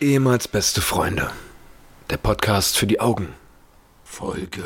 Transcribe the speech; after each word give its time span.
Ehemals 0.00 0.46
beste 0.46 0.80
Freunde. 0.80 1.32
Der 2.08 2.18
Podcast 2.18 2.78
für 2.78 2.86
die 2.86 3.00
Augen. 3.00 3.34
Folge 4.04 4.62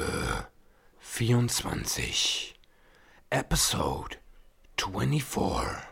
24. 1.00 2.60
Episode 3.30 4.18
24. 4.76 5.86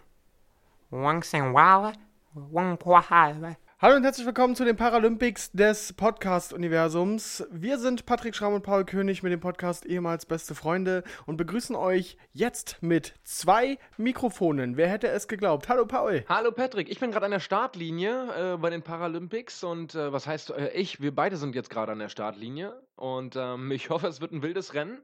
Hallo 3.83 3.97
und 3.97 4.05
herzlich 4.05 4.27
willkommen 4.27 4.55
zu 4.55 4.67
den 4.67 4.77
Paralympics 4.77 5.53
des 5.53 5.95
Podcast-Universums. 5.95 7.47
Wir 7.51 7.79
sind 7.79 8.05
Patrick 8.05 8.37
Schramm 8.37 8.53
und 8.53 8.63
Paul 8.63 8.85
König 8.85 9.23
mit 9.23 9.33
dem 9.33 9.41
Podcast 9.41 9.87
ehemals 9.87 10.27
beste 10.27 10.55
Freunde 10.55 11.03
und 11.25 11.39
begrüßen 11.39 11.75
euch 11.75 12.19
jetzt 12.35 12.77
mit 12.83 13.15
zwei 13.25 13.79
Mikrofonen. 13.97 14.77
Wer 14.77 14.91
hätte 14.91 15.09
es 15.09 15.29
geglaubt? 15.29 15.71
Hallo 15.71 15.87
Paul. 15.87 16.27
Hallo 16.29 16.53
Patrick, 16.53 16.91
ich 16.91 17.01
bin 17.01 17.11
gerade 17.11 17.25
an 17.25 17.31
der 17.31 17.41
Startlinie 17.41 18.53
äh, 18.53 18.57
bei 18.59 18.69
den 18.69 18.83
Paralympics 18.83 19.65
und 19.65 19.95
äh, 19.95 20.13
was 20.13 20.27
heißt 20.27 20.51
äh, 20.51 20.73
ich? 20.73 21.01
Wir 21.01 21.15
beide 21.15 21.39
sind 21.39 21.55
jetzt 21.55 21.71
gerade 21.71 21.93
an 21.93 22.01
der 22.01 22.11
Startlinie 22.11 22.79
und 22.97 23.35
ähm, 23.35 23.71
ich 23.71 23.89
hoffe, 23.89 24.09
es 24.09 24.21
wird 24.21 24.33
ein 24.33 24.43
wildes 24.43 24.75
Rennen. 24.75 24.99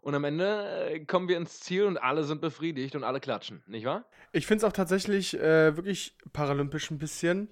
Und 0.00 0.14
am 0.14 0.22
Ende 0.22 0.90
äh, 0.92 1.00
kommen 1.00 1.26
wir 1.26 1.36
ins 1.36 1.58
Ziel 1.58 1.86
und 1.86 1.98
alle 1.98 2.22
sind 2.22 2.40
befriedigt 2.40 2.94
und 2.94 3.02
alle 3.02 3.18
klatschen, 3.18 3.64
nicht 3.66 3.84
wahr? 3.84 4.04
Ich 4.30 4.46
finde 4.46 4.64
es 4.64 4.70
auch 4.70 4.76
tatsächlich 4.76 5.34
äh, 5.34 5.76
wirklich 5.76 6.14
paralympisch 6.32 6.88
ein 6.92 6.98
bisschen, 6.98 7.48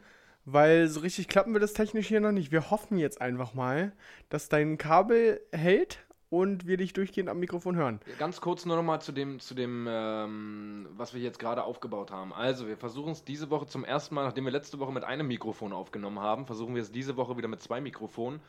weil 0.53 0.89
so 0.89 1.01
richtig 1.01 1.29
klappen 1.29 1.53
wir 1.53 1.61
das 1.61 1.73
technisch 1.73 2.09
hier 2.09 2.21
noch 2.21 2.33
nicht. 2.33 2.53
Wir 2.53 2.71
hoffen 2.71 2.99
jetzt 2.99 3.21
einfach 3.21 3.55
mal, 3.55 3.93
dass 4.29 4.49
dein 4.49 4.79
Kabel 4.79 5.41
hält 5.53 5.99
und 6.31 6.67
wir 6.67 6.77
dich 6.77 6.93
durchgehend 6.93 7.29
am 7.29 7.41
Mikrofon 7.41 7.77
hören. 7.77 8.01
Ganz 8.19 8.41
kurz 8.41 8.65
nur 8.65 8.77
nochmal 8.77 9.01
zu 9.03 9.13
dem, 9.13 9.41
zu 9.41 9.55
dem 9.55 9.87
ähm, 9.89 10.89
was 10.93 11.13
wir 11.13 11.21
jetzt 11.21 11.39
gerade 11.39 11.65
aufgebaut 11.65 12.13
haben. 12.13 12.33
Also, 12.33 12.69
wir 12.69 12.77
versuchen 12.77 13.13
es 13.13 13.25
diese 13.25 13.51
Woche 13.51 13.67
zum 13.67 13.85
ersten 13.85 14.15
Mal, 14.15 14.25
nachdem 14.25 14.45
wir 14.45 14.53
letzte 14.53 14.79
Woche 14.79 14.93
mit 14.93 15.05
einem 15.05 15.27
Mikrofon 15.27 15.73
aufgenommen 15.73 16.21
haben, 16.21 16.47
versuchen 16.47 16.75
wir 16.75 16.83
es 16.83 16.93
diese 16.93 17.17
Woche 17.17 17.37
wieder 17.37 17.49
mit 17.49 17.61
zwei 17.61 17.81
Mikrofonen 17.81 18.41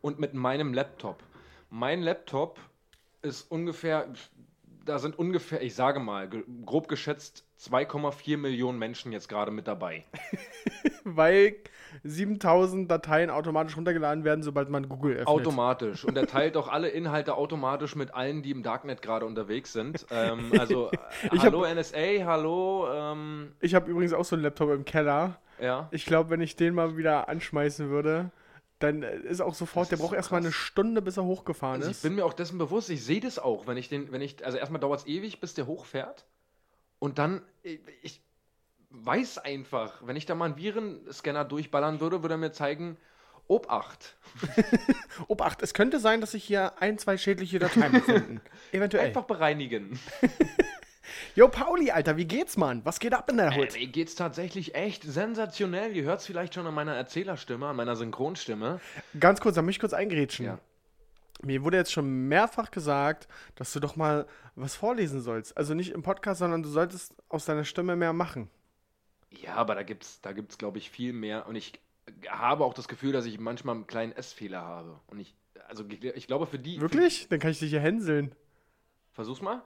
und 0.00 0.18
mit 0.18 0.34
meinem 0.34 0.74
Laptop. 0.74 1.22
Mein 1.70 2.02
Laptop 2.02 2.58
ist 3.22 3.50
ungefähr, 3.50 4.12
da 4.88 4.98
sind 4.98 5.18
ungefähr, 5.18 5.62
ich 5.62 5.74
sage 5.74 6.00
mal, 6.00 6.28
grob 6.64 6.88
geschätzt 6.88 7.44
2,4 7.60 8.36
Millionen 8.36 8.78
Menschen 8.78 9.12
jetzt 9.12 9.28
gerade 9.28 9.50
mit 9.50 9.68
dabei. 9.68 10.04
weil 11.04 11.56
7000 12.04 12.90
Dateien 12.90 13.30
automatisch 13.30 13.76
runtergeladen 13.76 14.24
werden, 14.24 14.42
sobald 14.42 14.70
man 14.70 14.88
Google 14.88 15.12
öffnet. 15.12 15.28
Automatisch. 15.28 16.04
Und 16.04 16.16
er 16.16 16.26
teilt 16.26 16.56
auch 16.56 16.68
alle 16.68 16.88
Inhalte 16.88 17.34
automatisch 17.34 17.96
mit 17.96 18.14
allen, 18.14 18.42
die 18.42 18.50
im 18.50 18.62
Darknet 18.62 19.02
gerade 19.02 19.26
unterwegs 19.26 19.72
sind. 19.72 20.06
Ähm, 20.10 20.52
also, 20.58 20.90
äh, 20.92 20.96
Ich 21.32 21.42
hallo 21.42 21.66
NSA, 21.66 22.24
hallo, 22.24 22.88
ähm, 22.92 23.52
Ich 23.60 23.74
habe 23.74 23.90
übrigens 23.90 24.12
auch 24.12 24.24
so 24.24 24.36
einen 24.36 24.42
Laptop 24.42 24.70
im 24.70 24.84
Keller. 24.84 25.38
ja. 25.60 25.88
Ich 25.90 26.06
glaube, 26.06 26.30
wenn 26.30 26.40
ich 26.40 26.56
den 26.56 26.74
mal 26.74 26.96
wieder 26.96 27.28
anschmeißen 27.28 27.90
würde, 27.90 28.30
dann 28.78 29.02
äh, 29.02 29.16
ist 29.18 29.40
auch 29.40 29.54
sofort, 29.54 29.84
Das 29.84 29.90
der 29.90 29.96
braucht 29.98 30.10
so 30.10 30.16
erstmal 30.16 30.40
eine. 30.40 30.52
Stunde, 30.52 31.02
bis 31.02 31.16
er 31.16 31.24
hochgefahren 31.24 31.76
Also 31.80 31.90
ich 31.90 31.96
ist. 31.96 32.02
bin 32.02 32.14
mir 32.14 32.24
auch 32.24 32.32
dessen 32.34 32.58
bewusst, 32.58 32.90
ich 32.90 33.04
sehe 33.04 33.20
das 33.20 33.38
auch, 33.38 33.66
wenn 33.66 33.76
ich 33.76 33.88
den, 33.88 34.12
wenn 34.12 34.20
ich, 34.22 34.44
also 34.44 34.58
erstmal 34.58 34.80
dauert 34.80 35.00
es 35.00 35.06
ewig, 35.06 35.40
bis 35.40 35.54
der 35.54 35.66
hochfährt. 35.66 36.26
Und 36.98 37.18
dann, 37.18 37.42
ich, 37.62 37.80
ich 38.02 38.22
weiß 38.90 39.38
einfach, 39.38 40.06
wenn 40.06 40.16
ich 40.16 40.26
da 40.26 40.34
mal 40.34 40.46
einen 40.46 40.56
Virenscanner 40.56 41.44
durchballern 41.44 42.00
würde, 42.00 42.22
würde 42.22 42.34
er 42.34 42.38
mir 42.38 42.52
zeigen, 42.52 42.96
Obacht. 43.46 44.16
Obacht, 45.28 45.62
es 45.62 45.72
könnte 45.72 46.00
sein, 46.00 46.20
dass 46.20 46.32
sich 46.32 46.44
hier 46.44 46.80
ein, 46.82 46.98
zwei 46.98 47.16
schädliche 47.16 47.58
Dateien 47.58 47.92
befinden. 47.92 48.40
Eventuell. 48.72 49.06
Einfach 49.06 49.24
bereinigen. 49.24 49.98
Jo, 51.34 51.48
Pauli, 51.48 51.90
Alter, 51.90 52.16
wie 52.16 52.24
geht's, 52.26 52.56
Mann? 52.56 52.84
Was 52.84 52.98
geht 53.00 53.14
ab 53.14 53.30
in 53.30 53.36
der 53.38 53.52
Äh, 53.52 53.56
Hut? 53.56 53.74
mir 53.74 53.86
geht's 53.86 54.14
tatsächlich 54.14 54.74
echt 54.74 55.02
sensationell. 55.04 55.96
Ihr 55.96 56.04
hört 56.04 56.20
es 56.20 56.26
vielleicht 56.26 56.54
schon 56.54 56.66
an 56.66 56.74
meiner 56.74 56.94
Erzählerstimme, 56.94 57.66
an 57.66 57.76
meiner 57.76 57.96
Synchronstimme. 57.96 58.80
Ganz 59.18 59.40
kurz, 59.40 59.54
da 59.56 59.62
möchte 59.62 59.78
ich 59.78 59.80
kurz 59.80 59.92
eingrätschen. 59.92 60.46
Ja. 60.46 60.58
Mir 61.42 61.62
wurde 61.62 61.76
jetzt 61.76 61.92
schon 61.92 62.26
mehrfach 62.28 62.70
gesagt, 62.70 63.28
dass 63.54 63.72
du 63.72 63.78
doch 63.80 63.94
mal 63.94 64.26
was 64.56 64.74
vorlesen 64.74 65.20
sollst. 65.20 65.56
Also 65.56 65.74
nicht 65.74 65.92
im 65.92 66.02
Podcast, 66.02 66.40
sondern 66.40 66.62
du 66.64 66.68
solltest 66.68 67.14
aus 67.28 67.44
deiner 67.44 67.64
Stimme 67.64 67.94
mehr 67.94 68.12
machen. 68.12 68.50
Ja, 69.30 69.54
aber 69.54 69.74
da 69.76 69.82
gibt's, 69.84 70.20
da 70.20 70.32
gibt's, 70.32 70.58
glaube 70.58 70.78
ich, 70.78 70.90
viel 70.90 71.12
mehr. 71.12 71.46
Und 71.46 71.54
ich 71.54 71.74
habe 72.28 72.64
auch 72.64 72.74
das 72.74 72.88
Gefühl, 72.88 73.12
dass 73.12 73.24
ich 73.26 73.38
manchmal 73.38 73.76
einen 73.76 73.86
kleinen 73.86 74.12
S-Fehler 74.12 74.62
habe. 74.62 74.98
Und 75.06 75.20
ich, 75.20 75.34
also 75.68 75.84
ich 75.88 76.26
glaube 76.26 76.46
für 76.46 76.58
die. 76.58 76.80
Wirklich? 76.80 77.28
Dann 77.28 77.38
kann 77.38 77.50
ich 77.52 77.58
dich 77.60 77.70
hier 77.70 77.80
hänseln. 77.80 78.34
Versuch's 79.12 79.42
mal. 79.42 79.62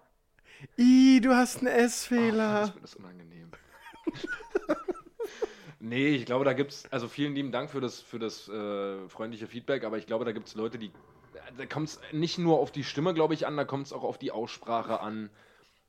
Ih, 0.77 1.21
du 1.21 1.34
hast 1.34 1.59
einen 1.59 1.69
S-Fehler. 1.69 2.65
ist 2.65 2.83
das 2.83 2.95
unangenehm. 2.97 3.50
nee, 5.81 6.09
ich 6.09 6.27
glaube, 6.27 6.45
da 6.45 6.53
gibt's, 6.53 6.84
also 6.91 7.09
vielen 7.09 7.34
lieben 7.34 7.53
Dank 7.53 7.71
für 7.71 7.81
das, 7.81 8.00
für 8.00 8.19
das 8.19 8.49
äh, 8.49 9.09
freundliche 9.09 9.47
Feedback, 9.47 9.84
aber 9.84 9.99
ich 9.99 10.06
glaube, 10.06 10.25
da 10.25 10.33
gibt's 10.33 10.55
Leute, 10.55 10.78
die, 10.78 10.91
da 11.56 11.67
kommt 11.67 11.89
es 11.89 12.01
nicht 12.12 12.39
nur 12.39 12.59
auf 12.59 12.71
die 12.72 12.84
Stimme, 12.84 13.15
glaube 13.15 13.34
ich, 13.34 13.47
an, 13.47 13.56
da 13.56 13.65
kommt 13.65 13.87
es 13.87 13.93
auch 13.93 14.05
auf 14.05 14.19
die 14.19 14.33
Aussprache 14.33 15.01
an, 15.01 15.31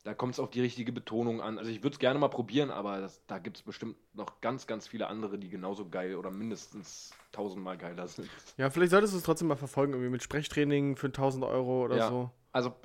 da 0.03 0.13
kommt 0.13 0.33
es 0.33 0.39
auf 0.39 0.49
die 0.49 0.59
richtige 0.61 0.91
Betonung 0.91 1.41
an. 1.41 1.57
Also 1.57 1.71
ich 1.71 1.81
würde 1.81 1.93
es 1.93 1.99
gerne 1.99 2.19
mal 2.19 2.27
probieren, 2.27 2.71
aber 2.71 2.99
das, 2.99 3.25
da 3.27 3.39
gibt 3.39 3.57
es 3.57 3.63
bestimmt 3.63 3.95
noch 4.13 4.41
ganz, 4.41 4.67
ganz 4.67 4.87
viele 4.87 5.07
andere, 5.07 5.37
die 5.37 5.49
genauso 5.49 5.87
geil 5.87 6.15
oder 6.15 6.29
mindestens 6.29 7.13
tausendmal 7.31 7.77
geiler 7.77 8.07
sind. 8.07 8.29
Ja, 8.57 8.69
vielleicht 8.69 8.91
solltest 8.91 9.13
du 9.13 9.17
es 9.17 9.23
trotzdem 9.23 9.47
mal 9.47 9.55
verfolgen, 9.55 9.93
irgendwie 9.93 10.11
mit 10.11 10.21
Sprechtraining 10.21 10.97
für 10.97 11.07
1000 11.07 11.45
Euro 11.45 11.85
oder 11.85 11.97
Ja. 11.97 12.09
so. 12.09 12.29
Also, 12.51 12.75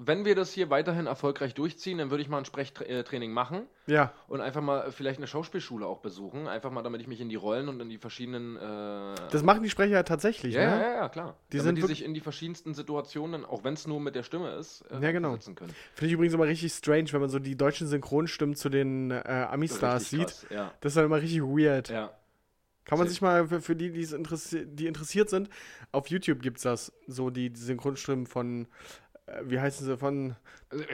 wenn 0.00 0.24
wir 0.24 0.36
das 0.36 0.52
hier 0.52 0.70
weiterhin 0.70 1.06
erfolgreich 1.06 1.54
durchziehen, 1.54 1.98
dann 1.98 2.10
würde 2.10 2.22
ich 2.22 2.28
mal 2.28 2.38
ein 2.38 2.44
Sprechtraining 2.44 3.32
machen. 3.32 3.62
Ja, 3.86 4.12
Und 4.28 4.40
einfach 4.40 4.60
mal 4.62 4.92
vielleicht 4.92 5.18
eine 5.18 5.26
Schauspielschule 5.26 5.84
auch 5.86 5.98
besuchen. 5.98 6.46
Einfach 6.46 6.70
mal, 6.70 6.82
damit 6.82 7.00
ich 7.00 7.08
mich 7.08 7.20
in 7.20 7.28
die 7.28 7.34
Rollen 7.36 7.68
und 7.68 7.80
in 7.80 7.88
die 7.88 7.98
verschiedenen. 7.98 8.56
Äh, 8.56 9.14
das 9.30 9.42
machen 9.42 9.62
die 9.64 9.70
Sprecher 9.70 9.94
ja 9.94 10.02
tatsächlich, 10.04 10.54
ja, 10.54 10.76
ne? 10.76 10.82
ja, 10.82 10.92
ja, 10.94 11.08
klar. 11.08 11.36
Die 11.52 11.56
damit 11.56 11.76
sind 11.76 11.76
die 11.82 11.86
sich 11.88 12.04
in 12.04 12.14
die 12.14 12.20
verschiedensten 12.20 12.74
Situationen, 12.74 13.44
auch 13.44 13.64
wenn 13.64 13.74
es 13.74 13.86
nur 13.88 13.98
mit 14.00 14.14
der 14.14 14.22
Stimme 14.22 14.50
ist, 14.52 14.82
äh, 14.90 15.00
Ja, 15.00 15.10
genau. 15.10 15.30
versetzen 15.30 15.56
können. 15.56 15.74
Finde 15.94 16.06
ich 16.06 16.12
übrigens 16.12 16.34
immer 16.34 16.46
richtig 16.46 16.72
strange, 16.72 17.12
wenn 17.12 17.20
man 17.20 17.30
so 17.30 17.40
die 17.40 17.56
deutschen 17.56 17.88
Synchronstimmen 17.88 18.54
zu 18.54 18.68
den 18.68 19.10
äh, 19.10 19.46
Ami-Stars 19.50 20.10
sieht. 20.10 20.20
krass, 20.28 20.46
Ja, 20.50 20.72
Das 20.80 20.92
ist 20.92 20.96
dann 20.96 21.06
immer 21.06 21.20
richtig 21.20 21.42
weird. 21.42 21.88
ja. 21.88 22.12
Kann 22.84 22.96
man 22.98 23.06
sich 23.06 23.20
mal, 23.20 23.46
für, 23.46 23.60
für 23.60 23.76
die, 23.76 23.92
die's 23.92 24.12
interessi 24.14 24.64
die 24.66 24.86
interessiert 24.86 25.28
sind, 25.28 25.50
auf 25.92 26.06
YouTube 26.08 26.40
gibt's 26.40 26.62
das. 26.62 26.90
So 27.06 27.28
die, 27.28 27.50
die 27.50 27.60
Synchronstimmen 27.60 28.26
von, 28.26 28.62
äh, 28.62 28.66
wie 29.44 29.60
heißen 29.60 29.86
sie, 29.86 29.96
von, 29.96 30.36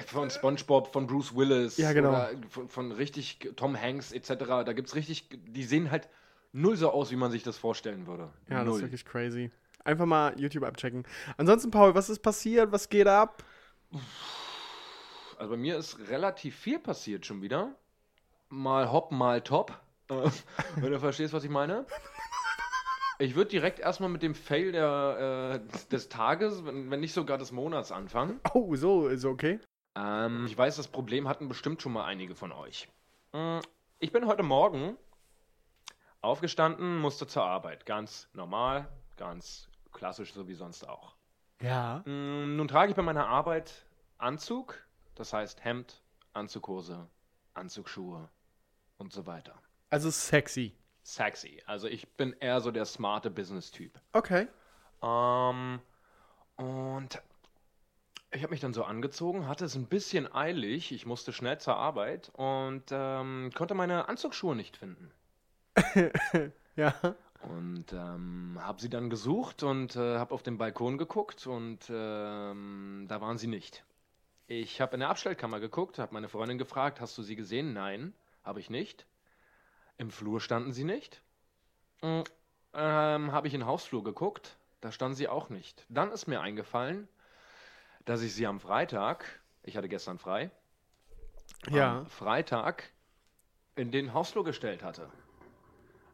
Von 0.07 0.31
SpongeBob, 0.31 0.93
von 0.93 1.07
Bruce 1.07 1.35
Willis. 1.35 1.77
Ja, 1.77 1.93
genau. 1.93 2.27
Von, 2.49 2.69
von 2.69 2.93
richtig 2.93 3.53
Tom 3.57 3.81
Hanks 3.81 4.13
etc. 4.13 4.29
Da 4.65 4.73
gibt 4.73 4.89
es 4.89 4.95
richtig. 4.95 5.29
Die 5.31 5.65
sehen 5.65 5.91
halt 5.91 6.09
null 6.53 6.77
so 6.77 6.91
aus, 6.91 7.11
wie 7.11 7.17
man 7.17 7.31
sich 7.31 7.43
das 7.43 7.59
vorstellen 7.59 8.07
würde. 8.07 8.31
ja, 8.49 8.59
das 8.59 8.67
null. 8.67 8.77
ist 8.77 8.83
wirklich 8.83 9.05
crazy. 9.05 9.51
Einfach 9.85 10.07
mal 10.07 10.39
YouTube 10.41 10.65
abchecken. 10.65 11.05
Ansonsten, 11.37 11.71
Paul, 11.71 11.95
was 11.95 12.09
ist 12.09 12.21
passiert? 12.21 12.73
Was 12.73 12.89
geht 12.89 13.07
ab? 13.07 13.43
Also 15.37 15.51
bei 15.51 15.57
mir 15.57 15.77
ist 15.77 15.99
relativ 16.09 16.57
viel 16.57 16.79
passiert 16.79 17.27
schon 17.27 17.43
wieder. 17.43 17.75
Mal 18.49 18.91
hopp, 18.91 19.13
mal 19.13 19.43
top. 19.43 19.79
Äh, 20.09 20.31
Wenn 20.77 20.93
du 20.93 21.01
verstehst, 21.01 21.33
was 21.35 21.45
ich 21.45 21.51
meine. 21.51 21.85
Ich 23.19 23.35
würde 23.37 23.51
direkt 23.51 23.79
erstmal 23.79 24.09
mit 24.09 24.23
dem 24.23 24.35
Fail 24.35 24.73
der, 24.73 25.61
äh, 25.65 25.89
des 25.91 26.09
Tages, 26.09 26.65
wenn, 26.65 26.91
wenn 26.91 27.01
nicht 27.01 27.13
sogar 27.13 27.39
des 27.39 27.53
Monats 27.53 27.93
anfangen. 27.93 28.41
Oh, 28.55 28.75
so, 28.75 29.07
ist 29.09 29.25
okay. 29.25 29.61
Ähm, 29.95 30.47
ich 30.47 30.57
weiß, 30.59 30.77
das 30.77 30.89
Problem 30.89 31.29
hatten 31.29 31.49
bestimmt 31.49 31.81
schon 31.81 31.93
mal 31.93 32.05
einige 32.05 32.35
von 32.35 32.51
euch. 32.53 32.89
Mm, 33.33 33.59
Ich 34.01 34.11
bin 34.13 34.27
heute 34.27 34.43
Morgen 34.43 34.97
aufgestanden, 36.21 36.99
musste 36.99 37.27
zur 37.27 37.45
Arbeit. 37.45 37.87
Ganz 37.87 38.29
normal, 38.33 38.89
ganz 39.17 39.69
klassisch, 39.93 40.33
so 40.33 40.49
wie 40.49 40.55
sonst 40.55 40.89
auch. 40.89 41.15
Ja. 41.61 42.03
Mm, 42.07 42.57
Nun 42.57 42.67
trage 42.69 42.91
ich 42.91 42.97
bei 42.97 43.03
meiner 43.03 43.29
Arbeit 43.29 43.87
Anzug, 44.19 44.85
das 45.15 45.33
heißt 45.33 45.65
Hemd, 45.65 46.03
Anzughose, 46.33 47.09
Anzugsschuhe 47.55 48.29
und 48.99 49.13
so 49.13 49.27
weiter. 49.27 49.55
Also 49.91 50.11
sexy. 50.11 50.75
Sexy. 51.05 51.63
Also 51.67 51.87
ich 51.87 52.09
bin 52.17 52.35
eher 52.41 52.61
so 52.61 52.71
der 52.71 52.87
smarte 52.87 53.31
Business-Typ. 53.31 54.01
Okay. 54.13 54.49
Ähm, 55.03 55.81
und 56.57 57.23
ich 58.33 58.43
habe 58.43 58.51
mich 58.51 58.61
dann 58.61 58.75
so 58.75 58.85
angezogen, 58.85 59.47
hatte 59.47 59.65
es 59.65 59.77
ein 59.77 59.87
bisschen 59.87 60.33
eilig, 60.33 60.91
ich 60.91 61.07
musste 61.07 61.33
schnell 61.33 61.59
zur 61.59 61.77
Arbeit 61.77 62.31
und 62.35 62.85
ähm, 62.91 63.51
konnte 63.55 63.75
meine 63.75 64.09
Anzugsschuhe 64.09 64.57
nicht 64.57 64.77
finden. 64.77 65.13
Ja. 66.77 66.93
Und 67.43 67.93
ähm, 67.93 68.59
habe 68.61 68.81
sie 68.81 68.89
dann 68.89 69.11
gesucht 69.11 69.63
und 69.63 69.95
äh, 69.95 70.19
habe 70.19 70.35
auf 70.35 70.43
den 70.43 70.59
Balkon 70.59 70.99
geguckt 70.99 71.47
und 71.47 71.89
ähm, 71.89 73.05
da 73.07 73.21
waren 73.21 73.39
sie 73.39 73.47
nicht. 73.47 73.85
Ich 74.47 74.81
habe 74.81 74.95
in 74.95 75.01
der 75.01 75.11
Abstellkammer 75.11 75.61
geguckt, 75.61 75.99
habe 75.99 76.15
meine 76.15 76.29
Freundin 76.29 76.59
gefragt, 76.59 77.01
hast 77.01 77.17
du 77.17 77.23
sie 77.23 77.37
gesehen? 77.37 77.73
Nein, 77.73 78.13
habe 78.43 78.59
ich 78.59 78.71
nicht. 78.71 79.07
Im 79.99 80.11
Flur 80.11 80.41
standen 80.41 80.73
sie 80.73 80.85
nicht. 80.85 81.23
Mm, 82.03 82.23
Ähm, 82.77 83.31
habe 83.31 83.47
ich 83.47 83.55
in 83.55 83.61
den 83.61 83.67
Hausflur 83.69 84.03
geguckt, 84.03 84.57
da 84.81 84.91
standen 84.91 85.15
sie 85.15 85.29
auch 85.29 85.49
nicht. 85.49 85.87
Dann 85.89 86.11
ist 86.11 86.27
mir 86.27 86.41
eingefallen, 86.41 87.07
dass 88.05 88.21
ich 88.23 88.35
sie 88.35 88.49
am 88.49 88.59
Freitag, 88.59 89.41
ich 89.63 89.77
hatte 89.77 89.89
gestern 89.89 90.19
frei, 90.19 90.51
Ja. 91.71 92.01
am 92.01 92.07
Freitag 92.07 92.91
in 93.77 93.93
den 93.93 94.13
Hausflur 94.13 94.45
gestellt 94.45 94.83
hatte. 94.83 95.09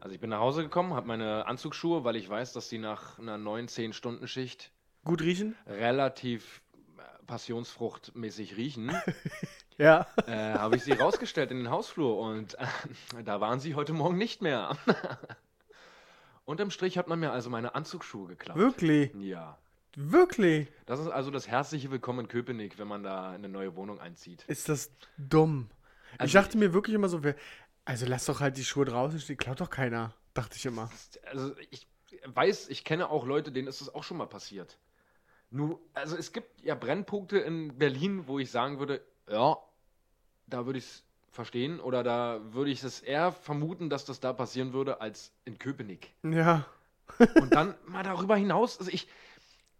Also 0.00 0.14
ich 0.14 0.20
bin 0.20 0.28
nach 0.30 0.40
Hause 0.40 0.62
gekommen, 0.62 0.92
habe 0.94 1.06
meine 1.06 1.46
Anzugsschuhe, 1.46 2.04
weil 2.04 2.16
ich 2.16 2.28
weiß, 2.28 2.52
dass 2.52 2.68
die 2.68 2.78
nach 2.78 3.18
einer 3.18 3.38
9, 3.38 3.66
10 3.68 3.92
Stunden 3.94 4.28
Schicht 4.28 4.70
Gut 5.04 5.22
riechen? 5.22 5.56
relativ 5.66 6.62
passionsfruchtmäßig 7.26 8.56
riechen, 8.56 8.90
Ja. 9.80 10.06
äh, 10.26 10.52
habe 10.58 10.76
ich 10.76 10.84
sie 10.84 10.92
rausgestellt 10.92 11.50
in 11.50 11.56
den 11.56 11.70
Hausflur 11.70 12.18
und 12.18 12.54
äh, 12.58 12.66
da 13.24 13.40
waren 13.40 13.60
sie 13.60 13.74
heute 13.74 13.94
Morgen 13.94 14.18
nicht 14.18 14.42
mehr. 14.42 14.76
Unterm 16.44 16.70
Strich 16.70 16.98
hat 16.98 17.08
man 17.08 17.18
mir 17.18 17.32
also 17.32 17.48
meine 17.48 17.74
Anzugsschuhe 17.74 18.28
geklaut. 18.28 18.58
Wirklich? 18.58 19.14
Ja. 19.14 19.56
Wirklich? 19.96 20.68
Das 20.84 21.00
ist 21.00 21.08
also 21.08 21.30
das 21.30 21.48
herzliche 21.48 21.90
Willkommen 21.90 22.20
in 22.20 22.28
Köpenick, 22.28 22.78
wenn 22.78 22.88
man 22.88 23.02
da 23.02 23.30
in 23.30 23.36
eine 23.36 23.48
neue 23.48 23.74
Wohnung 23.74 23.98
einzieht. 24.00 24.44
Ist 24.48 24.68
das 24.68 24.92
dumm? 25.16 25.70
ich 26.14 26.20
Also 26.20 26.38
dachte 26.38 26.58
mir 26.58 26.74
wirklich 26.74 26.94
immer 26.94 27.08
so, 27.08 27.22
also 27.86 28.06
lass 28.06 28.26
doch 28.26 28.40
halt 28.40 28.58
die 28.58 28.64
Schuhe 28.64 28.84
draußen 28.84 29.18
stehen, 29.18 29.38
klaut 29.38 29.60
doch 29.62 29.70
keiner. 29.70 30.14
Dachte 30.34 30.56
ich 30.56 30.66
immer. 30.66 30.90
Also 31.24 31.54
ich 31.70 31.88
weiß, 32.26 32.68
ich 32.68 32.84
kenne 32.84 33.08
auch 33.08 33.24
Leute, 33.24 33.50
denen 33.50 33.66
ist 33.66 33.80
das 33.80 33.94
auch 33.94 34.04
schon 34.04 34.18
mal 34.18 34.26
passiert. 34.26 34.76
Nur, 35.48 35.80
also 35.94 36.18
es 36.18 36.32
gibt 36.32 36.60
ja 36.62 36.74
Brennpunkte 36.74 37.38
in 37.38 37.78
Berlin, 37.78 38.26
wo 38.26 38.38
ich 38.38 38.50
sagen 38.50 38.78
würde, 38.78 39.00
ja, 39.26 39.56
da 40.50 40.66
würde 40.66 40.78
ich 40.78 40.84
es 40.84 41.04
verstehen 41.30 41.80
oder 41.80 42.02
da 42.02 42.40
würde 42.52 42.70
ich 42.70 42.82
es 42.82 43.00
eher 43.00 43.32
vermuten, 43.32 43.88
dass 43.88 44.04
das 44.04 44.20
da 44.20 44.32
passieren 44.32 44.72
würde, 44.72 45.00
als 45.00 45.32
in 45.44 45.58
Köpenick. 45.58 46.12
Ja. 46.22 46.66
Und 47.36 47.54
dann 47.54 47.74
mal 47.86 48.02
darüber 48.02 48.36
hinaus, 48.36 48.78
also 48.78 48.90
ich, 48.90 49.08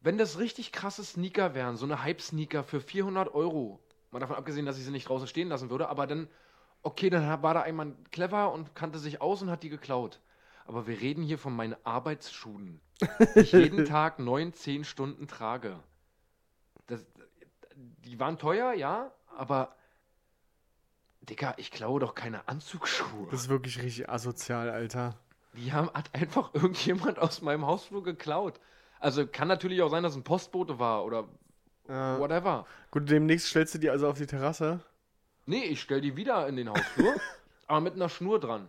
wenn 0.01 0.19
das 0.19 0.39
richtig 0.39 0.73
krasse 0.73 1.05
Sneaker 1.05 1.55
wären, 1.55 1.77
so 1.77 1.85
eine 1.85 2.03
Hype-Sneaker 2.03 2.65
für 2.65 2.81
400 2.81 3.35
Euro, 3.35 3.81
mal 4.11 4.21
davon 4.21 4.37
abgesehen, 4.37 4.67
dass 4.67 4.79
ich 4.79 4.85
sie 4.85 4.91
nicht 4.91 5.09
draußen 5.09 5.29
stehen 5.29 5.49
lassen 5.49 5.71
würde, 5.71 5.89
aber 5.89 6.07
dann, 6.07 6.29
okay, 6.83 7.11
dann 7.11 7.43
war 7.43 7.55
da 7.55 7.63
einmal 7.63 7.93
clever 8.11 8.53
und 8.53 8.75
kannte 8.75 8.99
sich 8.99 9.21
aus 9.21 9.43
und 9.43 9.51
hat 9.51 9.63
die 9.63 9.69
geklaut. 9.69 10.21
Aber 10.67 10.87
wir 10.87 11.01
reden 11.01 11.23
hier 11.23 11.39
von 11.39 11.55
meinen 11.55 11.77
Arbeitsschuhen, 11.85 12.81
die 13.35 13.41
ich 13.41 13.53
jeden 13.53 13.85
Tag 13.87 14.19
9, 14.19 14.53
10 14.53 14.85
Stunden 14.85 15.27
trage. 15.27 15.81
Das, 16.87 17.05
die 17.75 18.19
waren 18.21 18.39
teuer, 18.39 18.73
ja, 18.73 19.11
aber 19.37 19.75
Digga, 21.31 21.55
ich 21.57 21.71
klaue 21.71 22.01
doch 22.01 22.15
keine 22.15 22.47
Anzugsschuhe. 22.49 23.29
Das 23.31 23.43
ist 23.43 23.49
wirklich 23.49 23.83
richtig 23.83 24.09
asozial, 24.11 24.69
Alter. 24.69 25.15
Die 25.55 25.73
haben, 25.73 25.89
hat 25.95 26.11
einfach 26.13 26.51
irgendjemand 26.55 27.19
aus 27.19 27.41
meinem 27.43 27.67
Hausflur 27.67 28.03
geklaut. 28.03 28.61
Also 28.99 29.27
kann 29.27 29.49
natürlich 29.49 29.81
auch 29.83 29.89
sein, 29.91 30.03
dass 30.03 30.15
ein 30.17 30.25
Postbote 30.25 30.79
war 30.79 31.05
oder 31.05 31.29
Ja. 31.89 32.19
whatever. 32.19 32.67
Gut, 32.91 33.09
demnächst 33.09 33.49
stellst 33.49 33.75
du 33.75 33.79
die 33.79 33.89
also 33.91 34.09
auf 34.09 34.19
die 34.19 34.27
Terrasse. 34.27 34.81
Nee, 35.47 35.65
ich 35.65 35.81
stell 35.81 36.01
die 36.01 36.17
wieder 36.17 36.47
in 36.49 36.57
den 36.57 36.69
Hausflur, 36.69 37.15
aber 37.67 37.81
mit 37.81 37.95
einer 37.95 38.09
Schnur 38.09 38.39
dran. 38.39 38.69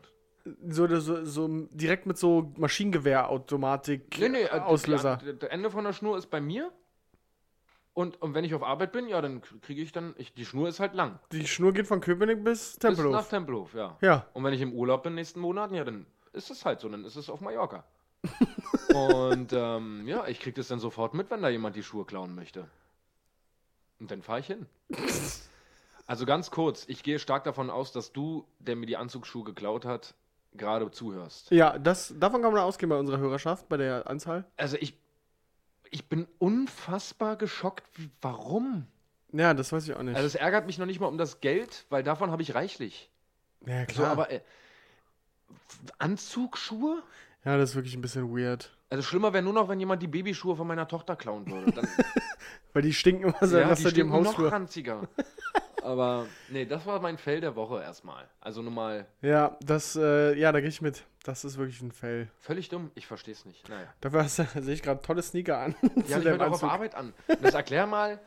So, 0.68 0.88
so, 1.00 1.24
so 1.26 1.48
direkt 1.72 2.06
mit 2.08 2.18
so 2.18 2.52
Maschinengewehrautomatik 2.58 4.18
Nee, 4.20 4.30
nee, 4.30 4.42
äh, 4.44 4.50
Auslöser. 4.60 5.18
Das 5.40 5.50
Ende 5.50 5.70
von 5.70 5.84
der 5.84 5.94
Schnur 5.94 6.18
ist 6.18 6.28
bei 6.32 6.42
mir. 6.42 6.72
Und, 7.94 8.22
und 8.22 8.34
wenn 8.34 8.46
ich 8.46 8.54
auf 8.54 8.64
Arbeit 8.64 8.94
bin, 8.94 9.08
ja, 9.08 9.22
dann 9.22 9.42
kriege 9.62 9.82
ich 9.82 9.92
dann. 9.92 10.14
Ich, 10.18 10.34
die 10.34 10.46
Schnur 10.46 10.70
ist 10.70 10.80
halt 10.80 10.94
lang. 10.94 11.20
Die 11.32 11.46
Schnur 11.46 11.74
geht 11.74 11.88
von 11.88 12.00
Köpenick 12.00 12.44
bis 12.44 12.78
Bis 12.78 12.84
nach 12.84 12.96
Tempelhof. 12.96 13.30
Tempelhof, 13.30 13.74
ja. 13.74 13.98
Ja. 14.02 14.28
Und 14.34 14.44
wenn 14.44 14.54
ich 14.54 14.62
im 14.62 14.74
Urlaub 14.74 15.04
bin 15.04 15.16
nächsten 15.16 15.42
Monaten, 15.42 15.76
ja, 15.76 15.84
dann 15.84 16.06
ist 16.32 16.50
es 16.52 16.66
halt 16.66 16.80
so, 16.80 16.88
dann 16.88 17.04
ist 17.04 17.18
es 17.18 17.30
auf 17.30 17.42
Mallorca. 17.42 17.84
und 18.94 19.52
ähm, 19.52 20.08
ja, 20.08 20.28
ich 20.28 20.40
krieg 20.40 20.56
das 20.56 20.70
dann 20.70 20.80
sofort 20.80 21.14
mit, 21.14 21.30
wenn 21.32 21.42
da 21.42 21.50
jemand 21.50 21.76
die 21.76 21.84
Schuhe 21.84 22.06
klauen 22.06 22.34
möchte. 22.34 22.68
Und 24.00 24.10
dann 24.10 24.22
fahre 24.22 24.40
ich 24.40 24.48
hin. 24.48 24.66
Also 26.08 26.26
ganz 26.26 26.52
kurz, 26.52 26.84
ich 26.90 27.04
gehe 27.04 27.20
stark 27.20 27.46
davon 27.46 27.70
aus, 27.70 27.94
dass 27.94 28.12
du, 28.12 28.46
der 28.60 28.76
mir 28.76 28.86
die 28.86 28.98
Anzugsschuhe 28.98 29.46
geklaut 29.46 29.86
hat, 29.86 30.14
gerade 30.54 30.92
zuhörst. 30.92 31.52
Ja, 31.52 31.80
das, 31.80 32.14
davon 32.20 32.42
kann 32.42 32.52
man 32.52 32.64
ausgehen 32.64 32.90
bei 32.90 32.98
unserer 32.98 33.20
Hörerschaft, 33.20 33.70
bei 33.70 33.78
der 33.78 34.10
Anzahl. 34.10 34.44
Also 34.58 34.76
ich, 34.82 35.00
ich 35.92 36.08
bin 36.10 36.28
unfassbar 36.40 37.36
geschockt. 37.36 37.84
Warum? 38.22 38.88
Ja, 39.34 39.54
das 39.54 39.72
weiß 39.72 39.88
ich 39.88 39.94
auch 39.94 40.02
nicht. 40.04 40.16
Also 40.16 40.26
es 40.28 40.36
ärgert 40.36 40.66
mich 40.66 40.78
noch 40.78 40.86
nicht 40.88 41.00
mal 41.00 41.08
um 41.08 41.18
das 41.18 41.40
Geld, 41.42 41.86
weil 41.90 42.04
davon 42.04 42.32
habe 42.32 42.42
ich 42.42 42.56
reichlich. 42.56 43.10
ja, 43.66 43.82
So, 43.82 43.86
klar. 43.94 44.12
aber 44.12 44.32
äh, 44.32 44.42
Anzugsschuhe? 46.00 47.04
ja, 47.46 47.58
das 47.58 47.72
ist 47.72 47.76
wirklich 47.76 47.96
ein 47.96 48.02
bisschen 48.02 48.36
weird. 48.36 48.76
Also 48.90 49.04
schlimmer 49.04 49.32
wäre 49.34 49.44
nur 49.44 49.54
noch, 49.54 49.70
wenn 49.70 49.80
jemand 49.80 50.02
die 50.02 50.08
Babyschuhe 50.08 50.56
von 50.56 50.68
meiner 50.68 50.88
Tochter 50.88 51.16
klauen 51.16 51.50
würde. 51.50 51.72
Dann, 51.72 51.88
Weil 52.74 52.82
die 52.82 52.94
stinken 52.94 53.30
immer 53.30 53.48
so, 53.48 53.58
ja, 53.58 53.70
dass 53.70 53.80
die 53.80 53.90
stinken 53.90 54.22
noch 54.22 54.38
ranziger. 54.40 55.08
Aber 55.84 56.28
nee, 56.50 56.66
das 56.66 56.86
war 56.86 57.00
mein 57.00 57.18
Fell 57.18 57.42
der 57.42 57.56
Woche 57.56 57.82
erstmal. 57.82 58.28
Also 58.40 58.62
nur 58.62 58.72
mal 58.72 59.08
Ja, 59.22 59.58
das, 59.62 59.96
äh, 59.96 60.38
ja, 60.38 60.52
da 60.52 60.60
gehe 60.60 60.70
ich 60.70 60.82
mit. 60.82 61.04
Das 61.24 61.44
ist 61.46 61.58
wirklich 61.58 61.82
ein 61.82 61.92
Fail. 61.92 62.30
völlig 62.40 62.70
dumm. 62.70 62.92
Ich 62.96 63.08
verstehe 63.08 63.34
es 63.34 63.46
nicht. 63.46 63.68
Naja. 63.70 63.88
Dafür 64.02 64.24
hast 64.24 64.36
sehe 64.56 64.74
ich 64.74 64.82
gerade 64.82 65.02
tolle 65.02 65.22
Sneaker 65.22 65.58
an. 65.60 65.76
Hatte 65.82 66.02
ich 66.08 66.16
heute 66.16 66.46
auch 66.46 66.52
auf. 66.52 66.64
Arbeit 66.64 66.96
an. 66.96 67.14
Das 67.42 67.54
erklär 67.54 67.86
mal. 67.88 68.20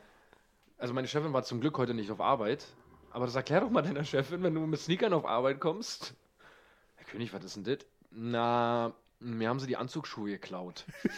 Also 0.79 0.95
meine 0.95 1.09
Chefin 1.09 1.33
war 1.33 1.43
zum 1.45 1.61
Glück 1.61 1.79
heute 1.79 1.95
nicht 1.95 2.11
auf 2.11 2.21
Arbeit. 2.21 2.67
Aber 3.11 3.27
das 3.27 3.35
erklär 3.37 3.61
doch 3.61 3.71
mal 3.71 3.83
deiner 3.83 4.05
Chefin, 4.05 4.43
wenn 4.43 4.55
du 4.55 4.61
mit 4.67 4.81
Sneakern 4.81 5.13
auf 5.13 5.25
Arbeit 5.25 5.61
kommst. 5.61 6.15
Herr 6.97 7.07
König, 7.07 7.33
was 7.33 7.45
ist 7.45 7.57
denn 7.57 7.65
das? 7.65 7.79
Na, 8.11 8.93
mir 9.21 9.49
haben 9.49 9.61
sie 9.61 9.69
die 9.69 9.77
Anzugsschuhe 9.77 10.31
geklaut. 10.31 10.85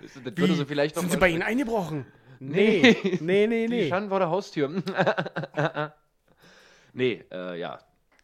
das 0.00 0.14
würde 0.24 0.54
sie 0.54 0.64
vielleicht 0.64 0.96
noch 0.96 1.02
Sind 1.02 1.12
sie 1.12 1.18
bei 1.18 1.28
Ihnen 1.28 1.42
eingebrochen? 1.42 2.06
Nee. 2.40 2.96
Nee, 3.20 3.46
nee, 3.46 3.46
nee, 3.46 3.66
Die 3.82 3.86
standen 3.86 4.08
vor 4.10 4.18
der 4.18 4.30
Haustür. 4.30 4.68
nee, 6.92 7.24
äh, 7.30 7.58
ja, 7.58 7.78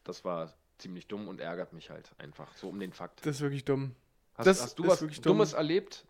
das 0.04 0.24
war 0.24 0.52
ziemlich 0.78 1.06
dumm 1.06 1.28
und 1.28 1.40
ärgert 1.40 1.72
mich 1.72 1.90
halt 1.90 2.10
einfach. 2.18 2.54
So 2.56 2.68
um 2.68 2.78
den 2.80 2.92
Fakt. 2.92 3.20
Das 3.24 3.36
ist 3.36 3.40
wirklich 3.42 3.64
dumm. 3.64 3.94
Hast, 4.34 4.46
das 4.46 4.62
hast 4.62 4.78
du 4.78 4.86
was 4.86 5.00
wirklich 5.00 5.20
dumm. 5.20 5.34
Dummes 5.38 5.52
erlebt? 5.52 6.04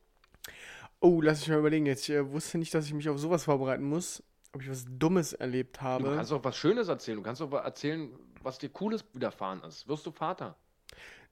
Oh, 1.01 1.21
lass 1.21 1.41
mich 1.41 1.49
mal 1.49 1.59
überlegen. 1.59 1.87
Jetzt, 1.87 2.09
ich 2.09 2.15
äh, 2.15 2.31
wusste 2.31 2.59
nicht, 2.59 2.73
dass 2.75 2.87
ich 2.87 2.95
mich 2.95 3.09
auf 3.09 3.19
sowas 3.19 3.45
vorbereiten 3.45 3.83
muss. 3.85 4.23
Ob 4.55 4.63
ich 4.63 4.71
was 4.71 4.85
Dummes 4.89 5.33
erlebt 5.33 5.79
Du 5.79 5.83
habe. 5.83 6.15
kannst 6.15 6.33
auch 6.33 6.45
was 6.45 6.57
Schönes 6.57 6.89
erzählen. 6.89 7.17
Du 7.17 7.23
kannst 7.23 7.41
auch 7.43 7.53
erzählen, 7.53 8.13
was 8.43 8.59
dir 8.59 8.69
Cooles 8.69 9.05
widerfahren 9.13 9.63
ist. 9.65 9.89
Wirst 9.89 10.07
du 10.07 10.11
Vater? 10.11 10.57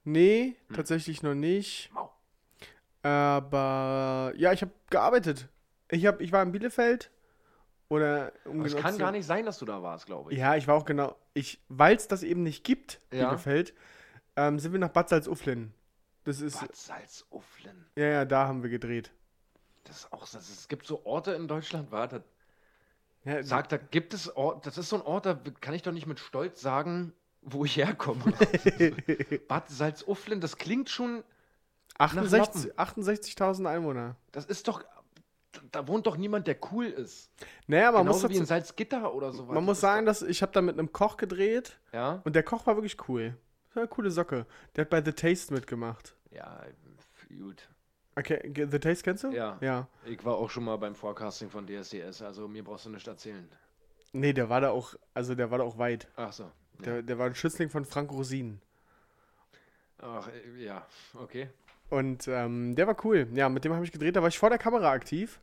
Nee, 0.03 0.55
Hm. 0.67 0.75
tatsächlich 0.75 1.21
noch 1.23 1.35
nicht. 1.35 1.91
Mau. 1.93 2.11
Aber 3.03 4.33
ja, 4.35 4.51
ich 4.53 4.61
habe 4.61 4.71
gearbeitet. 4.89 5.47
Ich, 5.91 6.05
hab, 6.05 6.21
ich 6.21 6.31
war 6.31 6.41
in 6.43 6.51
Bielefeld. 6.51 7.11
Oder 7.89 8.31
um 8.45 8.63
es 8.63 8.75
kann 8.75 8.97
gar 8.97 9.11
nicht 9.11 9.25
sein, 9.25 9.45
dass 9.45 9.59
du 9.59 9.65
da 9.65 9.83
warst, 9.83 10.05
glaube 10.05 10.31
ich. 10.31 10.39
Ja, 10.39 10.55
ich 10.55 10.65
war 10.67 10.75
auch 10.75 10.85
genau. 10.85 11.15
Ich, 11.33 11.59
weil 11.67 11.95
es 11.95 12.07
das 12.07 12.23
eben 12.23 12.41
nicht 12.43 12.63
gibt, 12.63 13.01
Ja. 13.11 13.27
Bielefeld, 13.27 13.73
ähm, 14.37 14.59
sind 14.59 14.71
wir 14.71 14.79
nach 14.79 14.89
Bad 14.89 15.09
Salzuflen. 15.09 15.73
Das 16.23 16.39
ist. 16.39 16.61
Bad 16.61 16.75
Salzuflen. 16.75 17.85
Ja, 17.97 18.05
ja, 18.05 18.25
da 18.25 18.47
haben 18.47 18.63
wir 18.63 18.69
gedreht. 18.69 19.11
Das 19.83 19.97
ist 19.99 20.13
auch, 20.13 20.21
das, 20.21 20.49
es 20.49 20.67
gibt 20.69 20.85
so 20.85 21.05
Orte 21.05 21.31
in 21.33 21.47
Deutschland, 21.49 21.91
warte, 21.91 22.23
Ja, 23.25 23.43
sag, 23.43 23.67
da 23.69 23.77
gibt 23.77 24.13
es 24.13 24.33
Ort, 24.35 24.65
das 24.65 24.77
ist 24.77 24.89
so 24.89 24.95
ein 24.97 25.01
Ort, 25.01 25.25
da 25.25 25.37
kann 25.59 25.73
ich 25.73 25.81
doch 25.81 25.91
nicht 25.91 26.07
mit 26.07 26.19
Stolz 26.19 26.61
sagen, 26.61 27.13
wo 27.41 27.65
ich 27.65 27.75
herkomme. 27.75 28.23
Bad 29.49 29.69
Salzuflen, 29.69 30.39
das 30.39 30.57
klingt 30.57 30.89
schon 30.89 31.23
68 31.97 32.73
68.000 32.77 33.67
Einwohner. 33.67 34.15
Das 34.31 34.45
ist 34.45 34.67
doch. 34.67 34.83
Da 35.71 35.87
wohnt 35.87 36.07
doch 36.07 36.15
niemand, 36.17 36.47
der 36.47 36.57
cool 36.71 36.85
ist. 36.85 37.29
Naja, 37.67 37.91
man 37.91 38.03
Genauso 38.05 38.27
muss, 38.27 38.31
wie 38.31 38.37
in 38.39 38.45
Salzgitter 38.45 39.13
oder 39.13 39.33
sowas. 39.33 39.53
man 39.53 39.65
muss 39.65 39.79
sagen, 39.81 40.05
dass 40.05 40.21
ich 40.21 40.41
habe 40.41 40.51
da 40.53 40.61
mit 40.61 40.77
einem 40.79 40.91
Koch 40.93 41.17
gedreht 41.17 41.77
Ja? 41.91 42.21
und 42.23 42.35
der 42.35 42.43
Koch 42.43 42.65
war 42.67 42.75
wirklich 42.77 42.97
cool. 43.09 43.35
Das 43.67 43.75
war 43.75 43.81
eine 43.83 43.89
coole 43.89 44.11
Socke. 44.11 44.45
Der 44.75 44.83
hat 44.85 44.89
bei 44.89 45.03
The 45.03 45.11
Taste 45.11 45.53
mitgemacht. 45.53 46.15
Ja, 46.31 46.63
gut. 47.37 47.67
Okay, 48.15 48.51
The 48.69 48.79
Taste 48.79 49.03
kennst 49.03 49.23
du? 49.23 49.31
Ja. 49.31 49.57
Ja. 49.61 49.87
Ich 50.05 50.23
war 50.23 50.35
auch 50.35 50.49
schon 50.49 50.63
mal 50.65 50.77
beim 50.77 50.95
Forecasting 50.95 51.49
von 51.49 51.65
DSDS, 51.67 52.21
also 52.21 52.47
mir 52.47 52.63
brauchst 52.63 52.85
du 52.85 52.89
nicht 52.89 53.07
erzählen. 53.07 53.49
Nee, 54.13 54.33
der 54.33 54.49
war 54.49 54.59
da 54.61 54.71
auch, 54.71 54.95
also 55.13 55.35
der 55.35 55.51
war 55.51 55.57
da 55.59 55.63
auch 55.63 55.77
weit. 55.77 56.07
Ach 56.17 56.31
so. 56.33 56.43
Ja. 56.43 56.51
Der, 56.85 57.01
der 57.03 57.17
war 57.17 57.25
ein 57.27 57.35
Schützling 57.35 57.69
von 57.69 57.85
Frank 57.85 58.11
Rosin. 58.11 58.61
Ach, 60.01 60.27
äh, 60.27 60.63
ja, 60.63 60.85
okay. 61.13 61.49
Und 61.91 62.27
ähm, 62.27 62.75
der 62.75 62.87
war 62.87 62.95
cool. 63.05 63.27
Ja, 63.33 63.47
mit 63.49 63.63
dem 63.63 63.73
habe 63.73 63.85
ich 63.85 63.91
gedreht. 63.91 64.15
Da 64.15 64.21
war 64.21 64.29
ich 64.29 64.39
vor 64.39 64.49
der 64.49 64.57
Kamera 64.57 64.89
aktiv. 64.91 65.39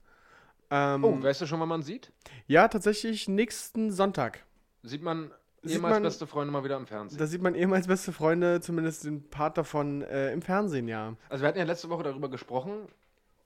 Ähm, 0.71 1.05
Oh, 1.05 1.23
weißt 1.23 1.41
du 1.43 1.47
schon, 1.47 1.61
wann 1.61 1.69
man 1.69 1.83
sieht? 1.83 2.11
ja, 2.47 2.67
tatsächlich 2.69 3.29
nächsten 3.29 3.91
Sonntag. 3.93 4.45
Sieht 4.83 5.03
man 5.03 5.31
Sieht 5.63 5.77
ehemals 5.77 5.95
man- 5.95 6.03
beste 6.03 6.27
Freunde 6.27 6.53
mal 6.53 6.65
wieder 6.65 6.77
im 6.77 6.87
Fernsehen. 6.87 7.19
Da 7.19 7.27
sieht 7.27 7.43
man 7.43 7.55
ehemals 7.55 7.87
beste 7.87 8.13
Freunde, 8.13 8.61
zumindest 8.61 9.05
den 9.05 9.29
Part 9.31 9.57
davon 9.59 10.03
äh, 10.03 10.33
im 10.33 10.43
Fernsehen, 10.43 10.89
ja. 10.89 11.15
Also 11.29 11.43
wir 11.43 11.49
hatten 11.49 11.59
ja 11.59 11.65
letzte 11.65 11.89
Woche 11.91 12.03
darüber 12.03 12.29
gesprochen. 12.31 12.89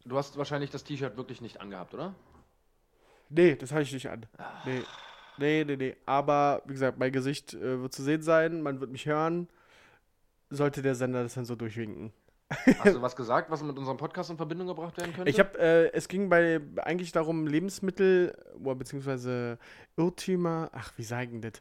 Du 0.04 0.16
hast 0.16 0.36
wahrscheinlich 0.36 0.70
das 0.70 0.82
T-Shirt 0.84 1.16
wirklich 1.16 1.40
nicht 1.40 1.60
angehabt, 1.60 1.94
oder? 1.94 2.14
Nee, 3.28 3.54
das 3.56 3.70
habe 3.72 3.82
ich 3.82 3.92
nicht 3.92 4.08
an. 4.10 4.26
Nee. 4.64 4.82
Nee, 5.38 5.64
nee, 5.64 5.76
nee. 5.76 5.96
Aber, 6.06 6.62
wie 6.66 6.72
gesagt, 6.74 6.98
mein 6.98 7.12
Gesicht 7.12 7.54
äh, 7.54 7.80
wird 7.80 7.92
zu 7.94 8.02
sehen 8.02 8.22
sein, 8.22 8.62
man 8.62 8.80
wird 8.80 8.90
mich 8.90 9.06
hören. 9.06 9.48
Sollte 10.50 10.82
der 10.82 10.94
Sender 10.94 11.22
das 11.22 11.34
dann 11.34 11.46
so 11.46 11.56
durchwinken. 11.56 12.12
Hast 12.78 12.94
du 12.96 13.02
was 13.02 13.16
gesagt, 13.16 13.50
was 13.50 13.62
mit 13.62 13.76
unserem 13.76 13.96
Podcast 13.96 14.30
in 14.30 14.36
Verbindung 14.36 14.66
gebracht 14.68 14.96
werden 14.96 15.12
könnte? 15.14 15.30
Ich 15.30 15.38
habe, 15.38 15.58
äh, 15.58 15.92
es 15.92 16.08
ging 16.08 16.28
bei 16.28 16.60
eigentlich 16.76 17.12
darum, 17.12 17.46
Lebensmittel, 17.46 18.36
beziehungsweise 18.58 19.58
Irrtümer, 19.96 20.70
ach, 20.72 20.92
wie 20.96 21.04
sagen 21.04 21.40
das? 21.40 21.52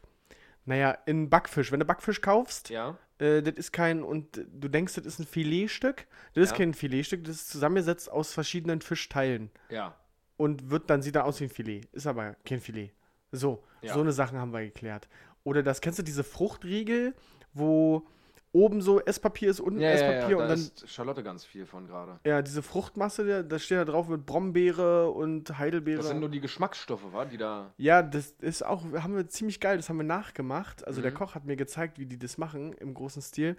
Naja, 0.64 0.96
in 1.06 1.28
Backfisch. 1.28 1.72
Wenn 1.72 1.80
du 1.80 1.86
Backfisch 1.86 2.20
kaufst, 2.20 2.70
Ja. 2.70 2.96
äh, 3.18 3.42
das 3.42 3.54
ist 3.54 3.72
kein, 3.72 4.02
und 4.04 4.44
du 4.52 4.68
denkst, 4.68 4.94
das 4.94 5.06
ist 5.06 5.18
ein 5.18 5.26
Filetstück. 5.26 6.06
Das 6.34 6.44
ist 6.44 6.50
Ja. 6.52 6.56
kein 6.58 6.74
Filetstück, 6.74 7.24
das 7.24 7.36
ist 7.36 7.50
zusammengesetzt 7.50 8.10
aus 8.10 8.32
verschiedenen 8.32 8.80
Fischteilen. 8.80 9.50
Ja. 9.70 9.96
Und 10.36 10.70
wird 10.70 10.88
dann, 10.88 11.02
sieht 11.02 11.16
er 11.16 11.24
aus 11.24 11.40
wie 11.40 11.44
ein 11.44 11.50
Filet. 11.50 11.82
Ist 11.92 12.06
aber 12.06 12.36
kein 12.44 12.60
Filet. 12.60 12.90
So, 13.32 13.64
Ja. 13.80 13.94
so 13.94 14.00
eine 14.00 14.12
Sachen 14.12 14.38
haben 14.38 14.52
wir 14.52 14.60
geklärt. 14.62 15.08
Oder 15.44 15.62
das, 15.64 15.80
kennst 15.80 15.98
du 15.98 16.02
diese 16.04 16.22
Fruchtriegel, 16.22 17.14
wo 17.54 18.06
oben 18.52 18.82
so 18.82 19.00
Esspapier 19.00 19.50
ist, 19.50 19.60
unten 19.60 19.80
Ja, 19.80 19.88
ja, 19.88 19.94
Esspapier 19.94 20.30
ja, 20.30 20.36
und 20.36 20.42
da 20.42 20.48
dann 20.48 20.58
ist 20.58 20.88
Charlotte 20.88 21.22
ganz 21.22 21.44
viel 21.44 21.64
von 21.66 21.86
gerade. 21.86 22.20
Ja, 22.26 22.42
diese 22.42 22.62
Fruchtmasse, 22.62 23.44
da- 23.44 23.58
steht 23.58 23.78
da 23.78 23.84
drauf 23.86 24.08
mit 24.08 24.26
Brombeere 24.26 25.10
und 25.10 25.58
Heidelbeere. 25.58 25.98
Das 25.98 26.08
sind 26.08 26.20
nur 26.20 26.28
die 26.28 26.40
Geschmacksstoffe, 26.40 27.12
wa? 27.12 27.24
die 27.24 27.38
da. 27.38 27.72
ja, 27.78 28.02
das 28.02 28.32
ist 28.40 28.64
auch, 28.64 28.84
haben 28.94 29.16
wir 29.16 29.26
ziemlich 29.28 29.58
geil, 29.60 29.76
das 29.78 29.88
haben 29.88 29.96
wir 29.96 30.04
nachgemacht. 30.04 30.86
Also 30.86 31.00
der 31.00 31.12
Mhm. 31.12 31.16
Koch 31.16 31.34
hat 31.34 31.44
mir 31.46 31.56
gezeigt, 31.56 31.98
wie 31.98 32.06
die 32.06 32.18
das 32.18 32.36
machen 32.38 32.72
im 32.74 32.92
großen 32.94 33.22
Stil. 33.22 33.56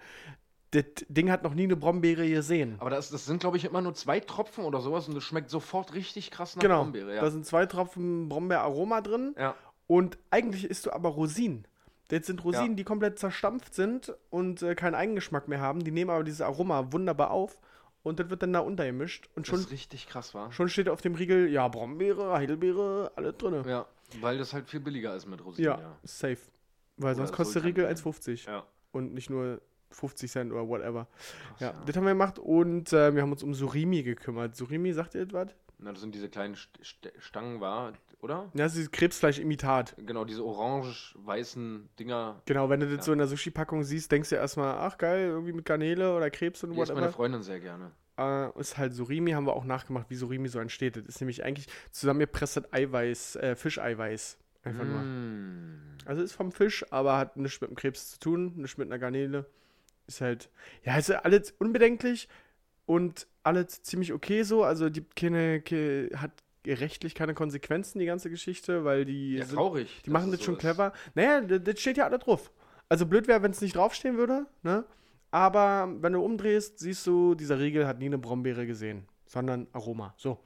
Das 0.71 0.85
Ding 1.07 1.29
hat 1.29 1.43
noch 1.43 1.53
nie 1.53 1.63
eine 1.65 1.75
Brombeere 1.75 2.27
gesehen. 2.27 2.77
Aber 2.79 2.89
das, 2.89 3.09
das 3.11 3.25
sind, 3.27 3.39
glaube 3.39 3.57
ich, 3.57 3.65
immer 3.65 3.81
nur 3.81 3.93
zwei 3.93 4.19
Tropfen 4.19 4.63
oder 4.63 4.81
sowas 4.81 5.07
und 5.07 5.13
das 5.15 5.23
schmeckt 5.23 5.49
sofort 5.51 5.93
richtig 5.93 6.31
krass 6.31 6.55
nach 6.55 6.61
genau, 6.63 6.83
Brombeere. 6.83 7.13
Ja. 7.15 7.21
da 7.21 7.29
sind 7.29 7.45
zwei 7.45 7.65
Tropfen 7.67 8.27
Brombeeraroma 8.27 9.01
drin 9.01 9.35
ja. 9.37 9.55
und 9.87 10.17
eigentlich 10.31 10.65
isst 10.65 10.85
du 10.87 10.91
aber 10.91 11.09
Rosinen. 11.09 11.67
Das 12.09 12.25
sind 12.27 12.43
Rosinen, 12.43 12.71
Ja. 12.71 12.75
die 12.75 12.83
komplett 12.83 13.17
zerstampft 13.19 13.73
sind 13.73 14.13
und 14.29 14.61
äh, 14.61 14.75
keinen 14.75 14.95
Eigengeschmack 14.95 15.47
mehr 15.47 15.61
haben. 15.61 15.83
Die 15.83 15.91
nehmen 15.91 16.09
aber 16.11 16.23
dieses 16.23 16.41
Aroma 16.41 16.91
wunderbar 16.91 17.31
auf 17.31 17.57
und 18.03 18.19
das 18.19 18.29
wird 18.29 18.43
dann 18.43 18.53
da 18.53 18.59
untergemischt 18.59 19.29
und 19.35 19.47
Das 19.47 19.49
schon, 19.49 19.59
ist 19.61 19.71
richtig 19.71 20.07
krass, 20.07 20.33
war. 20.33 20.51
schon 20.51 20.69
steht 20.69 20.89
auf 20.89 21.01
dem 21.01 21.15
Riegel, 21.15 21.49
ja, 21.49 21.67
Brombeere, 21.67 22.33
Heidelbeere, 22.33 23.11
alles 23.15 23.37
drin. 23.37 23.63
Ja, 23.67 23.85
weil 24.21 24.37
das 24.37 24.53
halt 24.53 24.69
viel 24.69 24.81
billiger 24.81 25.15
ist 25.15 25.25
mit 25.27 25.43
Rosinen. 25.43 25.71
Ja, 25.71 25.79
Ja. 25.79 25.95
safe. 26.03 26.37
Weil 26.97 27.15
sonst 27.15 27.29
Oder 27.29 27.37
kostet 27.37 27.55
der 27.55 27.63
Riegel 27.69 27.95
Sultan. 27.97 28.13
1,50 28.13 28.45
ja. 28.47 28.63
und 28.91 29.13
nicht 29.13 29.29
nur 29.29 29.61
50 29.91 30.29
Cent 30.31 30.51
oder 30.51 30.67
whatever. 30.67 31.07
Krass, 31.49 31.59
Ja, 31.61 31.67
ja. 31.71 31.83
das 31.85 31.95
haben 31.95 32.03
wir 32.03 32.11
gemacht 32.11 32.37
und 32.37 32.91
äh, 32.93 33.15
wir 33.15 33.21
haben 33.21 33.31
uns 33.31 33.41
um 33.43 33.53
Surimi 33.55 34.03
gekümmert. 34.03 34.55
Surimi, 34.55 34.91
sagt 34.93 35.15
ihr 35.15 35.21
etwas? 35.21 35.47
Na, 35.79 35.91
das 35.91 36.01
sind 36.01 36.15
diese 36.15 36.29
kleinen 36.29 36.55
St 36.55 36.69
St 36.83 37.11
Stangen, 37.19 37.59
war, 37.59 37.93
oder? 38.21 38.49
Ja, 38.53 38.63
das 38.63 38.75
ist 38.77 38.91
Krebsfleisch-Imitat. 38.91 39.95
Genau, 39.97 40.23
diese 40.25 40.43
orange-weißen 40.45 41.89
Dinger. 41.99 42.41
Genau, 42.45 42.69
wenn 42.69 42.79
du 42.79 42.85
das 42.87 42.97
Ja. 42.97 43.01
so 43.03 43.11
in 43.11 43.17
der 43.17 43.27
Sushi-Packung 43.27 43.83
siehst, 43.83 44.11
denkst 44.11 44.29
du 44.29 44.35
erstmal, 44.35 44.75
ach 44.77 44.97
geil, 44.97 45.27
irgendwie 45.27 45.53
mit 45.53 45.65
Garnele 45.65 46.15
oder 46.15 46.29
Krebs 46.29 46.63
und 46.63 46.71
Die 46.71 46.79
isst 46.79 46.89
meine 46.89 47.01
whatever. 47.01 47.13
Freundin 47.13 47.41
sehr 47.43 47.59
gerne. 47.59 47.91
Äh, 48.17 48.57
ist 48.59 48.77
halt 48.77 48.93
Surimi, 48.93 49.31
haben 49.31 49.45
wir 49.47 49.53
auch 49.55 49.65
nachgemacht, 49.65 50.09
wie 50.09 50.15
Surimi 50.15 50.47
so 50.47 50.59
entsteht. 50.59 50.95
Das 50.95 51.05
ist 51.05 51.19
nämlich 51.19 51.43
eigentlich 51.43 51.67
zusammengepresstes 51.91 52.71
Eiweiß, 52.71 53.35
äh, 53.37 53.55
Fischeiweiß. 53.55 54.37
Einfach 54.65 54.85
nur. 54.85 54.99
Mm. 55.01 55.97
Also 56.05 56.21
ist 56.21 56.33
vom 56.33 56.51
Fisch, 56.51 56.85
aber 56.91 57.17
hat 57.17 57.35
nichts 57.37 57.59
mit 57.59 57.69
dem 57.71 57.75
Krebs 57.75 58.11
zu 58.11 58.19
tun, 58.19 58.53
nichts 58.55 58.77
mit 58.77 58.87
einer 58.87 58.99
Garnele. 58.99 59.45
Ist 60.07 60.21
halt, 60.21 60.49
ja, 60.83 60.97
ist 60.97 61.09
alles 61.11 61.51
unbedenklich 61.59 62.29
und 62.85 63.27
alles 63.43 63.81
ziemlich 63.83 64.13
okay 64.13 64.43
so. 64.43 64.63
Also 64.63 64.89
die 64.89 65.03
keine, 65.15 65.61
ke- 65.61 66.09
hat 66.15 66.31
rechtlich 66.65 67.13
keine 67.15 67.33
Konsequenzen, 67.33 67.99
die 67.99 68.05
ganze 68.05 68.29
Geschichte, 68.29 68.85
weil 68.85 69.05
die, 69.05 69.35
Ja, 69.35 69.45
sind, 69.45 69.55
traurig. 69.55 70.01
die 70.05 70.09
machen 70.09 70.31
das 70.31 70.39
es 70.39 70.45
schon 70.45 70.53
so 70.55 70.57
ist. 70.57 70.61
clever. 70.61 70.93
Naja, 71.15 71.41
das, 71.41 71.61
das 71.63 71.79
steht 71.79 71.97
ja 71.97 72.05
alle 72.05 72.19
drauf. 72.19 72.51
Also 72.89 73.05
blöd 73.05 73.27
wäre, 73.27 73.41
wenn 73.41 73.51
es 73.51 73.61
nicht 73.61 73.75
draufstehen 73.75 74.17
würde, 74.17 74.45
ne? 74.61 74.85
Aber 75.31 75.89
wenn 75.99 76.13
du 76.13 76.21
umdrehst, 76.23 76.77
siehst 76.79 77.07
du, 77.07 77.33
dieser 77.33 77.57
Riegel 77.59 77.87
hat 77.87 77.97
nie 77.99 78.05
eine 78.05 78.19
Brombeere 78.19 78.67
gesehen, 78.67 79.07
sondern 79.25 79.67
Aroma. 79.73 80.13
So. 80.15 80.37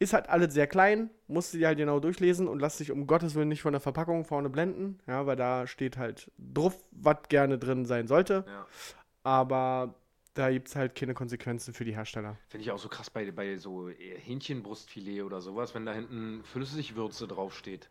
Ist 0.00 0.14
halt 0.14 0.28
alles 0.28 0.52
sehr 0.54 0.66
klein, 0.66 1.10
musst 1.28 1.54
du 1.54 1.58
dir 1.58 1.68
halt 1.68 1.78
genau 1.78 2.00
durchlesen 2.00 2.48
und 2.48 2.58
lass 2.58 2.78
dich 2.78 2.90
um 2.90 3.06
Gottes 3.06 3.34
Willen 3.36 3.48
nicht 3.48 3.62
von 3.62 3.72
der 3.72 3.80
Verpackung 3.80 4.24
vorne 4.24 4.48
blenden, 4.50 4.98
ja, 5.06 5.26
weil 5.26 5.36
da 5.36 5.66
steht 5.68 5.96
halt 5.96 6.30
drauf, 6.38 6.76
was 6.90 7.18
gerne 7.28 7.56
drin 7.58 7.84
sein 7.84 8.08
sollte. 8.08 8.44
Ja. 8.48 8.66
Aber 9.22 9.94
da 10.40 10.50
gibt 10.50 10.68
es 10.68 10.76
halt 10.76 10.94
keine 10.94 11.14
Konsequenzen 11.14 11.74
für 11.74 11.84
die 11.84 11.94
Hersteller. 11.94 12.36
Finde 12.48 12.64
ich 12.64 12.70
auch 12.70 12.78
so 12.78 12.88
krass 12.88 13.10
bei, 13.10 13.30
bei 13.30 13.56
so 13.56 13.88
äh, 13.88 13.94
Hähnchenbrustfilet 14.18 15.22
oder 15.22 15.40
sowas, 15.40 15.74
wenn 15.74 15.86
da 15.86 15.92
hinten 15.92 16.42
Flüssigwürze 16.44 17.28
draufsteht. 17.28 17.88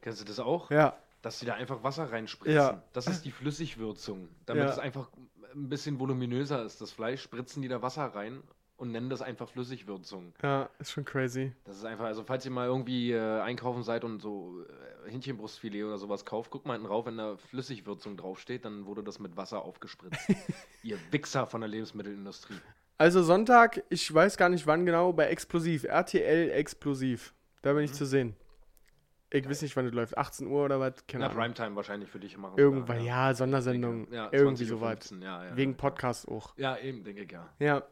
Kennst 0.00 0.20
du 0.20 0.24
das 0.24 0.40
auch? 0.40 0.70
Ja, 0.70 0.96
Dass 1.22 1.38
die 1.40 1.46
da 1.46 1.54
einfach 1.54 1.82
Wasser 1.82 2.10
reinspritzen. 2.12 2.54
Ja. 2.54 2.82
Das 2.92 3.06
ist 3.06 3.24
die 3.24 3.30
Flüssigwürzung. 3.32 4.28
Damit 4.46 4.64
Ja. 4.64 4.70
es 4.70 4.78
einfach 4.78 5.08
ein 5.54 5.68
bisschen 5.68 5.98
voluminöser 5.98 6.62
ist. 6.64 6.80
Das 6.80 6.92
Fleisch 6.92 7.22
spritzen 7.22 7.62
die 7.62 7.68
da 7.68 7.82
Wasser 7.82 8.04
rein 8.06 8.42
und 8.76 8.92
nennen 8.92 9.08
das 9.10 9.22
einfach 9.22 9.48
Flüssigwürzung. 9.48 10.34
ja, 10.42 10.68
ist 10.78 10.92
schon 10.92 11.04
crazy. 11.04 11.52
Das 11.64 11.76
ist 11.78 11.84
einfach, 11.84 12.04
also 12.04 12.22
falls 12.24 12.44
ihr 12.44 12.50
mal 12.50 12.66
irgendwie 12.66 13.12
äh, 13.12 13.40
einkaufen 13.40 13.82
seid 13.82 14.04
und 14.04 14.20
so 14.20 14.60
äh, 14.62 14.95
Hähnchenbrustfilet 15.06 15.84
oder 15.84 15.98
sowas 15.98 16.24
kauft, 16.24 16.50
guckt 16.50 16.66
mal 16.66 16.74
hinten 16.74 16.88
rauf, 16.88 17.06
wenn 17.06 17.16
da 17.16 17.36
Flüssigwürzung 17.36 18.16
draufsteht, 18.16 18.64
dann 18.64 18.86
wurde 18.86 19.02
das 19.02 19.18
mit 19.18 19.36
Wasser 19.36 19.62
aufgespritzt. 19.64 20.18
ihr 20.82 20.98
Wichser 21.10 21.46
von 21.46 21.60
der 21.60 21.68
Lebensmittelindustrie. 21.68 22.56
Also 22.98 23.22
Sonntag, 23.22 23.82
ich 23.90 24.12
weiß 24.12 24.36
gar 24.36 24.48
nicht 24.48 24.66
wann 24.66 24.86
genau, 24.86 25.12
bei 25.12 25.26
Explosiv, 25.26 25.84
RTL 25.84 26.50
Explosiv. 26.50 27.34
Da 27.62 27.72
bin 27.72 27.84
ich 27.84 27.90
Mhm. 27.90 27.94
zu 27.94 28.06
sehen. 28.06 28.36
Ich 29.30 29.46
weiß 29.48 29.62
nicht, 29.62 29.76
wann 29.76 29.84
das 29.86 29.92
läuft. 29.92 30.16
18 30.16 30.46
Uhr 30.46 30.64
oder 30.64 30.78
was? 30.78 31.04
Keine 31.08 31.24
Na, 31.24 31.30
Ahnung. 31.30 31.42
Primetime 31.42 31.74
wahrscheinlich 31.76 32.08
für 32.08 32.20
dich 32.20 32.38
machen. 32.38 32.54
Irgendwann, 32.56 33.00
sogar, 33.00 33.28
ja, 33.28 33.34
Sondersendung. 33.34 34.10
Ja, 34.12 34.28
irgendwie 34.32 34.64
20:15, 34.64 34.68
soweit. 34.68 35.10
Ja, 35.20 35.44
ja. 35.46 35.56
Wegen 35.56 35.76
Podcast 35.76 36.28
auch. 36.28 36.56
Ja, 36.56 36.78
eben, 36.78 37.02
denke 37.02 37.22
ich, 37.24 37.32
ja. 37.32 37.48
Ja. 37.58 37.82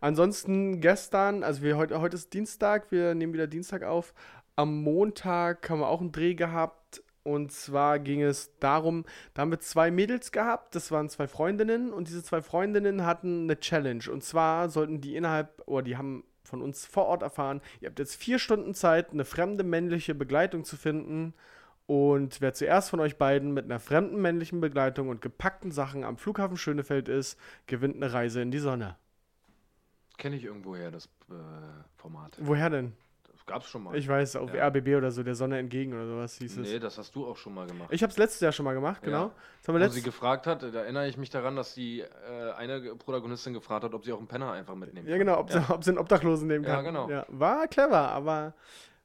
Ansonsten 0.00 0.80
gestern, 0.82 1.42
also 1.42 1.62
wir 1.62 1.76
heute, 1.78 2.00
heute 2.00 2.16
ist 2.16 2.32
Dienstag, 2.34 2.90
wir 2.90 3.14
nehmen 3.14 3.32
wieder 3.32 3.46
Dienstag 3.46 3.82
auf. 3.84 4.12
Am 4.56 4.82
Montag 4.82 5.68
haben 5.68 5.80
wir 5.80 5.88
auch 5.88 6.00
einen 6.00 6.12
Dreh 6.12 6.34
gehabt. 6.34 7.02
Und 7.22 7.50
zwar 7.50 7.98
ging 7.98 8.22
es 8.22 8.56
darum, 8.60 9.04
da 9.34 9.42
haben 9.42 9.50
wir 9.50 9.58
zwei 9.58 9.90
Mädels 9.90 10.30
gehabt, 10.30 10.76
das 10.76 10.92
waren 10.92 11.08
zwei 11.08 11.26
Freundinnen 11.26 11.92
und 11.92 12.06
diese 12.06 12.22
zwei 12.22 12.40
Freundinnen 12.40 13.04
hatten 13.04 13.42
eine 13.42 13.58
Challenge. 13.58 14.04
Und 14.12 14.22
zwar 14.22 14.68
sollten 14.68 15.00
die 15.00 15.16
innerhalb, 15.16 15.60
oder 15.66 15.82
die 15.82 15.96
haben 15.96 16.22
von 16.44 16.62
uns 16.62 16.86
vor 16.86 17.06
Ort 17.06 17.22
erfahren, 17.22 17.60
ihr 17.80 17.88
habt 17.88 17.98
jetzt 17.98 18.14
vier 18.14 18.38
Stunden 18.38 18.74
Zeit, 18.74 19.10
eine 19.10 19.24
fremde 19.24 19.64
männliche 19.64 20.14
Begleitung 20.14 20.62
zu 20.64 20.76
finden. 20.76 21.34
Und 21.86 22.40
wer 22.40 22.54
zuerst 22.54 22.90
von 22.90 23.00
euch 23.00 23.18
beiden 23.18 23.52
mit 23.52 23.64
einer 23.64 23.80
fremden 23.80 24.22
männlichen 24.22 24.60
Begleitung 24.60 25.08
und 25.08 25.20
gepackten 25.20 25.72
Sachen 25.72 26.04
am 26.04 26.18
Flughafen 26.18 26.56
Schönefeld 26.56 27.08
ist, 27.08 27.40
gewinnt 27.66 27.96
eine 27.96 28.12
Reise 28.12 28.40
in 28.40 28.52
die 28.52 28.60
Sonne. 28.60 28.94
Kenne 30.16 30.36
ich 30.36 30.44
irgendwoher 30.44 30.92
das 30.92 31.06
äh, 31.28 31.34
Format. 31.96 32.38
Woher 32.40 32.70
denn? 32.70 32.92
Gab's 33.46 33.68
schon 33.68 33.84
mal. 33.84 33.96
Ich 33.96 34.08
weiß, 34.08 34.36
auf 34.36 34.52
Ja. 34.52 34.66
RBB 34.66 34.96
oder 34.96 35.12
so, 35.12 35.22
der 35.22 35.36
Sonne 35.36 35.58
entgegen 35.58 35.94
oder 35.94 36.06
sowas 36.06 36.34
hieß 36.34 36.56
nee, 36.56 36.74
es. 36.74 36.80
das 36.82 36.98
hast 36.98 37.14
du 37.14 37.26
auch 37.26 37.36
schon 37.36 37.54
mal 37.54 37.66
gemacht. 37.66 37.88
Ich 37.92 38.02
habe 38.02 38.10
es 38.10 38.18
letztes 38.18 38.40
Jahr 38.40 38.50
schon 38.50 38.64
mal 38.64 38.74
gemacht, 38.74 39.02
genau. 39.02 39.26
Ja. 39.26 39.32
Das 39.60 39.68
haben 39.68 39.80
wir 39.80 39.86
Wo 39.86 39.92
sie 39.92 40.02
gefragt 40.02 40.48
hat, 40.48 40.62
da 40.64 40.68
erinnere 40.82 41.06
ich 41.06 41.16
mich 41.16 41.30
daran, 41.30 41.54
dass 41.54 41.72
die 41.72 42.00
äh, 42.00 42.52
eine 42.56 42.80
Protagonistin 42.96 43.52
gefragt 43.54 43.84
hat, 43.84 43.94
ob 43.94 44.04
sie 44.04 44.12
auch 44.12 44.18
einen 44.18 44.26
Penner 44.26 44.50
einfach 44.50 44.74
mitnehmen 44.74 45.06
Ja, 45.08 45.16
genau, 45.16 45.38
ob, 45.38 45.50
Ja. 45.50 45.60
Sie, 45.62 45.72
ob 45.72 45.84
sie 45.84 45.90
einen 45.90 45.98
Obdachlosen 45.98 46.48
nehmen 46.48 46.64
Ja, 46.64 46.74
kann. 46.74 46.84
genau. 46.84 47.08
war 47.28 47.68
clever, 47.68 48.10
aber 48.10 48.54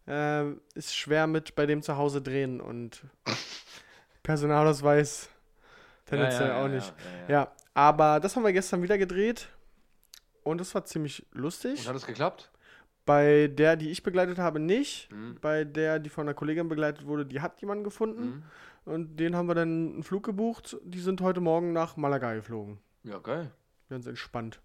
äh, 0.08 0.50
ist 0.74 0.96
schwer 0.96 1.28
mit 1.28 1.54
bei 1.54 1.68
dem 1.68 1.84
zu 1.84 1.96
Hause 1.98 2.22
drehen 2.24 2.62
und 2.62 3.04
Personalausweis 4.24 5.30
tendenziell 6.06 6.50
ja, 6.50 6.56
ja, 6.56 6.60
auch 6.62 6.68
ja, 6.68 6.76
nicht. 6.76 6.94
Ja, 7.28 7.34
ja. 7.36 7.42
Ja, 7.44 7.52
aber 7.74 8.20
das 8.20 8.36
haben 8.36 8.44
wir 8.44 8.54
gestern 8.54 8.82
wieder 8.84 8.98
gedreht 8.98 9.48
und 10.44 10.60
das 10.60 10.74
war 10.76 10.86
ziemlich 10.86 11.26
lustig. 11.32 11.80
Und 11.82 11.88
hat 11.88 11.96
es 11.96 12.06
geklappt? 12.06 12.51
Bei 13.12 13.48
der, 13.48 13.76
die 13.76 13.90
ich 13.90 14.04
begleitet 14.04 14.38
habe, 14.38 14.60
nicht. 14.60 15.12
Mhm. 15.12 15.38
Bei 15.42 15.66
der, 15.66 16.00
die 16.00 16.10
von 16.10 16.26
einer 16.26 16.34
Kollegin 16.34 16.70
begleitet 16.70 17.06
wurde, 17.06 17.26
die 17.26 17.42
hat 17.42 17.60
jemanden 17.60 17.84
gefunden. 17.84 18.24
Mhm. 18.86 18.94
Und 18.94 19.18
den 19.18 19.36
haben 19.36 19.48
wir 19.48 19.56
dann 19.56 19.94
einen 19.94 20.04
Flug 20.04 20.24
gebucht. 20.24 20.78
Die 20.84 21.00
sind 21.00 21.20
heute 21.20 21.42
Morgen 21.42 21.74
nach 21.74 21.98
Malaga 21.98 22.34
geflogen. 22.34 22.80
Ja, 23.04 23.20
geil. 23.20 23.52
Ganz 23.90 24.08
entspannt. 24.08 24.62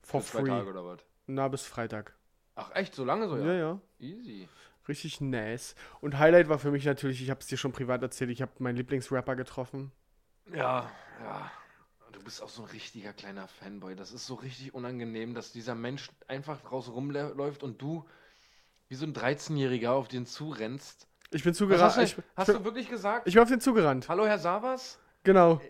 For 0.00 0.22
zwei 0.22 0.40
free. 0.40 0.48
Tage 0.48 0.70
oder 0.70 0.84
was? 0.84 1.00
Na, 1.26 1.48
bis 1.48 1.66
Freitag. 1.66 2.14
Ach, 2.54 2.70
echt? 2.74 2.94
So 2.94 3.04
lange 3.04 3.28
so, 3.28 3.36
Ja, 3.36 3.46
ja? 3.46 3.54
ja. 3.54 3.80
Easy. 3.98 4.48
Richtig 4.86 5.20
nice. 5.20 5.74
Und 6.00 6.18
Highlight 6.18 6.48
war 6.48 6.58
für 6.58 6.70
mich 6.70 6.84
natürlich, 6.84 7.20
ich 7.20 7.30
habe 7.30 7.40
es 7.40 7.46
dir 7.46 7.56
schon 7.56 7.72
privat 7.72 8.02
erzählt, 8.02 8.30
ich 8.30 8.42
habe 8.42 8.52
meinen 8.58 8.76
Lieblingsrapper 8.76 9.34
getroffen. 9.34 9.90
Ja, 10.54 10.88
ja. 11.20 11.50
Du 12.12 12.22
bist 12.22 12.42
auch 12.42 12.48
so 12.48 12.62
ein 12.62 12.68
richtiger 12.70 13.12
kleiner 13.12 13.48
Fanboy. 13.48 13.94
Das 13.96 14.12
ist 14.12 14.26
so 14.26 14.34
richtig 14.34 14.74
unangenehm, 14.74 15.34
dass 15.34 15.52
dieser 15.52 15.74
Mensch 15.74 16.10
einfach 16.28 16.60
draußen 16.62 16.92
rumläuft 16.92 17.62
und 17.62 17.80
du 17.80 18.04
wie 18.88 18.94
so 18.94 19.06
ein 19.06 19.14
13-Jähriger 19.14 19.90
auf 19.90 20.08
den 20.08 20.26
zurennst. 20.26 21.06
Ich 21.30 21.42
bin 21.44 21.54
zugerannt. 21.54 21.96
hast 21.96 21.96
du, 21.96 22.02
Ich, 22.02 22.16
hast 22.36 22.48
du 22.48 22.64
wirklich 22.64 22.88
gesagt? 22.90 23.26
ich 23.26 23.34
bin 23.34 23.42
auf 23.42 23.48
den 23.48 23.60
zugerannt. 23.60 24.08
Hallo, 24.08 24.26
Herr 24.26 24.38
Savas? 24.38 24.98
Genau. 25.24 25.60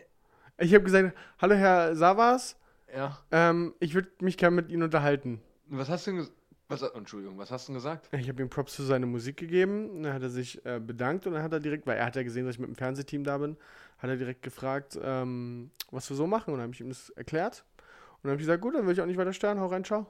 Ich 0.59 0.75
habe 0.75 0.85
gesagt, 0.85 1.17
hallo 1.41 1.55
Herr 1.55 1.95
Savas, 1.97 2.57
Ja. 2.95 3.19
ähm, 3.31 3.75
ich 3.81 3.95
würde 3.95 4.11
mich 4.21 4.37
gerne 4.37 4.57
mit 4.57 4.69
Ihnen 4.71 4.83
unterhalten. 4.83 5.41
Was 5.67 5.89
hast 5.89 6.07
du 6.07 6.11
denn 6.11 6.19
gesagt? 6.19 6.37
Was, 6.73 6.83
Entschuldigung, 6.83 7.37
was 7.37 7.50
hast 7.50 7.69
du 7.69 7.73
denn 7.73 7.76
gesagt? 7.76 8.09
Ich 8.12 8.29
habe 8.29 8.43
ihm 8.43 8.49
Props 8.49 8.75
für 8.75 8.83
seine 8.83 9.05
Musik 9.05 9.37
gegeben. 9.37 10.02
Dann 10.02 10.14
hat 10.14 10.23
er 10.23 10.31
sich 10.31 10.64
äh, 10.64 10.81
bedankt 10.81 11.26
und 11.26 11.35
dann 11.35 11.43
hat 11.43 11.52
er 11.52 11.61
direkt, 11.61 11.87
weil 11.87 11.99
er 11.99 12.07
hat 12.07 12.17
ja 12.17 12.23
gesehen, 12.23 12.47
dass 12.47 12.55
ich 12.55 12.61
mit 12.61 12.69
dem 12.69 12.76
Fernsehteam 12.76 13.25
da 13.25 13.37
bin, 13.38 13.59
hat 13.99 14.09
er 14.09 14.17
direkt 14.17 14.43
gefragt, 14.43 14.99
ähm, 15.02 15.71
was 15.91 16.09
wir 16.09 16.17
so 16.17 16.26
machen. 16.26 16.52
Und 16.52 16.59
dann 16.59 16.64
habe 16.64 16.75
ich 16.75 16.81
ihm 16.81 16.88
das 16.88 17.11
erklärt. 17.11 17.64
Und 17.76 18.25
dann 18.25 18.31
habe 18.33 18.41
ich 18.41 18.47
gesagt, 18.47 18.62
gut, 18.62 18.75
dann 18.75 18.87
will 18.87 18.95
ich 18.95 19.00
auch 19.02 19.07
nicht 19.07 19.19
weiter 19.19 19.35
stören, 19.35 19.61
hau 19.61 19.67
rein, 19.67 19.85
ciao. 19.85 20.07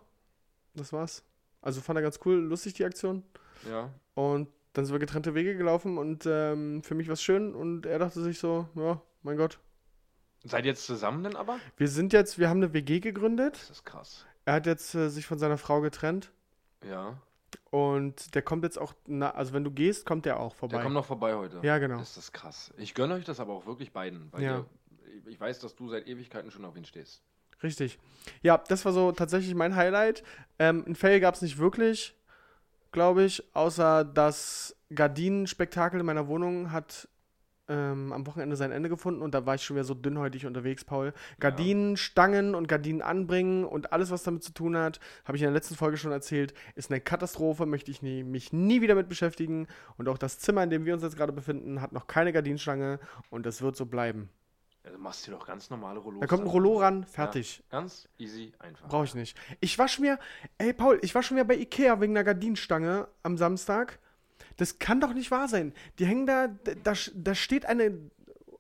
Das 0.75 0.93
war's. 0.93 1.25
Also 1.63 1.81
fand 1.81 1.99
er 1.99 2.03
ganz 2.03 2.21
cool, 2.25 2.37
lustig 2.37 2.75
die 2.75 2.85
Aktion. 2.85 3.25
Ja. 3.69 3.93
Und 4.15 4.49
dann 4.73 4.85
sind 4.85 4.95
wir 4.95 5.01
getrennte 5.01 5.35
Wege 5.35 5.57
gelaufen 5.57 5.99
und 5.99 6.27
ähm, 6.27 6.83
für 6.83 6.95
mich 6.95 7.09
war 7.09 7.15
es 7.15 7.23
schön 7.23 7.55
und 7.55 7.87
er 7.87 7.99
dachte 7.99 8.23
sich 8.23 8.39
so, 8.39 8.69
ja, 8.75 9.01
mein 9.23 9.37
Gott. 9.37 9.59
Seid 10.45 10.65
ihr 10.65 10.71
jetzt 10.71 10.87
zusammen 10.87 11.25
denn 11.25 11.37
aber? 11.37 11.59
Wir 11.77 11.89
sind 11.89 12.13
jetzt, 12.13 12.39
wir 12.39 12.49
haben 12.49 12.63
eine 12.63 12.73
WG 12.73 13.01
gegründet. 13.01 13.55
Das 13.55 13.71
ist 13.71 13.85
krass. 13.85 14.27
Er 14.45 14.55
hat 14.55 14.67
jetzt 14.67 14.95
äh, 14.95 15.09
sich 15.09 15.27
von 15.27 15.39
seiner 15.39 15.59
Frau 15.59 15.81
getrennt 15.81 16.33
Ja. 16.89 17.17
und 17.71 18.35
der 18.35 18.43
kommt 18.43 18.65
jetzt 18.65 18.79
auch, 18.79 18.95
na, 19.07 19.31
also 19.31 19.53
wenn 19.53 19.65
du 19.65 19.71
gehst, 19.71 20.05
kommt 20.07 20.25
der 20.27 20.39
auch 20.41 20.55
vorbei. 20.55 20.77
Der 20.77 20.83
kommt 20.83 20.95
noch 20.95 21.05
vorbei 21.07 21.35
heute. 21.35 21.61
Ja, 21.63 21.79
genau. 21.79 21.99
Das 21.99 22.17
ist 22.17 22.33
krass. 22.33 22.73
Ich 22.77 22.95
gönne 22.95 23.15
euch 23.15 23.25
das 23.25 23.41
aber 23.41 23.53
auch 23.53 23.67
wirklich 23.67 23.93
beiden. 23.93 24.29
Weil 24.33 24.43
Ja. 24.43 24.59
ihr, 24.59 25.27
ich 25.27 25.41
weiß, 25.41 25.59
dass 25.61 25.75
du 25.77 25.89
seit 25.89 26.07
Ewigkeiten 26.07 26.51
schon 26.51 26.65
auf 26.65 26.77
ihn 26.77 26.85
stehst. 26.85 27.23
Richtig. 27.63 27.99
Ja, 28.43 28.59
das 28.59 28.85
war 28.85 28.93
so 28.93 29.13
tatsächlich 29.13 29.55
mein 29.55 29.77
Highlight. 29.77 30.25
Ähm, 30.59 30.85
ein 30.87 30.95
Fail 30.97 31.21
gab 31.21 31.35
es 31.35 31.43
nicht 31.43 31.59
wirklich, 31.59 32.15
glaube 32.91 33.23
ich, 33.25 33.43
außer 33.55 34.05
das 34.05 34.75
Gardinenspektakel 34.95 36.01
in 36.01 36.07
meiner 36.07 36.27
Wohnung 36.27 36.73
hat 36.73 37.09
ähm, 37.73 38.13
am 38.13 38.27
Wochenende 38.27 38.55
sein 38.57 38.71
Ende 38.71 38.89
gefunden 38.91 39.23
und 39.23 39.35
da 39.35 39.47
war 39.47 39.55
ich 39.55 39.63
schon 39.65 39.77
wieder 39.77 39.85
so 39.85 39.95
dünnhäutig 39.95 40.45
unterwegs, 40.45 40.85
Paul. 40.85 41.15
Gardinen, 41.41 41.97
Stangen 41.97 42.55
und 42.55 42.69
Gardinen 42.69 43.01
anbringen 43.01 43.65
und 43.65 43.93
alles, 43.93 44.11
was 44.11 44.23
damit 44.23 44.45
zu 44.45 44.53
tun 44.53 44.77
hat, 44.77 45.01
habe 45.25 45.37
ich 45.37 45.43
in 45.43 45.47
der 45.47 45.55
letzten 45.55 45.75
Folge 45.75 45.97
schon 45.97 46.13
erzählt, 46.13 46.53
ist 46.75 46.91
eine 46.91 47.01
Katastrophe, 47.01 47.65
möchte 47.65 47.91
ich 47.91 48.03
nie, 48.03 48.23
mich 48.23 48.53
nie 48.53 48.83
wieder 48.83 48.95
mit 48.95 49.09
beschäftigen. 49.09 49.67
Und 49.97 50.09
auch 50.09 50.19
das 50.19 50.39
Zimmer, 50.39 50.63
in 50.63 50.71
dem 50.71 50.85
wir 50.85 50.93
uns 50.93 51.03
jetzt 51.03 51.17
gerade 51.17 51.33
befinden, 51.33 51.81
hat 51.81 51.93
noch 51.93 52.07
keine 52.07 52.33
Gardinenstange 52.33 53.01
und 53.31 53.47
das 53.47 53.63
wird 53.63 53.77
so 53.77 53.87
bleiben. 53.87 54.29
Also 54.85 54.99
machst 54.99 55.27
du 55.27 55.31
doch 55.31 55.47
ganz 55.47 55.71
normale 55.71 56.01
Rollos. 56.01 56.21
Da 56.21 56.27
kommt 56.27 56.43
ein. 56.43 56.49
Rollo 56.49 56.79
ran, 56.79 57.05
fertig. 57.05 57.59
Ja, 57.71 57.79
ganz 57.79 58.09
easy, 58.19 58.53
einfach. 58.59 58.89
Brauche 58.89 59.05
ich 59.05 59.15
nicht. 59.15 59.39
Ich 59.61 59.79
war 59.79 59.87
schon 59.87 60.05
wieder, 60.05 60.19
ey 60.59 60.73
Paul, 60.73 60.99
ich 61.03 61.15
war 61.15 61.23
schon 61.23 61.37
wieder 61.37 61.47
bei 61.47 61.57
Ikea 61.57 62.01
wegen 62.01 62.13
einer 62.17 62.25
Gardinenstange 62.25 63.09
am 63.23 63.39
Samstag. 63.39 64.01
Das 64.57 64.79
kann 64.79 65.01
doch 65.01 65.15
nicht 65.15 65.31
wahr 65.31 65.49
sein. 65.49 65.73
Die 65.99 66.07
hängen 66.07 66.27
da, 66.27 66.49
da, 66.83 66.95
da 67.15 67.35
steht 67.35 67.67
eine, 67.67 67.99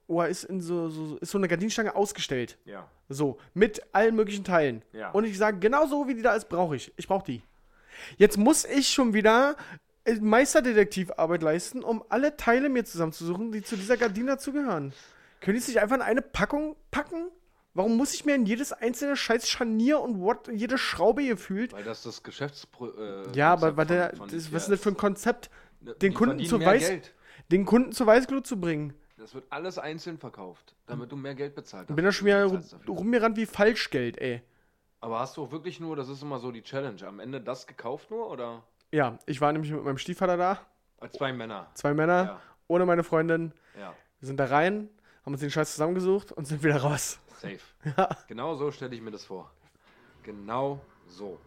oh, 0.06 0.22
ist, 0.22 0.44
in 0.44 0.60
so, 0.60 0.88
so, 0.88 1.16
ist 1.16 1.30
so 1.30 1.38
eine 1.38 1.48
Gardinenstange 1.48 1.94
ausgestellt. 1.94 2.58
Ja. 2.64 2.88
So, 3.08 3.38
mit 3.54 3.82
allen 3.92 4.14
möglichen 4.14 4.44
Teilen. 4.44 4.82
Ja. 4.92 5.10
Und 5.10 5.24
ich 5.24 5.36
sage, 5.38 5.58
genau 5.58 5.86
so 5.86 6.08
wie 6.08 6.14
die 6.14 6.22
da 6.22 6.34
ist, 6.34 6.48
brauche 6.48 6.76
ich. 6.76 6.92
Ich 6.96 7.08
brauche 7.08 7.24
die. 7.24 7.42
Jetzt 8.16 8.38
muss 8.38 8.64
ich 8.64 8.88
schon 8.88 9.12
wieder 9.14 9.56
äh, 10.04 10.14
Meisterdetektivarbeit 10.14 11.42
leisten, 11.42 11.82
um 11.82 12.04
alle 12.08 12.36
Teile 12.36 12.68
mir 12.68 12.84
zusammenzusuchen, 12.84 13.52
die 13.52 13.62
zu 13.62 13.76
dieser 13.76 13.96
Gardine 13.96 14.32
dazugehören. 14.32 14.92
Können 15.40 15.54
die 15.56 15.60
es 15.60 15.68
nicht 15.68 15.80
einfach 15.80 15.96
in 15.96 16.02
eine 16.02 16.22
Packung 16.22 16.76
packen? 16.90 17.28
Warum 17.74 17.96
muss 17.96 18.12
ich 18.12 18.26
mir 18.26 18.34
in 18.34 18.44
jedes 18.44 18.72
einzelne 18.72 19.16
scheiß 19.16 19.48
Scharnier 19.48 20.00
und 20.00 20.20
what, 20.20 20.48
jede 20.52 20.76
Schraube 20.76 21.24
gefühlt? 21.24 21.72
Weil 21.72 21.84
das 21.84 22.02
das 22.02 22.22
Geschäftspro 22.22 22.90
äh, 22.90 23.32
Ja, 23.34 23.52
aber 23.52 23.76
weil 23.76 23.86
der, 23.86 24.10
das, 24.10 24.52
was 24.52 24.64
ist 24.64 24.70
das 24.70 24.80
für 24.80 24.90
ein. 24.90 24.96
Konzept, 24.96 25.50
den 25.84 25.94
die 25.98 26.10
Kunden 26.12 26.44
zu 26.44 26.56
weiß- 26.58 26.78
Geld. 26.78 27.14
den 27.50 27.64
Kunden 27.66 27.92
zur 27.92 28.06
Weißglut 28.06 28.46
zu 28.46 28.60
bringen? 28.60 28.94
Das 29.16 29.34
wird 29.34 29.44
alles 29.50 29.78
einzeln 29.78 30.18
verkauft, 30.18 30.74
damit 30.86 31.12
du 31.12 31.16
mehr 31.16 31.34
Geld 31.34 31.54
bezahlt 31.54 31.88
hast. 31.88 31.94
Bin 31.96 32.04
da 32.04 32.10
schon 32.12 32.26
wieder 32.26 32.48
bezahlst 32.48 32.88
rumgerannt 32.88 33.36
wie 33.36 33.46
Falschgeld, 33.46 34.18
ey. 34.18 34.42
Aber 35.00 35.18
hast 35.20 35.36
du 35.36 35.44
auch 35.44 35.52
wirklich 35.52 35.78
nur, 35.80 35.94
das 35.96 36.08
ist 36.08 36.22
immer 36.22 36.38
so 36.38 36.50
die 36.52 36.62
Challenge, 36.62 37.04
am 37.06 37.20
Ende 37.20 37.40
das 37.40 37.66
gekauft 37.66 38.10
nur 38.10 38.28
oder? 38.30 38.62
Ja, 38.92 39.18
ich 39.26 39.40
war 39.40 39.52
nämlich 39.52 39.70
mit 39.72 39.82
meinem 39.84 39.98
Stiefvater 39.98 40.36
da, 40.36 40.60
Äh, 41.00 41.08
Zwei 41.10 41.32
Männer. 41.32 41.68
zwei 41.74 41.94
Männer, 41.94 42.24
Ja. 42.24 42.40
ohne 42.68 42.86
meine 42.86 43.02
Freundin. 43.04 43.52
Ja, 43.78 43.94
Wir 44.20 44.26
sind 44.26 44.38
da 44.38 44.44
rein, 44.46 44.88
haben 45.24 45.32
uns 45.32 45.40
den 45.40 45.50
Scheiß 45.50 45.72
zusammengesucht 45.72 46.30
und 46.32 46.46
sind 46.46 46.62
wieder 46.62 46.76
raus. 46.80 47.18
safe. 47.40 47.58
Ja. 47.96 48.08
Genau 48.28 48.54
so 48.54 48.70
stelle 48.70 48.94
ich 48.94 49.00
mir 49.02 49.10
das 49.10 49.24
vor. 49.24 49.50
Genau 50.22 50.80
so. 51.06 51.38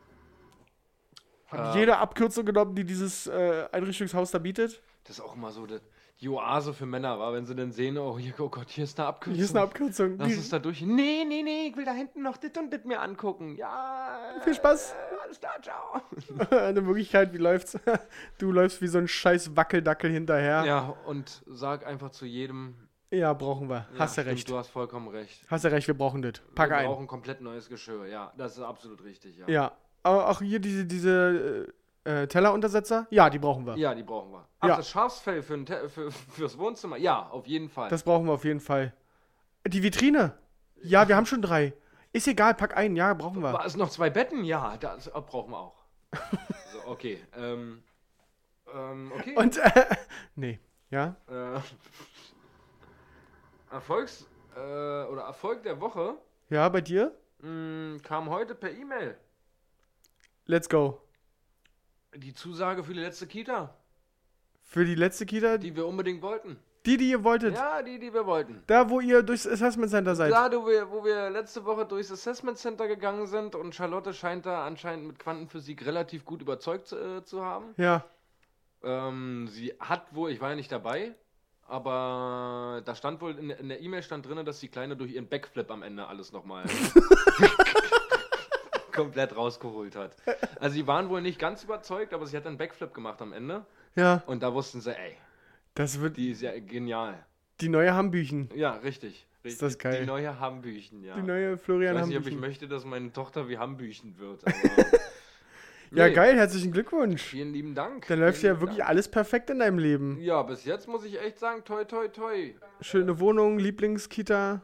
Hat 1.47 1.75
Äh, 1.75 1.79
jede 1.79 1.97
Abkürzung 1.97 2.45
genommen, 2.45 2.75
die 2.75 2.83
dieses 2.83 3.27
äh, 3.27 3.67
Einrichtungshaus 3.71 4.31
da 4.31 4.39
bietet. 4.39 4.81
Das 5.03 5.17
ist 5.19 5.23
auch 5.23 5.35
immer 5.35 5.51
so 5.51 5.65
die, 5.67 5.77
die 6.21 6.29
Oase 6.29 6.73
für 6.73 6.85
Männer, 6.87 7.19
war, 7.19 7.33
wenn 7.33 7.45
sie 7.45 7.53
dann 7.55 7.71
sehen, 7.71 7.97
oh, 7.99 8.17
hier, 8.17 8.33
oh 8.39 8.49
Gott, 8.49 8.69
hier 8.69 8.85
ist 8.85 8.99
eine 8.99 9.07
Abkürzung. 9.09 9.35
Hier 9.35 9.43
ist 9.45 9.55
eine 9.55 9.63
Abkürzung. 9.63 10.17
Lass 10.17 10.27
Die- 10.29 10.35
uns 10.35 10.49
da 10.49 10.57
durch. 10.59 10.81
Nee, 10.81 11.23
nee, 11.27 11.43
nee, 11.43 11.67
ich 11.67 11.77
will 11.77 11.85
da 11.85 11.91
hinten 11.93 12.23
noch 12.23 12.37
dit 12.37 12.57
und 12.57 12.71
dit 12.73 12.85
mir 12.85 12.99
angucken. 13.01 13.55
Ja. 13.57 14.19
Viel 14.43 14.55
Spaß. 14.55 14.93
Äh, 14.93 15.23
alles 15.23 15.39
klar, 15.39 15.53
ciao. 15.61 16.01
Eine 16.57 16.81
Möglichkeit, 16.81 17.31
wie 17.33 17.37
läuft's? 17.37 17.77
Du 18.39 18.51
läufst 18.51 18.81
wie 18.81 18.87
so 18.87 18.97
ein 18.97 19.07
scheiß 19.07 19.55
Wackeldackel 19.55 20.09
hinterher. 20.11 20.63
Ja, 20.65 20.95
und 21.05 21.43
sag 21.45 21.85
einfach 21.85 22.09
zu 22.09 22.25
jedem. 22.25 22.75
Ja, 23.11 23.31
brauchen 23.33 23.69
wir. 23.69 23.87
Ja, 23.93 23.99
Hast 23.99 24.17
du 24.17 24.25
recht. 24.25 24.49
Du 24.49 24.57
hast 24.57 24.69
vollkommen 24.69 25.07
recht. 25.09 25.39
Hast 25.47 25.63
du 25.63 25.71
recht, 25.71 25.87
wir 25.87 25.95
brauchen 25.95 26.21
das. 26.23 26.33
Pack 26.55 26.71
wir 26.71 26.77
ein. 26.77 26.87
brauchen 26.87 27.05
komplett 27.07 27.39
neues 27.39 27.69
Geschirr. 27.69 28.07
Ja, 28.07 28.33
das 28.35 28.57
ist 28.57 28.63
absolut 28.63 29.03
richtig. 29.03 29.37
Ja, 29.37 29.47
Ja. 29.47 29.71
Aber 30.05 30.29
auch 30.29 30.39
hier 30.39 30.59
diese, 30.59 30.85
diese 30.85 31.73
äh, 32.05 32.23
äh, 32.23 32.27
Telleruntersetzer, 32.27 33.07
ja, 33.09 33.27
die 33.31 33.39
brauchen 33.39 33.65
wir. 33.65 33.75
ja 33.75 33.95
die 33.95 34.03
brauchen 34.03 34.31
wir. 34.31 34.47
Ach, 34.59 34.67
Ja. 34.67 34.75
das 34.77 34.87
Schafsfell 34.89 35.41
für 35.41 35.55
ein 35.55 35.65
für, 35.65 36.11
fürs 36.11 36.57
Wohnzimmer? 36.59 36.97
Ja, 36.97 37.27
auf 37.29 37.47
jeden 37.47 37.69
Fall. 37.69 37.89
Das 37.89 38.03
brauchen 38.03 38.27
wir 38.27 38.33
auf 38.33 38.45
jeden 38.45 38.59
Fall. 38.59 38.93
Die 39.67 39.81
Vitrine. 39.81 40.37
Ja, 40.83 41.07
wir 41.07 41.15
haben 41.15 41.25
schon 41.25 41.41
drei. 41.41 41.73
Ist 42.13 42.27
egal, 42.27 42.53
pack 42.53 42.77
ein. 42.77 42.95
Ja, 42.95 43.15
brauchen 43.15 43.41
wir. 43.41 43.51
War 43.51 43.65
es 43.65 43.75
noch 43.75 43.89
zwei 43.89 44.11
Betten? 44.11 44.43
Ja, 44.43 44.77
das 44.77 45.07
äh, 45.07 45.11
brauchen 45.21 45.49
wir 45.51 45.57
auch. 45.57 45.83
so, 46.71 46.85
okay. 46.91 47.19
Ähm, 47.35 47.81
ähm, 48.71 49.11
okay. 49.17 49.35
Und, 49.35 49.57
äh, 49.57 49.85
nee. 50.35 50.59
Ja? 50.91 51.15
Äh, 51.27 51.59
Erfolgs- 53.73 54.27
äh, 54.55 54.59
oder 54.59 55.23
Erfolg 55.23 55.63
der 55.63 55.81
Woche 55.81 56.13
Ja, 56.49 56.69
bei 56.69 56.81
dir? 56.81 57.11
mh, 57.39 57.99
kam 58.03 58.29
heute 58.29 58.53
per 58.53 58.71
E-Mail. 58.71 59.17
Let's 60.47 60.69
go. 60.69 61.01
Die 62.15 62.33
Zusage 62.33 62.83
für 62.83 62.93
die 62.93 62.99
letzte 62.99 63.27
Kita, 63.27 63.73
Für 64.61 64.85
die 64.85 64.95
letzte 64.95 65.25
Kita, 65.25 65.57
die, 65.57 65.71
die 65.71 65.75
wir 65.75 65.85
unbedingt 65.85 66.21
wollten. 66.21 66.57
die, 66.85 66.95
ihr 66.97 67.23
wolltet. 67.23 67.55
Ja, 67.55 67.81
die, 67.81 67.97
die 67.99 68.13
wir 68.13 68.25
wollten. 68.25 68.61
Da, 68.67 68.89
wo 68.89 68.99
ihr 68.99 69.23
durchs 69.23 69.47
Assessment 69.47 69.89
Center 69.89 70.15
seid. 70.15 70.31
Da, 70.31 70.51
wo 70.51 70.67
wir, 70.67 70.89
wo 70.91 71.03
wir 71.03 71.29
letzte 71.31 71.65
Woche 71.65 71.85
durchs 71.85 72.11
Assessment 72.11 72.57
Center 72.57 72.87
gegangen 72.87 73.25
sind 73.27 73.55
und 73.55 73.73
Charlotte 73.73 74.13
scheint 74.13 74.45
da 74.45 74.65
anscheinend 74.65 75.07
mit 75.07 75.19
Quantenphysik 75.19 75.85
relativ 75.85 76.25
gut 76.25 76.41
überzeugt 76.41 76.91
äh, 76.93 77.23
zu 77.23 77.43
haben. 77.43 77.73
Ja. 77.77 78.05
Ähm, 78.83 79.47
sie 79.49 79.73
hat 79.79 80.13
wohl, 80.13 80.29
ich 80.29 80.39
war 80.41 80.51
ja 80.51 80.55
nicht 80.55 80.71
dabei, 80.71 81.15
aber 81.67 82.83
da 82.85 82.93
stand 82.93 83.19
wohl 83.19 83.37
in, 83.37 83.49
in 83.49 83.69
der 83.69 83.81
E-Mail 83.81 84.03
stand 84.03 84.27
drin, 84.27 84.45
dass 84.45 84.59
die 84.59 84.67
Kleine 84.69 84.95
durch 84.95 85.13
ihren 85.13 85.27
Backflip 85.27 85.71
am 85.71 85.81
Ende 85.81 86.05
alles 86.07 86.31
nochmal 86.31 86.65
komplett 88.95 89.35
rausgeholt 89.35 89.95
hat. 89.95 90.15
Also 90.59 90.73
sie 90.75 90.87
waren 90.87 91.09
wohl 91.09 91.21
nicht 91.21 91.37
ganz 91.37 91.63
überzeugt, 91.63 92.13
aber 92.13 92.25
sie 92.25 92.35
hat 92.37 92.47
einen 92.47 92.57
Backflip 92.57 92.93
gemacht 92.93 93.21
am 93.21 93.33
Ende 93.33 93.65
Ja. 93.95 94.23
und 94.25 94.41
da 94.41 94.53
wussten 94.53 94.81
sie, 94.81 94.91
ey, 94.97 95.17
Das 95.75 95.99
wird 95.99 96.17
die 96.17 96.31
ist 96.31 96.41
ja 96.41 96.57
genial. 96.59 97.23
die 97.61 97.69
neue 97.69 97.93
Hambüchen. 97.93 98.49
Ja, 98.55 98.71
richtig. 98.77 99.27
richtig. 99.43 99.53
Ist 99.53 99.61
das 99.61 99.77
geil. 99.77 99.99
Die 100.01 100.05
neue 100.07 100.39
Hambüchen, 100.39 101.03
ja. 101.03 101.15
Die 101.15 101.21
neue 101.21 101.53
ich 101.53 101.61
Florian 101.61 101.95
weiß 101.95 102.07
nicht, 102.07 102.15
ob 102.17 102.21
ich 102.23 102.27
Hambüchen. 102.33 102.39
möchte, 102.39 102.67
dass 102.67 102.83
meine 102.85 103.11
Tochter 103.13 103.47
wie 103.49 103.57
Hambüchen 103.57 104.17
wird. 104.17 104.41
Aber 104.47 104.55
Ja, 105.91 106.07
Nee, 106.07 106.13
geil, 106.13 106.35
herzlichen 106.35 106.71
Glückwunsch. 106.71 107.21
Vielen 107.21 107.53
lieben 107.53 107.75
Dank. 107.75 108.07
Dann 108.07 108.19
läuft 108.19 108.41
ja 108.41 108.59
wirklich 108.59 108.79
Dank. 108.79 108.89
alles 108.89 109.07
perfekt 109.07 109.49
in 109.51 109.59
deinem 109.59 109.77
Leben. 109.77 110.17
Ja, 110.19 110.41
bis 110.41 110.65
jetzt 110.65 110.87
muss 110.87 111.05
ich 111.05 111.21
echt 111.21 111.37
sagen, 111.39 111.63
toi, 111.63 111.85
toi, 111.85 112.07
toi. 112.07 112.53
Schöne 112.81 113.19
Wohnung, 113.19 113.59
Lieblingskita. 113.59 114.61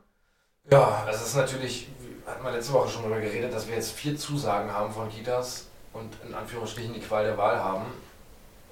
Ja, 0.69 1.03
das 1.05 1.25
ist 1.27 1.35
natürlich, 1.35 1.87
hatten 2.25 2.43
wir 2.43 2.51
letzte 2.51 2.73
Woche 2.73 2.89
schon 2.89 3.03
darüber 3.03 3.19
geredet, 3.19 3.53
dass 3.53 3.67
wir 3.67 3.75
jetzt 3.75 3.91
vier 3.91 4.17
Zusagen 4.17 4.71
haben 4.71 4.93
von 4.93 5.09
Kitas 5.09 5.67
und 5.93 6.15
in 6.25 6.33
Anführungsstrichen 6.33 6.93
die 6.93 6.99
Qual 6.99 7.23
der 7.25 7.37
Wahl 7.37 7.59
haben. 7.59 7.85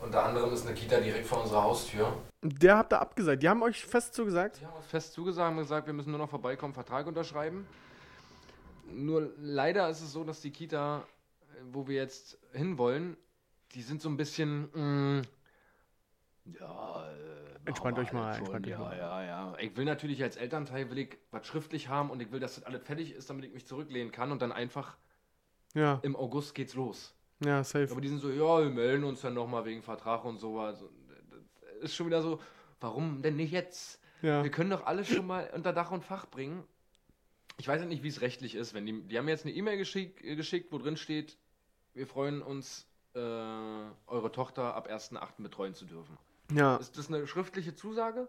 Unter 0.02 0.24
anderem 0.24 0.54
ist 0.54 0.66
eine 0.66 0.76
Kita 0.76 1.00
direkt 1.00 1.28
vor 1.28 1.42
unserer 1.44 1.64
Haustür. 1.64 2.14
Der 2.42 2.78
habt 2.78 2.94
ihr 2.94 3.02
abgesagt. 3.02 3.44
Die 3.44 3.50
haben 3.50 3.62
euch 3.64 3.84
fest 3.86 4.14
zugesagt. 4.14 4.62
Die 4.62 4.66
haben 4.66 4.78
uns 4.78 4.86
fest 4.86 5.14
zugesagt 5.14 5.52
und 5.52 5.58
gesagt, 5.58 5.88
wir 5.88 5.94
müssen 5.94 6.12
nur 6.12 6.20
noch 6.20 6.30
vorbeikommen, 6.30 6.74
Vertrag 6.74 7.06
unterschreiben. 7.06 7.68
Nur 8.92 9.34
leider 9.38 9.90
ist 9.90 10.02
es 10.02 10.14
so, 10.14 10.24
dass 10.24 10.40
die 10.42 10.52
Kita, 10.52 11.04
wo 11.72 11.88
wir 11.88 11.98
jetzt 11.98 12.38
hinwollen, 12.54 13.18
die 13.74 13.82
sind 13.82 14.02
so 14.02 14.10
ein 14.10 14.18
bisschen. 14.18 15.18
mm, 15.18 15.22
ja, 16.60 17.08
äh, 17.10 17.29
Entspannt 17.70 17.98
wir 17.98 18.04
euch 18.04 18.14
mal, 18.14 18.34
schon, 18.34 18.40
entspannt 18.42 18.66
euch 18.66 18.72
ja, 18.72 18.80
mal. 18.80 18.98
Ja, 18.98 19.24
ja. 19.24 19.54
Ich 19.60 19.76
will 19.78 19.86
natürlich 19.86 20.22
als 20.24 20.36
Elternteil 20.36 20.90
will 20.90 20.98
ich 21.00 21.18
was 21.32 21.46
schriftlich 21.46 21.88
haben 21.88 22.10
und 22.10 22.22
ich 22.22 22.32
will, 22.32 22.40
dass 22.40 22.56
das 22.56 22.64
alles 22.64 22.84
fertig 22.84 23.14
ist, 23.14 23.30
damit 23.30 23.46
ich 23.46 23.54
mich 23.54 23.66
zurücklehnen 23.66 24.12
kann 24.12 24.32
und 24.32 24.42
dann 24.42 24.52
einfach 24.52 24.98
Ja, 25.74 26.00
im 26.04 26.16
August 26.16 26.56
geht's 26.56 26.74
los. 26.76 27.16
ja, 27.44 27.64
safe. 27.64 27.90
Aber 27.92 28.02
die 28.02 28.08
sind 28.10 28.20
so, 28.20 28.30
ja, 28.30 28.62
wir 28.64 28.70
melden 28.70 29.04
uns 29.04 29.22
dann 29.22 29.34
nochmal 29.34 29.66
wegen 29.66 29.82
Vertrag 29.82 30.26
und 30.26 30.40
sowas. 30.40 30.82
Und 30.82 30.92
das 31.82 31.92
ist 31.92 31.96
schon 31.96 32.08
wieder 32.08 32.22
so, 32.22 32.40
warum 32.80 33.22
denn 33.22 33.36
nicht 33.36 33.52
jetzt? 33.52 34.02
Ja. 34.22 34.44
Wir 34.44 34.52
können 34.52 34.70
doch 34.70 34.86
alles 34.86 35.08
schon 35.08 35.26
mal 35.26 35.50
unter 35.54 35.72
Dach 35.72 35.92
und 35.92 36.04
Fach 36.04 36.26
bringen. 36.26 36.64
Ich 37.58 37.68
weiß 37.68 37.82
ja 37.82 37.88
nicht, 37.88 38.04
wie 38.04 38.10
es 38.10 38.22
rechtlich 38.22 38.56
ist. 38.56 38.74
Wenn 38.74 38.86
die, 38.86 39.02
die 39.04 39.18
haben 39.18 39.26
mir 39.26 39.32
jetzt 39.32 39.46
eine 39.46 39.54
E-Mail 39.54 39.78
geschick, 39.78 40.24
äh, 40.24 40.36
geschickt, 40.36 40.72
wo 40.72 40.78
drin 40.78 40.98
steht, 40.98 41.38
wir 41.94 42.08
freuen 42.08 42.42
uns, 42.42 42.88
äh, 43.16 43.20
eure 43.20 44.32
Tochter 44.32 44.76
ab 44.76 44.90
1.8. 44.90 45.42
betreuen 45.44 45.74
zu 45.74 45.86
dürfen. 45.86 46.18
Ja, 46.52 46.78
Ist 46.78 46.98
das 46.98 47.08
eine 47.10 47.26
schriftliche 47.28 47.76
Zusage, 47.76 48.28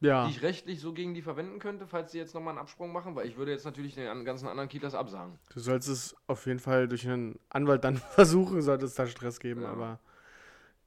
ja. 0.00 0.24
die 0.26 0.30
ich 0.32 0.42
rechtlich 0.42 0.80
so 0.80 0.92
gegen 0.92 1.12
die 1.14 1.22
verwenden 1.22 1.58
könnte, 1.58 1.86
falls 1.86 2.12
sie 2.12 2.18
jetzt 2.18 2.34
nochmal 2.34 2.52
einen 2.52 2.58
Absprung 2.58 2.92
machen? 2.92 3.14
Weil 3.14 3.26
ich 3.26 3.36
würde 3.36 3.50
jetzt 3.52 3.64
natürlich 3.64 3.94
den 3.94 4.08
an- 4.08 4.24
ganzen 4.24 4.48
anderen 4.48 4.68
Kitas 4.68 4.94
absagen. 4.94 5.38
Du 5.52 5.60
sollst 5.60 5.88
es 5.88 6.16
auf 6.26 6.46
jeden 6.46 6.60
Fall 6.60 6.88
durch 6.88 7.06
einen 7.06 7.38
Anwalt 7.50 7.84
dann 7.84 7.96
versuchen, 8.16 8.62
sollte 8.62 8.86
es 8.86 8.94
da 8.94 9.06
Stress 9.06 9.38
geben, 9.40 9.62
Ja. 9.62 9.70
aber 9.70 9.98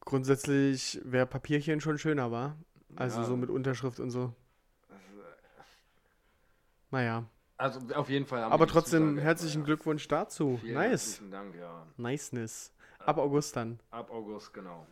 Grundsätzlich 0.01 1.01
wäre 1.03 1.25
Papierchen 1.25 1.81
schon 1.81 1.97
schöner, 1.97 2.31
war. 2.31 2.55
Also 2.95 3.21
Ja. 3.21 3.25
so 3.25 3.35
mit 3.35 3.49
Unterschrift 3.49 3.99
und 3.99 4.11
so. 4.11 4.33
Naja. 6.91 7.25
Also 7.57 7.79
auf 7.95 8.09
jeden 8.09 8.25
Fall 8.25 8.41
haben 8.43 8.51
Aber 8.51 8.67
trotzdem 8.67 9.09
Zusage. 9.09 9.21
herzlichen 9.21 9.59
Ja. 9.61 9.65
Glückwunsch 9.65 10.07
dazu. 10.07 10.57
Vielen 10.61 10.75
nice. 10.75 11.21
Dank, 11.31 11.55
ja. 11.55 11.87
Niceness. 11.97 12.71
Ab 12.99 13.17
August 13.17 13.55
dann. 13.55 13.79
Ab 13.91 14.11
August, 14.11 14.53
genau. 14.53 14.85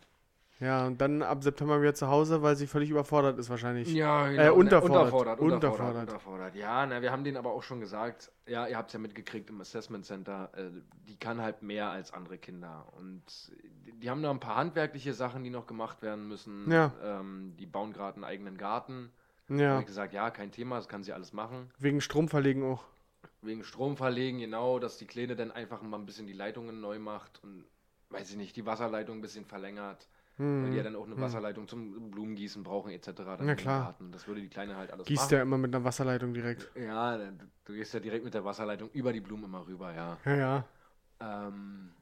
Ja, 0.64 0.86
und 0.86 1.00
dann 1.00 1.22
ab 1.22 1.42
September 1.42 1.80
wieder 1.82 1.94
zu 1.94 2.08
Hause, 2.08 2.42
weil 2.42 2.56
sie 2.56 2.66
völlig 2.66 2.88
überfordert 2.90 3.38
ist 3.38 3.50
wahrscheinlich. 3.50 3.92
Ja, 3.92 4.30
Äh, 4.30 4.50
unterfordert. 4.50 4.52
unterfordert, 4.52 5.40
unterfordert, 5.40 5.40
Unterfordert. 5.40 6.08
unterfordert. 6.08 6.54
Ja, 6.54 6.86
na, 6.86 7.02
wir 7.02 7.12
haben 7.12 7.22
denen 7.24 7.36
aber 7.36 7.52
auch 7.52 7.62
schon 7.62 7.80
gesagt, 7.80 8.32
ja, 8.46 8.66
ihr 8.66 8.76
habt 8.78 8.88
es 8.88 8.94
ja 8.94 8.98
mitgekriegt 8.98 9.50
im 9.50 9.60
Assessment 9.60 10.06
Center, 10.06 10.50
äh, 10.56 10.70
die 11.06 11.16
kann 11.18 11.40
halt 11.42 11.62
mehr 11.62 11.90
als 11.90 12.12
andere 12.12 12.38
Kinder. 12.38 12.86
Und 12.96 13.22
die, 14.00 14.08
haben 14.08 14.22
da 14.22 14.30
ein 14.30 14.40
paar 14.40 14.56
handwerkliche 14.56 15.12
Sachen, 15.12 15.44
die 15.44 15.50
noch 15.50 15.66
gemacht 15.66 16.00
werden 16.02 16.28
müssen. 16.28 16.70
Ja. 16.70 16.92
Ähm, 17.02 17.54
die 17.58 17.66
bauen 17.66 17.92
gerade 17.92 18.16
einen 18.16 18.24
eigenen 18.24 18.56
Garten. 18.56 19.10
Ja, 19.48 19.70
habe 19.72 19.80
ich 19.80 19.86
gesagt, 19.86 20.14
ja, 20.14 20.30
kein 20.30 20.50
Thema, 20.52 20.76
das 20.76 20.88
kann 20.88 21.02
sie 21.02 21.12
alles 21.12 21.34
machen. 21.34 21.70
wegen 21.78 22.00
Strom 22.00 22.28
verlegen 22.28 22.64
auch. 22.64 22.82
Wegen 23.42 23.62
Strom 23.62 23.98
verlegen, 23.98 24.38
genau, 24.38 24.78
dass 24.78 24.96
die 24.96 25.04
Kleine 25.06 25.36
dann 25.36 25.50
einfach 25.50 25.82
mal 25.82 25.98
ein 25.98 26.06
bisschen 26.06 26.26
die 26.26 26.32
Leitungen 26.32 26.80
neu 26.80 26.98
macht 26.98 27.42
und, 27.42 27.66
weiß 28.08 28.30
ich 28.30 28.36
nicht, 28.36 28.56
die 28.56 28.64
Wasserleitung 28.64 29.18
ein 29.18 29.20
bisschen 29.20 29.44
verlängert. 29.44 30.08
Weil 30.36 30.70
die 30.70 30.76
ja 30.76 30.82
dann 30.82 30.96
auch 30.96 31.06
eine 31.06 31.20
Wasserleitung 31.20 31.68
zum 31.68 32.10
Blumengießen 32.10 32.62
brauchen 32.64 32.90
etc. 32.90 33.12
dann 33.14 33.38
Hm. 33.40 33.46
Ja, 33.46 33.52
im 33.52 33.56
klar. 33.56 33.80
Garten. 33.84 34.10
Das 34.12 34.26
würde 34.26 34.40
die 34.40 34.48
Kleine 34.48 34.76
halt 34.76 34.90
alles 34.90 35.06
Gießt 35.06 35.22
machen. 35.24 35.34
ja 35.34 35.42
immer 35.42 35.58
mit 35.58 35.74
einer 35.74 35.84
Wasserleitung 35.84 36.34
direkt. 36.34 36.68
Ja, 36.76 37.16
du, 37.16 37.72
gehst 37.72 37.94
ja 37.94 38.00
direkt 38.00 38.24
mit 38.24 38.34
der 38.34 38.44
Wasserleitung 38.44 38.90
über 38.90 39.12
die 39.12 39.20
Blumen 39.20 39.44
immer 39.44 39.64
rüber, 39.66 39.94
ja. 39.94 40.18
Ja, 40.24 40.34
ja. 40.36 40.68
Ähm, 41.20 41.92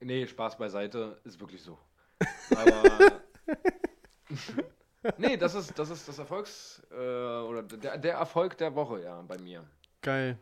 nee, 0.00 0.26
Spaß 0.26 0.58
beiseite, 0.58 1.18
ist 1.24 1.40
wirklich 1.40 1.62
so. 1.62 1.78
Aber. 2.54 3.22
nee, 5.18 5.36
das 5.38 5.54
ist, 5.54 5.78
das 5.78 5.88
ist 5.88 6.06
das 6.08 6.18
Erfolgs- 6.18 6.82
äh, 6.90 6.94
oder 6.94 7.62
der, 7.62 7.96
der 7.96 8.14
Erfolg 8.14 8.58
der 8.58 8.74
Woche, 8.74 9.02
ja, 9.02 9.22
bei 9.22 9.38
mir. 9.38 9.64
Geil. 10.02 10.38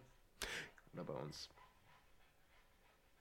Oder 0.94 1.04
bei 1.04 1.14
uns. 1.14 1.48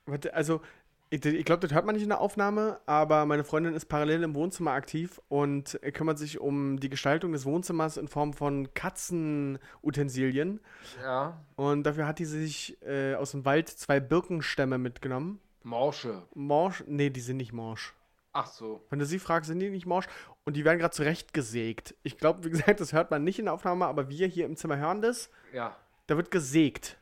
Warte, 0.07 0.33
Also, 0.33 0.61
ich, 1.09 1.25
ich 1.25 1.45
glaube, 1.45 1.65
das 1.65 1.73
hört 1.73 1.85
man 1.85 1.95
nicht 1.95 2.03
in 2.03 2.09
der 2.09 2.19
Aufnahme, 2.19 2.79
aber 2.85 3.25
meine 3.25 3.43
Freundin 3.43 3.73
ist 3.73 3.85
parallel 3.85 4.23
im 4.23 4.35
Wohnzimmer 4.35 4.71
aktiv 4.71 5.21
und 5.29 5.79
kümmert 5.93 6.17
sich 6.17 6.39
um 6.39 6.79
die 6.79 6.89
Gestaltung 6.89 7.31
des 7.31 7.45
Wohnzimmers 7.45 7.97
in 7.97 8.07
Form 8.07 8.33
von 8.33 8.73
Katzenutensilien. 8.73 10.59
Ja. 11.01 11.39
Und 11.55 11.83
dafür 11.83 12.07
hat 12.07 12.19
die 12.19 12.25
sich 12.25 12.77
äh, 12.81 13.15
aus 13.15 13.31
dem 13.31 13.45
Wald 13.45 13.69
zwei 13.69 13.99
Birkenstämme 13.99 14.77
mitgenommen. 14.77 15.39
Morsche. 15.63 16.23
Morsch? 16.33 16.83
Nee, 16.87 17.09
die 17.09 17.21
sind 17.21 17.37
nicht 17.37 17.53
morsch. 17.53 17.93
Ach 18.33 18.47
so. 18.47 18.85
Wenn 18.89 18.99
du 18.99 19.05
sie 19.05 19.19
fragst, 19.19 19.47
sind 19.47 19.59
die 19.59 19.69
nicht 19.69 19.85
morsch. 19.85 20.07
Und 20.43 20.55
die 20.55 20.63
werden 20.63 20.79
gerade 20.79 20.93
zurechtgesägt. 20.93 21.95
Ich 22.03 22.17
glaube, 22.17 22.43
wie 22.43 22.49
gesagt, 22.51 22.79
das 22.79 22.93
hört 22.93 23.11
man 23.11 23.23
nicht 23.23 23.39
in 23.39 23.45
der 23.45 23.53
Aufnahme, 23.53 23.85
aber 23.85 24.09
wir 24.09 24.27
hier 24.27 24.45
im 24.45 24.55
Zimmer 24.55 24.77
hören 24.77 25.01
das. 25.01 25.29
Ja. 25.53 25.75
Da 26.07 26.15
wird 26.15 26.31
gesägt. 26.31 26.97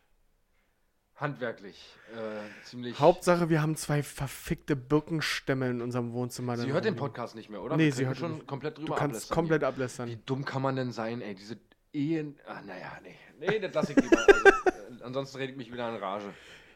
Handwerklich. 1.18 1.96
Äh, 2.14 2.66
ziemlich. 2.66 3.00
Hauptsache, 3.00 3.50
wir 3.50 3.62
haben 3.62 3.76
zwei 3.78 4.04
verfickte 4.04 4.76
Birkenstämme 4.76 5.70
in 5.70 5.82
unserem 5.82 6.12
Wohnzimmer. 6.12 6.58
Sie 6.58 6.72
hört 6.74 6.84
den. 6.86 6.96
Podcast 6.98 7.36
nicht 7.36 7.50
mehr, 7.50 7.62
oder? 7.62 7.78
Nee, 7.78 7.86
Wir 7.86 7.92
sie 7.94 8.06
hört 8.08 8.18
schon 8.18 8.34
nicht. 8.36 8.48
komplett 8.48 8.78
drüber 8.78 8.88
Du 8.88 8.94
kannst 8.96 9.16
ablästern 9.16 9.36
komplett 9.36 9.62
hier. 9.62 9.68
ablästern. 9.70 10.10
Wie 10.10 10.20
dumm 10.26 10.44
kann 10.44 10.62
man 10.62 10.76
denn 10.76 10.92
sein, 10.92 11.22
ey? 11.22 11.34
Diese 11.36 11.58
Ehen. 11.94 12.38
Ah, 12.46 12.62
naja, 12.66 12.92
nee. 13.02 13.16
Nee, 13.40 13.60
das 13.60 13.74
lasse 13.74 13.94
ich 13.94 13.98
lieber. 14.02 14.18
Also, 14.28 15.02
äh, 15.02 15.04
ansonsten 15.04 15.38
rede 15.38 15.52
ich 15.54 15.58
mich 15.58 15.72
wieder 15.72 15.90
in 15.90 15.96
Rage. 16.04 16.26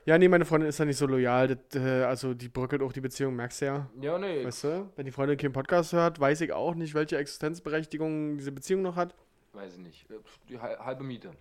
Ja, 0.05 0.17
nee, 0.17 0.27
meine 0.29 0.45
Freundin 0.45 0.69
ist 0.69 0.79
da 0.79 0.85
nicht 0.85 0.97
so 0.97 1.05
loyal. 1.05 1.47
Das, 1.49 1.75
äh, 1.81 2.03
also, 2.03 2.33
die 2.33 2.47
bröckelt 2.47 2.81
auch 2.81 2.93
die 2.93 3.01
Beziehung, 3.01 3.35
merkst 3.35 3.61
du 3.61 3.65
ja. 3.65 3.89
Ja, 4.01 4.17
nee. 4.17 4.45
Weißt 4.45 4.63
du, 4.63 4.89
wenn 4.95 5.05
die 5.05 5.11
Freundin 5.11 5.37
keinen 5.37 5.51
Podcast 5.51 5.91
hört, 5.93 6.19
weiß 6.19 6.41
ich 6.41 6.53
auch 6.53 6.75
nicht, 6.75 6.93
welche 6.93 7.17
Existenzberechtigung 7.17 8.37
diese 8.37 8.51
Beziehung 8.53 8.81
noch 8.81 8.95
hat. 8.95 9.13
Weiß 9.53 9.73
ich 9.73 9.79
nicht. 9.79 10.09
Äh, 10.09 10.15
Die 10.47 10.59
hal- 10.59 10.79
halbe 10.79 11.03
Miete. 11.03 11.31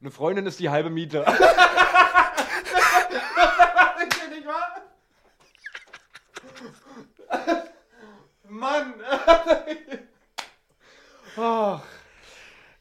Eine 0.00 0.10
Freundin 0.10 0.46
ist 0.46 0.60
die 0.60 0.70
halbe 0.70 0.90
Miete. 0.90 1.24
nicht 4.30 4.46
wahr? 4.46 4.82
Mann! 8.48 8.94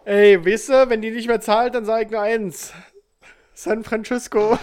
Ey, 0.05 0.45
weißt 0.45 0.69
du, 0.69 0.89
wenn 0.89 1.01
die 1.01 1.11
nicht 1.11 1.27
mehr 1.27 1.41
zahlt, 1.41 1.75
dann 1.75 1.85
sage 1.85 2.05
ich 2.05 2.11
nur 2.11 2.21
eins. 2.21 2.73
San 3.53 3.83
Francisco. 3.83 4.57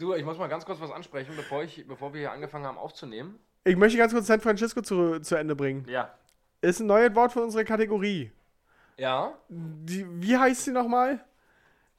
Du, 0.00 0.14
ich 0.14 0.24
muss 0.24 0.38
mal 0.38 0.48
ganz 0.48 0.64
kurz 0.64 0.80
was 0.80 0.90
ansprechen, 0.90 1.34
bevor, 1.36 1.62
ich, 1.62 1.86
bevor 1.86 2.14
wir 2.14 2.20
hier 2.20 2.32
angefangen 2.32 2.64
haben 2.64 2.78
aufzunehmen. 2.78 3.38
Ich 3.64 3.76
möchte 3.76 3.98
ganz 3.98 4.12
kurz 4.12 4.26
San 4.26 4.40
Francisco 4.40 4.80
zu, 4.80 5.20
zu 5.20 5.36
Ende 5.36 5.54
bringen. 5.54 5.86
Ja. 5.88 6.14
Ist 6.62 6.80
ein 6.80 6.86
neues 6.86 7.14
Wort 7.14 7.32
für 7.32 7.42
unsere 7.42 7.64
Kategorie. 7.64 8.30
Ja? 8.98 9.32
Die, 9.48 10.06
wie 10.20 10.36
heißt 10.36 10.64
sie 10.64 10.72
nochmal? 10.72 11.24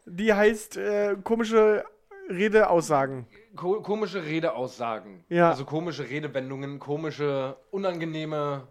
Die 0.05 0.33
heißt 0.33 0.77
äh, 0.77 1.15
komische 1.23 1.83
Redeaussagen. 2.29 3.25
Ko 3.55 3.81
komische 3.81 4.23
Redeaussagen. 4.23 5.23
Ja. 5.29 5.49
Also 5.49 5.65
komische 5.65 6.07
Redewendungen, 6.07 6.79
komische, 6.79 7.57
unangenehme 7.71 8.67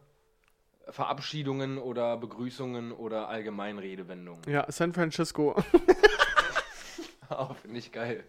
Verabschiedungen 0.88 1.78
oder 1.78 2.16
Begrüßungen 2.16 2.92
oder 2.92 3.28
allgemein 3.28 3.78
Redewendungen. 3.78 4.42
Ja, 4.48 4.70
San 4.70 4.92
Francisco. 4.92 5.56
Oh, 7.32 7.54
Finde 7.62 7.78
ich 7.78 7.92
geil. 7.92 8.24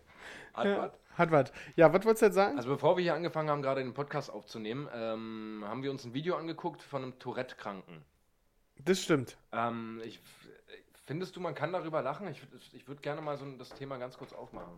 Was. 0.54 0.92
Hat 1.18 1.32
was. 1.32 1.52
Ja, 1.76 1.94
was 1.94 2.06
wolltest 2.06 2.22
du 2.22 2.26
jetzt 2.28 2.36
sagen? 2.36 2.58
Also 2.58 2.70
bevor 2.70 2.98
wir 2.98 3.04
hier 3.04 3.16
angefangen 3.16 3.50
haben, 3.50 3.62
gerade 3.62 3.82
den 3.82 3.94
Podcast 3.94 4.30
aufzunehmen, 4.30 4.88
ähm, 4.94 5.64
haben 5.66 5.84
wir 5.84 5.92
uns 5.92 6.06
ein 6.06 6.14
Video 6.14 6.36
angeguckt 6.36 6.82
von 6.82 7.04
einem 7.04 7.20
Tourette-Kranken. 7.20 8.04
Das 8.80 9.02
stimmt. 9.02 9.38
Ähm, 9.52 10.02
ich, 10.04 10.20
findest 11.06 11.36
du, 11.36 11.40
man 11.40 11.56
kann 11.56 11.72
darüber 11.74 12.02
lachen? 12.02 12.28
Ich, 12.28 12.42
ich 12.74 12.88
würde 12.88 13.02
gerne 13.02 13.22
mal 13.22 13.38
so 13.38 13.46
das 13.58 13.70
Thema 13.70 13.98
ganz 13.98 14.18
kurz 14.18 14.34
aufmachen. 14.34 14.74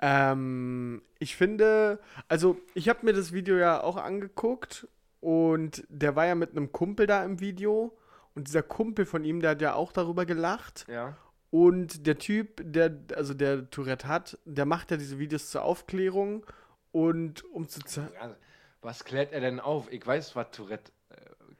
Ähm, 0.00 1.02
ich 1.18 1.36
finde, 1.36 1.98
also 2.28 2.58
ich 2.74 2.88
habe 2.88 3.04
mir 3.04 3.12
das 3.12 3.32
Video 3.32 3.56
ja 3.56 3.82
auch 3.82 3.96
angeguckt 3.96 4.86
und 5.20 5.84
der 5.88 6.14
war 6.14 6.26
ja 6.26 6.36
mit 6.36 6.52
einem 6.52 6.70
Kumpel 6.70 7.06
da 7.06 7.24
im 7.24 7.40
Video 7.40 7.96
und 8.34 8.46
dieser 8.46 8.62
Kumpel 8.62 9.06
von 9.06 9.24
ihm, 9.24 9.40
der 9.40 9.50
hat 9.50 9.60
ja 9.60 9.74
auch 9.74 9.90
darüber 9.90 10.24
gelacht 10.24 10.86
Ja. 10.88 11.16
Und 11.50 12.06
der 12.06 12.18
Typ, 12.18 12.60
der, 12.64 12.98
also 13.14 13.34
der 13.34 13.70
Tourette 13.70 14.06
hat, 14.08 14.38
der 14.44 14.66
macht 14.66 14.90
ja 14.90 14.96
diese 14.96 15.18
Videos 15.18 15.50
zur 15.50 15.62
Aufklärung 15.62 16.44
und 16.92 17.44
um 17.52 17.68
zu 17.68 17.80
zeigen, 17.80 18.12
Also, 18.20 18.34
was 18.82 19.04
klärt 19.04 19.32
er 19.32 19.40
denn 19.40 19.60
auf? 19.60 19.90
Ich 19.92 20.06
weiß, 20.06 20.36
was 20.36 20.50
Tourette 20.50 20.92
äh, 21.10 21.14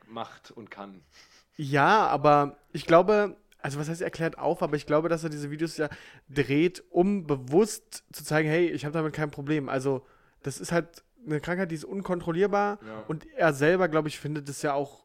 macht 0.07 0.51
und 0.51 0.71
kann. 0.71 1.03
Ja, 1.57 2.07
aber 2.07 2.57
ich 2.73 2.87
glaube, 2.87 3.37
also 3.61 3.81
was 3.81 3.89
heißt 3.89 4.03
erklärt 4.03 4.39
auf, 4.39 4.63
aber 4.63 4.77
ich 4.77 4.87
glaube, 4.87 5.09
dass 5.09 5.25
er 5.25 5.31
diese 5.31 5.51
Videos 5.51 5.77
ja 5.77 5.89
dreht, 6.29 6.85
um 6.91 7.27
bewusst 7.27 8.05
zu 8.13 8.23
zeigen, 8.25 8.49
hey, 8.49 8.69
ich 8.69 8.85
habe 8.85 8.93
damit 8.93 9.13
kein 9.15 9.31
Problem. 9.33 9.69
Also 9.69 10.07
das 10.43 10.61
ist 10.61 10.71
halt 10.71 11.03
eine 11.27 11.41
Krankheit, 11.41 11.71
die 11.71 11.75
ist 11.75 11.85
unkontrollierbar 11.85 12.79
Ja. 12.87 13.05
und 13.09 13.27
er 13.35 13.53
selber, 13.53 13.89
glaube 13.89 14.09
ich, 14.09 14.21
findet 14.21 14.49
es 14.49 14.63
ja 14.63 14.75
auch, 14.75 15.05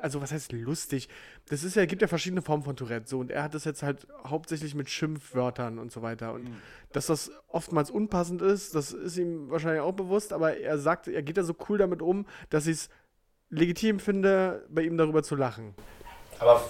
also 0.00 0.20
was 0.20 0.32
heißt 0.32 0.52
lustig? 0.52 1.08
Das 1.48 1.64
ist 1.64 1.76
ja, 1.76 1.86
gibt 1.86 2.02
ja 2.02 2.08
verschiedene 2.08 2.42
Formen 2.42 2.62
von 2.62 2.76
Tourette 2.76 3.08
so 3.08 3.18
und 3.18 3.30
er 3.30 3.42
hat 3.42 3.54
das 3.54 3.64
jetzt 3.64 3.82
halt 3.82 4.06
hauptsächlich 4.24 4.74
mit 4.74 4.90
Schimpfwörtern 4.90 5.78
und 5.78 5.90
so 5.90 6.02
weiter 6.02 6.34
und 6.34 6.50
dass 6.92 7.06
das 7.06 7.30
oftmals 7.48 7.90
unpassend 7.90 8.42
ist, 8.42 8.74
das 8.74 8.92
ist 8.92 9.16
ihm 9.16 9.50
wahrscheinlich 9.50 9.80
auch 9.80 9.92
bewusst, 9.92 10.32
aber 10.32 10.58
er 10.58 10.78
sagt, 10.78 11.08
er 11.08 11.22
geht 11.22 11.36
da 11.36 11.42
so 11.42 11.54
cool 11.68 11.78
damit 11.78 12.02
um, 12.02 12.26
dass 12.50 12.66
ich 12.66 12.76
es 12.76 12.90
legitim 13.48 13.98
finde, 13.98 14.66
bei 14.68 14.82
ihm 14.82 14.96
darüber 14.96 15.22
zu 15.22 15.36
lachen. 15.36 15.74
Aber 16.38 16.62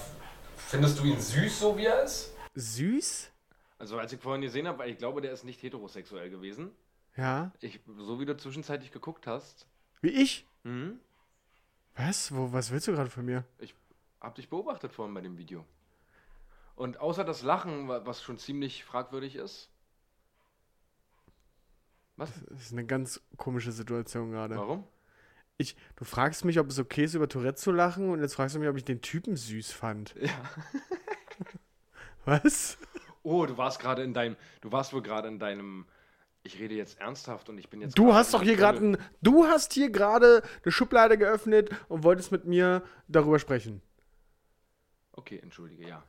findest 0.57 0.99
du 0.99 1.05
ihn 1.05 1.19
süß, 1.19 1.59
so 1.59 1.77
wie 1.77 1.85
er 1.85 2.03
ist? 2.03 2.33
Süß? 2.55 3.31
Also 3.79 3.97
als 3.97 4.13
ich 4.13 4.19
vorhin 4.19 4.41
gesehen 4.41 4.67
habe, 4.67 4.79
weil 4.79 4.89
ich 4.89 4.97
glaube, 4.97 5.21
der 5.21 5.33
ist 5.33 5.43
nicht 5.43 5.61
heterosexuell 5.61 6.29
gewesen. 6.29 6.71
Ja. 7.17 7.51
Ich, 7.59 7.79
so 7.97 8.19
wie 8.19 8.25
du 8.25 8.35
zwischenzeitlich 8.37 8.91
geguckt 8.91 9.27
hast, 9.27 9.67
Wie 10.01 10.09
ich? 10.09 10.47
hm, 10.63 10.99
Was? 11.95 12.33
Wo, 12.33 12.51
was 12.51 12.71
willst 12.71 12.87
du 12.87 12.91
gerade 12.93 13.09
von 13.09 13.25
mir? 13.25 13.45
ich 13.59 13.75
habe 14.21 14.35
dich 14.35 14.49
beobachtet 14.49 14.93
vorhin 14.93 15.13
bei 15.13 15.21
dem 15.21 15.37
Video. 15.37 15.65
Und 16.75 16.99
außer 16.99 17.23
das 17.23 17.41
Lachen, 17.43 17.87
wa- 17.87 18.01
was 18.05 18.23
schon 18.23 18.37
ziemlich 18.37 18.83
fragwürdig 18.83 19.35
ist. 19.35 19.69
Was? 22.15 22.31
Das 22.49 22.61
ist 22.61 22.71
eine 22.71 22.85
ganz 22.85 23.21
komische 23.37 23.71
Situation 23.71 24.31
gerade. 24.31 24.55
Warum? 24.55 24.87
Ich, 25.57 25.75
du 25.95 26.03
fragst 26.05 26.45
mich, 26.45 26.59
ob 26.59 26.67
es 26.69 26.79
okay 26.79 27.03
ist, 27.03 27.13
über 27.13 27.27
Tourette 27.29 27.55
zu 27.61 27.71
lachen 27.71 28.09
und 28.09 28.21
jetzt 28.21 28.35
fragst 28.35 28.55
du 28.55 28.59
mich, 28.59 28.69
ob 28.69 28.77
ich 28.77 28.85
den 28.85 29.01
Typen 29.01 29.35
süß 29.35 29.71
fand. 29.71 30.15
Ja. 30.15 30.29
Was? 32.25 32.77
Oh, 33.23 33.45
du 33.45 33.57
warst 33.57 33.79
gerade 33.79 34.03
in 34.03 34.13
deinem, 34.13 34.35
du 34.61 34.71
warst 34.71 34.93
wohl 34.93 35.01
gerade 35.01 35.27
in 35.27 35.39
deinem, 35.39 35.85
ich 36.43 36.59
rede 36.59 36.75
jetzt 36.75 36.99
ernsthaft 36.99 37.49
und 37.49 37.57
ich 37.57 37.69
bin 37.69 37.81
jetzt. 37.81 37.97
Du 37.97 38.13
hast 38.13 38.33
doch 38.33 38.43
hier 38.43 38.55
gerade 38.55 38.79
ein, 38.79 38.97
du 39.21 39.45
hast 39.45 39.73
hier 39.73 39.89
gerade 39.89 40.43
eine 40.63 40.71
Schublade 40.71 41.17
geöffnet 41.17 41.69
und 41.87 42.03
wolltest 42.03 42.31
mit 42.31 42.45
mir 42.45 42.83
darüber 43.07 43.39
sprechen. 43.39 43.81
Okay, 45.13 45.39
entschuldige, 45.41 45.87
ja. 45.87 46.03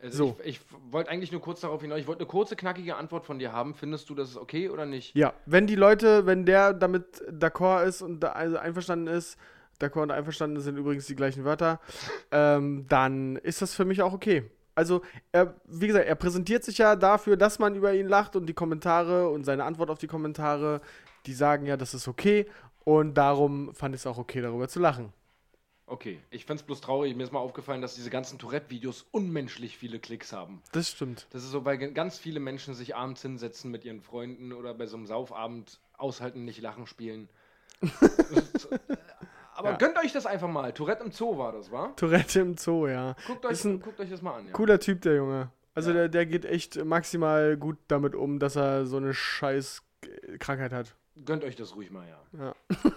Also 0.00 0.16
So. 0.16 0.36
Ich, 0.44 0.56
ich 0.56 0.60
wollte 0.90 1.10
eigentlich 1.10 1.32
nur 1.32 1.40
kurz 1.40 1.60
darauf 1.60 1.80
hinaus, 1.80 1.98
ich 1.98 2.06
wollte 2.06 2.20
eine 2.20 2.28
kurze, 2.28 2.54
knackige 2.54 2.96
Antwort 2.96 3.24
von 3.24 3.38
dir 3.38 3.52
haben. 3.52 3.74
Findest 3.74 4.10
du, 4.10 4.14
das 4.14 4.30
ist 4.30 4.36
okay 4.36 4.68
oder 4.68 4.86
nicht? 4.86 5.14
Ja, 5.16 5.32
wenn 5.46 5.66
die 5.66 5.74
Leute, 5.74 6.26
wenn 6.26 6.44
der 6.44 6.74
damit 6.74 7.22
d'accord 7.30 7.84
ist 7.84 8.02
und 8.02 8.20
da 8.20 8.32
also 8.32 8.58
einverstanden 8.58 9.06
ist, 9.08 9.38
d'accord 9.80 10.02
und 10.02 10.10
einverstanden 10.10 10.60
sind 10.60 10.76
übrigens 10.76 11.06
die 11.06 11.16
gleichen 11.16 11.44
Wörter, 11.44 11.80
ähm, 12.30 12.86
dann 12.88 13.36
ist 13.36 13.62
das 13.62 13.74
für 13.74 13.84
mich 13.84 14.02
auch 14.02 14.12
okay. 14.12 14.50
Also, 14.78 15.02
er, 15.32 15.56
wie 15.64 15.88
gesagt, 15.88 16.06
er 16.06 16.14
präsentiert 16.14 16.62
sich 16.62 16.78
ja 16.78 16.94
dafür, 16.94 17.36
dass 17.36 17.58
man 17.58 17.74
über 17.74 17.92
ihn 17.94 18.06
lacht 18.06 18.36
und 18.36 18.46
die 18.46 18.54
Kommentare 18.54 19.28
und 19.28 19.42
seine 19.42 19.64
Antwort 19.64 19.90
auf 19.90 19.98
die 19.98 20.06
Kommentare, 20.06 20.80
die 21.26 21.32
sagen 21.32 21.66
ja, 21.66 21.76
das 21.76 21.94
ist 21.94 22.06
okay 22.06 22.46
und 22.84 23.14
darum 23.14 23.74
fand 23.74 23.96
ich 23.96 24.02
es 24.02 24.06
auch 24.06 24.18
okay, 24.18 24.40
darüber 24.40 24.68
zu 24.68 24.78
lachen. 24.78 25.12
Okay, 25.86 26.20
ich 26.30 26.44
find's 26.44 26.62
bloß 26.62 26.80
traurig. 26.80 27.16
Mir 27.16 27.24
ist 27.24 27.32
mal 27.32 27.40
aufgefallen, 27.40 27.82
dass 27.82 27.96
diese 27.96 28.08
ganzen 28.08 28.38
Tourette-Videos 28.38 29.04
unmenschlich 29.10 29.76
viele 29.76 29.98
Klicks 29.98 30.32
haben. 30.32 30.62
Das 30.70 30.90
stimmt. 30.90 31.26
Das 31.30 31.42
ist 31.42 31.50
so, 31.50 31.64
weil 31.64 31.78
ganz 31.92 32.16
viele 32.16 32.38
Menschen 32.38 32.74
sich 32.74 32.94
abends 32.94 33.22
hinsetzen 33.22 33.72
mit 33.72 33.84
ihren 33.84 34.00
Freunden 34.00 34.52
oder 34.52 34.74
bei 34.74 34.86
so 34.86 34.96
einem 34.96 35.06
Saufabend 35.06 35.80
aushalten, 35.96 36.44
nicht 36.44 36.60
lachen 36.60 36.86
spielen. 36.86 37.28
Aber 39.58 39.70
Ja. 39.70 39.76
gönnt 39.76 39.98
euch 39.98 40.12
das 40.12 40.24
einfach 40.24 40.46
mal. 40.48 40.72
Tourette 40.72 41.02
im 41.02 41.10
Zoo 41.10 41.36
war 41.36 41.50
das, 41.52 41.72
wa? 41.72 41.88
Tourette 41.96 42.40
im 42.40 42.56
Zoo, 42.56 42.86
ja. 42.86 43.16
Guckt 43.26 43.44
euch, 43.44 43.64
ein 43.64 43.80
guckt 43.80 43.98
euch 43.98 44.08
das 44.08 44.22
mal 44.22 44.34
an. 44.36 44.46
Ja. 44.46 44.52
Cooler 44.52 44.78
Typ, 44.78 45.02
der 45.02 45.16
Junge. 45.16 45.50
Also 45.74 45.90
Ja. 45.90 45.96
der, 45.96 46.08
der 46.08 46.26
geht 46.26 46.44
echt 46.44 46.84
maximal 46.84 47.56
gut 47.56 47.76
damit 47.88 48.14
um, 48.14 48.38
dass 48.38 48.54
er 48.56 48.86
so 48.86 48.98
eine 48.98 49.12
scheiß 49.14 49.82
Krankheit 50.38 50.72
hat. 50.72 50.94
Gönnt 51.24 51.42
euch 51.42 51.56
das 51.56 51.74
ruhig 51.74 51.90
mal, 51.90 52.06
ja. 52.08 52.20
Ja. 52.38 52.54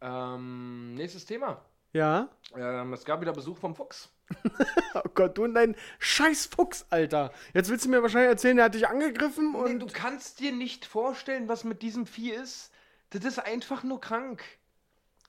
Ähm, 0.00 0.94
nächstes 0.94 1.24
Thema. 1.24 1.62
Ja? 1.92 2.28
Ähm, 2.56 2.92
es 2.92 3.04
gab 3.04 3.20
wieder 3.20 3.32
Besuch 3.32 3.56
vom 3.58 3.74
Fuchs. 3.74 4.10
Oh 4.96 5.08
Gott, 5.14 5.36
du 5.36 5.42
und 5.44 5.54
dein 5.54 5.74
scheiß 5.98 6.46
Fuchs, 6.46 6.86
Alter. 6.90 7.32
Jetzt 7.52 7.68
willst 7.68 7.84
du 7.84 7.88
mir 7.88 8.00
wahrscheinlich 8.02 8.30
erzählen, 8.30 8.56
der 8.56 8.66
hat 8.66 8.74
dich 8.74 8.86
angegriffen 8.86 9.50
Nee, 9.52 9.58
und. 9.58 9.78
du 9.80 9.86
kannst 9.92 10.38
dir 10.38 10.52
nicht 10.52 10.84
vorstellen, 10.86 11.48
was 11.48 11.64
mit 11.64 11.82
diesem 11.82 12.06
Vieh 12.06 12.30
ist. 12.30 12.70
Das 13.10 13.24
ist 13.24 13.40
einfach 13.44 13.82
nur 13.82 14.00
krank. 14.00 14.44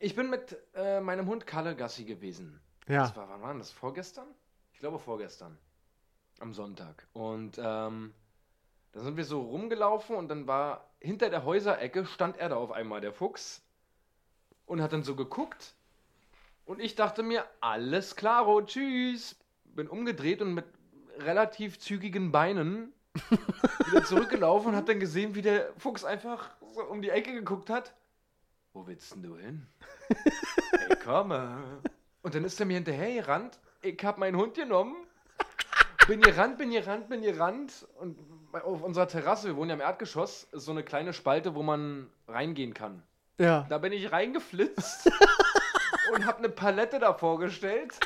Ich 0.05 0.15
bin 0.15 0.29
mit 0.29 0.55
äh, 0.75 1.01
meinem 1.01 1.25
Hund 1.25 1.47
Kalle 1.47 1.75
Gassi 1.75 2.05
gewesen. 2.05 2.61
ja. 2.87 3.07
Das 3.07 3.15
war, 3.15 3.27
wann 3.27 3.41
war 3.41 3.55
das? 3.55 3.71
Vorgestern? 3.71 4.27
Ich 4.71 4.77
glaube 4.77 4.99
vorgestern. 4.99 5.57
Am 6.39 6.53
Sonntag. 6.53 7.07
Und 7.13 7.57
ähm, 7.57 8.13
da 8.91 8.99
sind 8.99 9.17
wir 9.17 9.25
so 9.25 9.41
rumgelaufen 9.41 10.15
und 10.15 10.27
dann 10.27 10.45
war 10.45 10.91
hinter 10.99 11.31
der 11.31 11.43
Häuserecke 11.43 12.05
stand 12.05 12.37
er 12.37 12.49
da 12.49 12.55
auf 12.55 12.71
einmal, 12.71 13.01
der 13.01 13.13
Fuchs. 13.13 13.63
Und 14.67 14.79
hat 14.79 14.93
dann 14.93 15.01
so 15.01 15.15
geguckt. 15.15 15.73
Und 16.65 16.81
ich 16.81 16.93
dachte 16.93 17.23
mir, 17.23 17.43
alles 17.59 18.15
klaro, 18.15 18.61
tschüss. 18.61 19.35
Bin 19.63 19.87
umgedreht 19.87 20.39
und 20.39 20.53
mit 20.53 20.65
relativ 21.17 21.79
zügigen 21.79 22.31
Beinen 22.31 22.93
wieder 23.87 24.03
zurückgelaufen 24.03 24.69
und 24.69 24.75
hab 24.75 24.85
dann 24.85 24.99
gesehen, 24.99 25.33
wie 25.33 25.41
der 25.41 25.73
Fuchs 25.79 26.05
einfach 26.05 26.55
so 26.75 26.83
um 26.83 27.01
die 27.01 27.09
Ecke 27.09 27.33
geguckt 27.33 27.71
hat. 27.71 27.95
Wo 28.75 28.85
willst 28.85 29.13
denn 29.13 29.23
du 29.23 29.37
hin? 29.37 29.65
Ich 30.89 30.99
komme. 30.99 31.81
Und 32.21 32.35
dann 32.35 32.43
ist 32.43 32.59
er 32.59 32.65
mir 32.65 32.75
hinterher 32.75 33.21
gerannt. 33.21 33.59
Ich 33.81 34.03
hab 34.03 34.17
meinen 34.17 34.37
Hund 34.37 34.55
genommen. 34.55 34.95
Bin 36.07 36.21
gerannt, 36.21 36.57
bin 36.57 36.71
gerannt, 36.71 37.09
bin 37.09 37.21
gerannt. 37.21 37.87
Und 37.99 38.17
auf 38.51 38.81
unserer 38.81 39.07
Terrasse, 39.07 39.47
wir 39.47 39.55
wohnen 39.55 39.69
ja 39.69 39.75
im 39.75 39.81
Erdgeschoss, 39.81 40.47
ist 40.51 40.65
so 40.65 40.71
eine 40.71 40.83
kleine 40.83 41.13
Spalte, 41.13 41.55
wo 41.55 41.63
man 41.63 42.09
reingehen 42.27 42.73
kann. 42.73 43.03
Ja. 43.37 43.65
Da 43.69 43.77
bin 43.77 43.91
ich 43.91 44.11
reingeflitzt 44.11 45.11
und 46.13 46.25
hab 46.25 46.37
eine 46.37 46.49
Palette 46.49 46.99
davor 46.99 47.39
gestellt. 47.39 47.99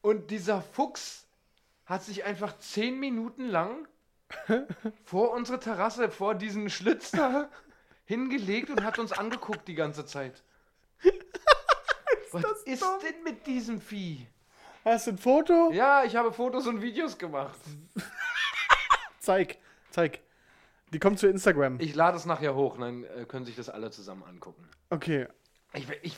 Und 0.00 0.30
dieser 0.30 0.62
Fuchs 0.62 1.26
hat 1.84 2.02
sich 2.02 2.24
einfach 2.24 2.58
zehn 2.58 2.98
Minuten 2.98 3.48
lang 3.48 3.86
vor 5.04 5.32
unsere 5.32 5.60
Terrasse, 5.60 6.10
vor 6.10 6.34
diesen 6.34 6.70
Schlitz 6.70 7.10
da 7.10 7.48
hingelegt 8.06 8.70
und 8.70 8.82
hat 8.82 8.98
uns 8.98 9.12
angeguckt 9.12 9.68
die 9.68 9.74
ganze 9.74 10.06
Zeit. 10.06 10.42
Was 12.32 12.62
ist 12.64 12.82
dumm? 12.82 12.98
denn 13.02 13.22
mit 13.22 13.46
diesem 13.46 13.80
Vieh? 13.80 14.26
Hast 14.84 15.06
du 15.06 15.12
ein 15.12 15.18
Foto? 15.18 15.70
Ja, 15.72 16.04
ich 16.04 16.16
habe 16.16 16.32
Fotos 16.32 16.66
und 16.66 16.80
Videos 16.80 17.18
gemacht. 17.18 17.58
Zeig, 19.20 19.58
zeig. 19.90 20.20
Die 20.92 21.00
kommt 21.00 21.18
zu 21.18 21.26
Instagram. 21.26 21.80
Ich 21.80 21.96
lade 21.96 22.16
es 22.16 22.26
nachher 22.26 22.54
hoch, 22.54 22.78
dann 22.78 23.02
äh, 23.02 23.24
können 23.26 23.44
sich 23.44 23.56
das 23.56 23.68
alle 23.68 23.90
zusammen 23.90 24.22
angucken. 24.22 24.68
Okay. 24.88 25.26
Ich, 25.72 25.88
ich 26.02 26.16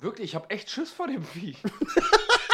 wirklich, 0.00 0.30
ich 0.30 0.34
habe 0.34 0.50
echt 0.50 0.68
Schiss 0.68 0.90
vor 0.90 1.06
dem 1.06 1.22
Vieh. 1.22 1.56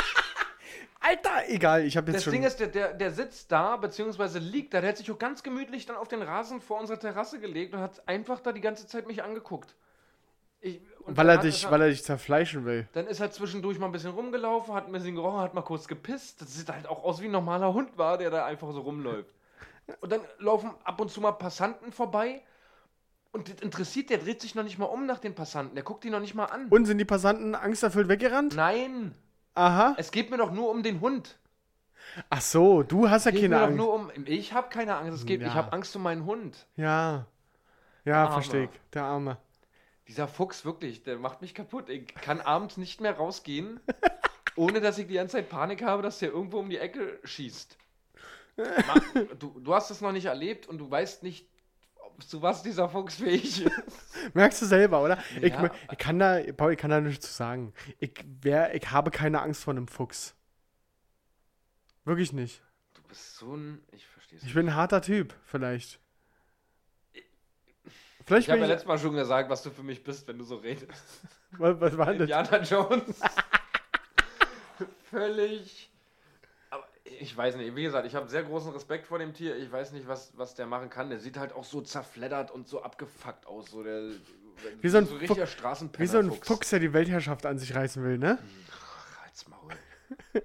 Alter, 1.07 1.49
egal, 1.49 1.85
ich 1.85 1.99
habe 1.99 2.07
jetzt 2.11 2.17
Das 2.19 2.25
schon. 2.25 2.33
Ding 2.33 2.45
ist, 2.45 2.59
der, 2.61 2.69
der, 2.69 2.95
der 2.95 3.11
sitzt 3.11 3.53
da, 3.53 3.77
beziehungsweise 3.77 4.39
liegt 4.39 4.73
da. 4.73 4.81
Der 4.81 4.89
hat 4.91 4.97
sich 4.97 5.11
auch 5.13 5.19
ganz 5.19 5.43
gemütlich 5.43 5.85
dann 5.85 5.97
auf 5.97 6.09
den 6.09 6.23
Rasen 6.23 6.63
vor 6.63 6.81
unserer 6.81 6.99
Terrasse 6.99 7.39
gelegt 7.39 7.75
und 7.75 7.81
hat 7.81 8.09
einfach 8.09 8.41
da 8.41 8.53
die 8.53 8.63
ganze 8.63 8.87
Zeit 8.87 9.07
mich 9.07 9.23
angeguckt. 9.23 9.75
Ich, 10.63 10.81
weil 11.05 11.29
er 11.29 11.37
dich, 11.37 11.71
weil 11.71 11.83
er 11.83 11.89
dich 11.91 12.03
zerfleischen 12.03 12.65
will. 12.65 12.89
Dann 12.95 13.07
ist 13.07 13.21
er 13.21 13.31
zwischendurch 13.31 13.79
mal 13.79 13.85
ein 13.87 13.93
bisschen 13.93 14.13
rumgelaufen, 14.13 14.73
hat 14.73 14.87
ein 14.87 14.93
bisschen 14.93 15.15
gerochen, 15.15 15.41
hat 15.41 15.53
mal 15.53 15.61
kurz 15.61 15.87
gepisst. 15.87 16.41
Das 16.41 16.55
sieht 16.55 16.71
halt 16.71 16.87
auch 16.87 17.05
aus 17.05 17.21
wie 17.21 17.27
ein 17.27 17.33
normaler 17.33 17.75
Hund 17.75 17.99
war, 17.99 18.17
der 18.17 18.31
da 18.31 18.47
einfach 18.47 18.73
so 18.73 18.81
rumläuft. 18.81 19.35
Und 20.01 20.11
dann 20.11 20.23
laufen 20.39 20.71
ab 20.85 20.99
und 21.03 21.11
zu 21.11 21.21
mal 21.21 21.33
Passanten 21.33 21.93
vorbei. 21.93 22.41
Und 23.31 23.53
das 23.53 23.61
interessiert, 23.61 24.09
der 24.09 24.19
dreht 24.19 24.41
sich 24.41 24.55
noch 24.55 24.63
nicht 24.63 24.79
mal 24.79 24.87
um 24.87 25.05
nach 25.05 25.19
den 25.19 25.35
Passanten. 25.35 25.75
Der 25.75 25.85
guckt 25.85 26.03
die 26.03 26.09
noch 26.09 26.21
nicht 26.21 26.35
mal 26.35 26.47
an. 26.47 26.69
Und 26.69 26.87
sind 26.87 26.97
die 26.97 27.05
Passanten 27.05 27.55
angsterfüllt 27.55 28.09
weggerannt? 28.09 28.57
Nein, 28.57 29.15
Aha. 29.55 29.95
es 29.99 30.11
geht 30.11 30.31
mir 30.31 30.37
doch 30.39 30.51
nur 30.53 30.71
um 30.71 30.83
den 30.83 31.01
Hund. 31.01 31.39
Ach 32.31 32.41
so, 32.41 32.83
du 32.83 33.09
hast 33.09 33.25
ja 33.25 33.31
Es 33.31 33.35
geht 33.41 33.51
keine 33.51 33.55
mir 33.55 33.61
doch 33.61 33.67
Angst. 33.67 33.77
nur 33.79 33.95
um. 33.95 34.11
Ich 34.27 34.53
habe 34.53 34.69
keine 34.69 34.97
Angst. 34.97 35.19
Es 35.21 35.27
geht, 35.27 35.41
Ja. 35.41 35.49
ich 35.49 35.55
habe 35.55 35.73
Angst 35.73 35.95
um 35.97 36.03
meinen 36.03 36.25
Hund. 36.27 36.67
Ja. 36.77 37.27
Ja, 38.05 38.31
verstehe 38.31 38.65
ich. 38.65 38.71
Der 38.93 39.05
Arme. 39.05 39.39
Dieser 40.09 40.29
Fuchs 40.29 40.65
wirklich, 40.67 41.03
der 41.03 41.17
macht 41.19 41.41
mich 41.41 41.55
kaputt. 41.55 41.89
Ich 41.89 42.15
kann 42.15 42.41
abends 42.43 42.77
nicht 42.77 43.01
mehr 43.01 43.17
rausgehen, 43.17 43.81
ohne 44.57 44.81
dass 44.83 44.99
ich 44.99 45.07
die 45.07 45.15
ganze 45.15 45.37
Zeit 45.39 45.49
Panik 45.49 45.83
habe, 45.83 46.03
dass 46.03 46.19
der 46.19 46.31
irgendwo 46.31 46.59
um 46.59 46.69
die 46.69 46.79
Ecke 46.79 47.19
schießt. 47.25 47.79
Du, 49.41 49.59
du 49.61 49.75
hast 49.75 49.91
es 49.91 50.01
noch 50.01 50.13
nicht 50.13 50.27
erlebt 50.27 50.69
und 50.69 50.79
du 50.79 50.89
weißt 50.89 51.23
nicht, 51.25 51.49
zu 52.21 52.43
was 52.43 52.63
dieser 52.63 52.89
Fuchs 52.89 53.17
fähig 53.17 53.63
ist. 53.65 53.71
Merkst 54.35 54.63
du 54.63 54.67
selber, 54.67 55.03
oder? 55.03 55.19
Ich, 55.41 55.53
Ja. 55.53 55.71
ich 55.91 55.99
kann 55.99 56.19
da, 56.19 56.41
Paul, 56.57 56.73
ich 56.73 56.79
kann 56.79 56.91
da 56.91 57.01
nichts 57.01 57.27
zu 57.27 57.33
sagen. 57.33 57.73
Ich, 57.99 58.13
wär, 58.43 58.75
ich 58.75 58.91
habe 58.91 59.11
keine 59.11 59.43
Angst 59.43 59.65
vor 59.65 59.73
einem 59.75 59.89
Fuchs. 59.89 60.35
Wirklich 62.05 62.33
nicht. 62.33 62.63
Du 62.95 63.03
bist 63.03 63.37
so 63.37 63.55
ein. 63.57 63.83
Ich 63.93 64.07
verstehe 64.07 64.39
es 64.39 64.45
Ich 64.45 64.55
bin 64.55 64.69
ein 64.69 64.75
harter 64.75 65.01
Typ, 65.03 65.35
vielleicht. 65.45 65.99
Vielleicht 68.27 68.47
Ich 68.49 68.51
habe 68.51 68.61
ja 68.61 68.65
ich. 68.67 68.71
letztes 68.71 68.89
Mal 68.89 68.99
schon 68.99 69.15
gesagt, 69.15 69.51
was 69.51 69.63
du 69.63 69.71
für 69.71 69.83
mich 69.83 70.03
bist, 70.03 70.27
wenn 70.29 70.39
du 70.39 70.45
so 70.45 70.57
redest. 70.57 70.91
was, 71.53 71.79
was 71.81 71.97
war 71.99 72.07
denn 72.15 72.27
das? 72.27 72.31
Indiana 72.51 72.63
Jones. 72.63 73.21
Völlig. 75.11 75.91
Ich 77.05 77.37
weiß 77.37 77.57
nicht, 77.57 77.77
wie 77.77 77.83
gesagt, 77.83 78.07
ich 78.07 78.15
habe 78.15 78.29
sehr 78.29 78.43
großen 78.43 78.73
Respekt 78.73 79.07
vor 79.07 79.19
dem 79.19 79.35
Tier. 79.35 79.57
Ich 79.57 79.71
weiß 79.71 79.93
nicht, 79.93 80.09
was, 80.09 80.33
was 80.37 80.55
der 80.55 80.67
machen 80.67 80.89
kann. 80.89 81.11
Der 81.11 81.19
sieht 81.19 81.37
halt 81.37 81.53
auch 81.53 81.65
so 81.65 81.83
zerfleddert 81.83 82.51
und 82.51 82.67
so 82.67 82.83
abgefuckt 82.83 83.47
aus. 83.47 83.71
So, 83.71 83.83
der, 83.83 84.11
Wie 84.81 84.89
so 84.89 84.99
ein 84.99 85.07
so 85.07 85.17
richtiger 85.17 85.47
Straßenpenner. 85.47 86.03
Wie 86.03 86.11
so 86.11 86.19
ein 86.19 86.33
Fuchs, 86.33 86.71
der 86.71 86.81
die 86.81 86.93
Weltherrschaft 86.95 87.45
an 87.45 87.59
sich 87.59 87.75
reißen 87.75 88.03
will, 88.03 88.17
ne? 88.19 88.39
Halt's 89.23 89.47
Maul. 89.49 89.73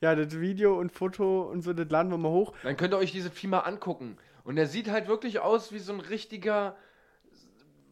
Ja, 0.00 0.14
das 0.14 0.38
Video 0.38 0.78
und 0.78 0.92
Foto 0.92 1.42
und 1.42 1.62
so, 1.62 1.72
das 1.72 1.90
laden 1.90 2.10
wir 2.10 2.18
mal 2.18 2.30
hoch. 2.30 2.54
Dann 2.62 2.76
könnt 2.76 2.94
ihr 2.94 2.98
euch 2.98 3.10
diese 3.10 3.30
Vieh 3.30 3.48
mal 3.48 3.60
angucken. 3.60 4.16
Und 4.44 4.56
der 4.56 4.68
sieht 4.68 4.88
halt 4.90 5.08
wirklich 5.08 5.40
aus 5.40 5.72
wie 5.72 5.80
so 5.80 5.92
ein 5.92 6.00
richtiger, 6.00 6.76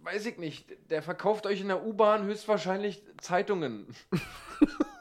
weiß 0.03 0.27
ich 0.27 0.39
nicht, 0.39 0.67
der 0.91 1.03
verkauft 1.03 1.47
euch 1.47 1.61
in 1.61 1.69
der 1.69 1.85
U-Bahn 1.85 2.25
höchstwahrscheinlich 2.25 3.03
Zeitungen. 3.21 3.87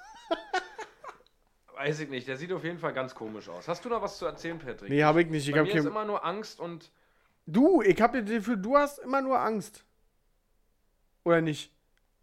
weiß 1.86 2.00
ich 2.00 2.10
nicht, 2.10 2.28
der 2.28 2.36
sieht 2.36 2.52
auf 2.52 2.63
jeden 2.63 2.80
Fall 2.80 2.93
ganz 2.93 3.13
komisch 3.13 3.48
aus. 3.48 3.67
Hast 3.67 3.86
du 3.86 3.89
noch 3.89 4.02
was 4.02 4.17
zu 4.17 4.26
erzählen, 4.26 4.58
Patrick? 4.58 4.89
Nee, 4.89 5.04
habe 5.04 5.21
ich 5.21 5.30
nicht. 5.30 5.48
Ich 5.48 5.54
Bei 5.54 5.62
ist 5.62 5.74
kein... 5.74 5.86
immer 5.86 6.06
nur 6.06 6.26
Angst 6.26 6.60
und 6.60 6.91
Du, 7.45 7.84
ich 7.84 8.02
habe 8.02 8.24
das 8.24 8.32
Gefühl, 8.32 8.58
du 8.58 8.76
hast 8.76 8.98
immer 8.98 9.21
nur 9.21 9.39
Angst. 9.39 9.86
Oder 11.24 11.41
nicht? 11.41 11.71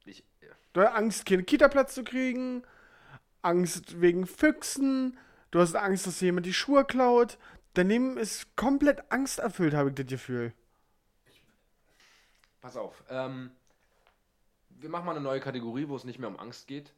ich, 0.04 0.24
Du 0.72 0.80
hast 0.80 0.94
Angst, 0.96 1.26
keinen 1.26 1.46
Kita-Platz 1.46 1.94
zu 1.94 2.02
kriegen, 2.02 2.64
Angst 3.40 4.00
wegen 4.00 4.26
Füchsen, 4.26 5.16
du 5.52 5.60
hast 5.60 5.76
Angst, 5.76 6.08
dass 6.08 6.18
dir 6.18 6.26
jemand 6.26 6.46
die 6.46 6.52
Schuhe 6.52 6.84
klaut. 6.84 7.38
Dein 7.74 7.88
Leben 7.88 8.16
ist 8.16 8.56
komplett 8.56 9.12
angsterfüllt, 9.12 9.74
habe 9.74 9.90
ich 9.90 9.94
das 9.94 10.06
Gefühl. 10.06 10.52
pass 12.60 12.76
auf. 12.76 13.04
Ähm, 13.08 13.52
wir 14.70 14.88
machen 14.88 15.06
mal 15.06 15.12
eine 15.12 15.20
neue 15.20 15.40
Kategorie, 15.40 15.88
wo 15.88 15.94
es 15.94 16.02
nicht 16.02 16.18
mehr 16.18 16.28
um 16.28 16.38
Angst 16.38 16.66
geht. 16.66 16.92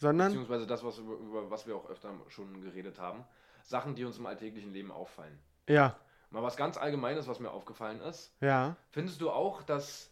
Sondern, 0.00 0.28
Beziehungsweise 0.28 0.66
das, 0.66 0.82
was, 0.82 0.98
über, 0.98 1.14
über 1.14 1.50
was 1.50 1.66
wir 1.66 1.76
auch 1.76 1.88
öfter 1.88 2.10
schon 2.28 2.60
geredet 2.62 2.98
haben. 2.98 3.24
Sachen, 3.62 3.94
die 3.94 4.04
uns 4.04 4.18
im 4.18 4.26
alltäglichen 4.26 4.72
Leben 4.72 4.90
auffallen. 4.90 5.38
ja, 5.68 5.96
Mal 6.32 6.42
was 6.44 6.56
ganz 6.56 6.76
Allgemeines, 6.76 7.26
was 7.26 7.40
mir 7.40 7.50
aufgefallen 7.50 8.00
ist. 8.00 8.32
ja. 8.40 8.76
Findest 8.90 9.20
du 9.20 9.30
auch, 9.30 9.62
dass 9.62 10.10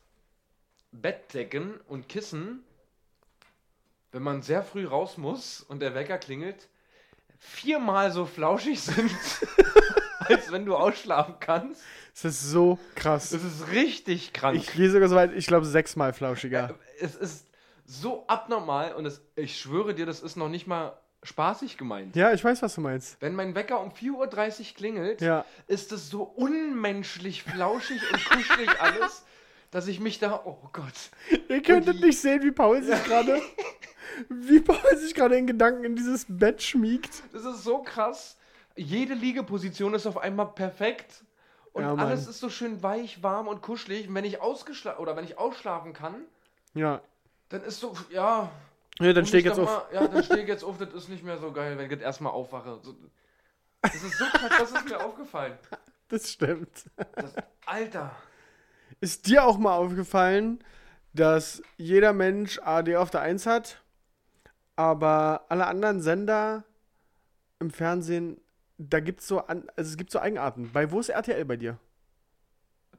Bettdecken 0.90 1.80
und 1.86 2.08
Kissen 2.08 2.64
wenn 4.12 4.22
man 4.22 4.42
sehr 4.42 4.62
früh 4.62 4.86
raus 4.86 5.18
muss 5.18 5.60
und 5.60 5.80
der 5.80 5.94
Wecker 5.94 6.18
klingelt, 6.18 6.68
viermal 7.38 8.10
so 8.10 8.26
flauschig 8.26 8.80
sind, 8.80 9.10
als 10.20 10.50
wenn 10.50 10.64
du 10.64 10.76
ausschlafen 10.76 11.36
kannst. 11.40 11.82
Das 12.14 12.24
ist 12.24 12.50
so 12.50 12.78
krass. 12.94 13.30
Das 13.30 13.44
ist 13.44 13.68
richtig 13.70 14.32
krank. 14.32 14.56
Ich 14.56 14.72
gehe 14.72 14.90
sogar 14.90 15.08
so 15.08 15.14
weit, 15.14 15.32
ich 15.34 15.46
glaube 15.46 15.66
sechsmal 15.66 16.12
flauschiger. 16.12 16.74
es 17.00 17.14
ist 17.14 17.46
so 17.90 18.24
abnormal 18.26 18.94
und 18.94 19.06
es, 19.06 19.22
ich 19.34 19.58
schwöre 19.58 19.94
dir, 19.94 20.04
das 20.04 20.20
ist 20.20 20.36
noch 20.36 20.50
nicht 20.50 20.66
mal 20.66 20.92
spaßig 21.22 21.78
gemeint. 21.78 22.14
Ja, 22.14 22.32
ich 22.32 22.44
weiß, 22.44 22.60
was 22.62 22.74
du 22.74 22.80
meinst. 22.82 23.16
Wenn 23.20 23.34
mein 23.34 23.54
Wecker 23.54 23.80
um 23.80 23.90
4.30 23.90 24.60
Uhr 24.70 24.76
klingelt, 24.76 25.20
Ja. 25.22 25.44
ist 25.66 25.90
es 25.92 26.10
so 26.10 26.22
unmenschlich 26.22 27.42
flauschig 27.42 28.00
und 28.12 28.24
kuschelig 28.30 28.68
alles, 28.80 29.24
dass 29.70 29.88
ich 29.88 30.00
mich 30.00 30.18
da, 30.18 30.42
oh 30.44 30.58
Gott. 30.72 30.92
Ihr 31.48 31.62
könntet 31.62 32.00
nicht 32.00 32.20
sehen, 32.20 32.42
wie 32.42 32.52
Paul 32.52 32.82
sich 32.82 33.02
gerade, 33.04 33.40
wie 34.28 34.60
Paul 34.60 34.96
sich 34.98 35.14
gerade 35.14 35.36
in 35.36 35.46
Gedanken 35.46 35.84
in 35.84 35.96
dieses 35.96 36.26
Bett 36.28 36.62
schmiegt. 36.62 37.22
Das 37.32 37.44
ist 37.44 37.64
so 37.64 37.78
krass. 37.82 38.36
Jede 38.76 39.14
Liegeposition 39.14 39.94
ist 39.94 40.06
auf 40.06 40.18
einmal 40.18 40.48
perfekt. 40.52 41.24
Und 41.72 41.82
Ja, 41.84 41.94
alles 41.94 42.26
ist 42.28 42.38
so 42.40 42.48
schön 42.50 42.82
weich, 42.82 43.22
warm 43.22 43.48
und 43.48 43.62
kuschelig. 43.62 44.08
Und 44.08 44.14
wenn 44.14 44.24
ich 44.24 44.40
ausgeschlafen 44.40 45.00
oder 45.02 45.16
wenn 45.16 45.24
ich 45.24 45.38
ausschlafen 45.38 45.94
kann, 45.94 46.14
Ja. 46.74 47.00
Dann 47.48 47.62
ist 47.62 47.80
so, 47.80 47.94
ja. 48.10 48.50
Ja, 49.00 49.12
dann 49.12 49.22
muss 49.22 49.28
steh 49.28 49.38
ich 49.38 49.44
jetzt 49.44 49.58
auf. 49.58 49.66
Mal, 49.66 49.94
ja, 49.94 50.08
dann 50.08 50.24
stehe 50.24 50.42
ich 50.42 50.48
jetzt 50.48 50.64
auf. 50.64 50.78
Das 50.78 50.92
ist 50.92 51.08
nicht 51.08 51.24
mehr 51.24 51.38
so 51.38 51.52
geil, 51.52 51.78
wenn 51.78 51.84
ich 51.84 51.90
jetzt 51.90 52.02
erstmal 52.02 52.32
aufwache. 52.32 52.78
So, 52.82 52.96
das 53.82 53.94
ist 53.94 54.18
so 54.18 54.24
krass, 54.26 54.50
das 54.58 54.72
ist 54.72 54.88
mir 54.88 55.04
aufgefallen. 55.04 55.58
Das 56.08 56.32
stimmt. 56.32 56.86
Das, 57.14 57.34
Alter. 57.66 58.16
Ist 59.00 59.26
dir 59.26 59.44
auch 59.44 59.58
mal 59.58 59.76
aufgefallen, 59.76 60.64
dass 61.12 61.62
jeder 61.76 62.12
Mensch 62.12 62.58
AD 62.58 62.96
auf 62.96 63.10
der 63.10 63.20
1 63.20 63.46
hat, 63.46 63.82
aber 64.74 65.44
alle 65.48 65.66
anderen 65.66 66.00
Sender 66.00 66.64
im 67.60 67.70
Fernsehen, 67.70 68.40
da 68.78 69.00
gibt 69.00 69.20
so 69.20 69.40
an, 69.40 69.68
also 69.76 69.90
es 69.90 69.96
gibt 69.96 70.10
so 70.10 70.18
Eigenarten. 70.18 70.72
Bei 70.72 70.90
wo 70.90 70.98
ist 71.00 71.10
RTL 71.10 71.44
bei 71.44 71.56
dir? 71.56 71.78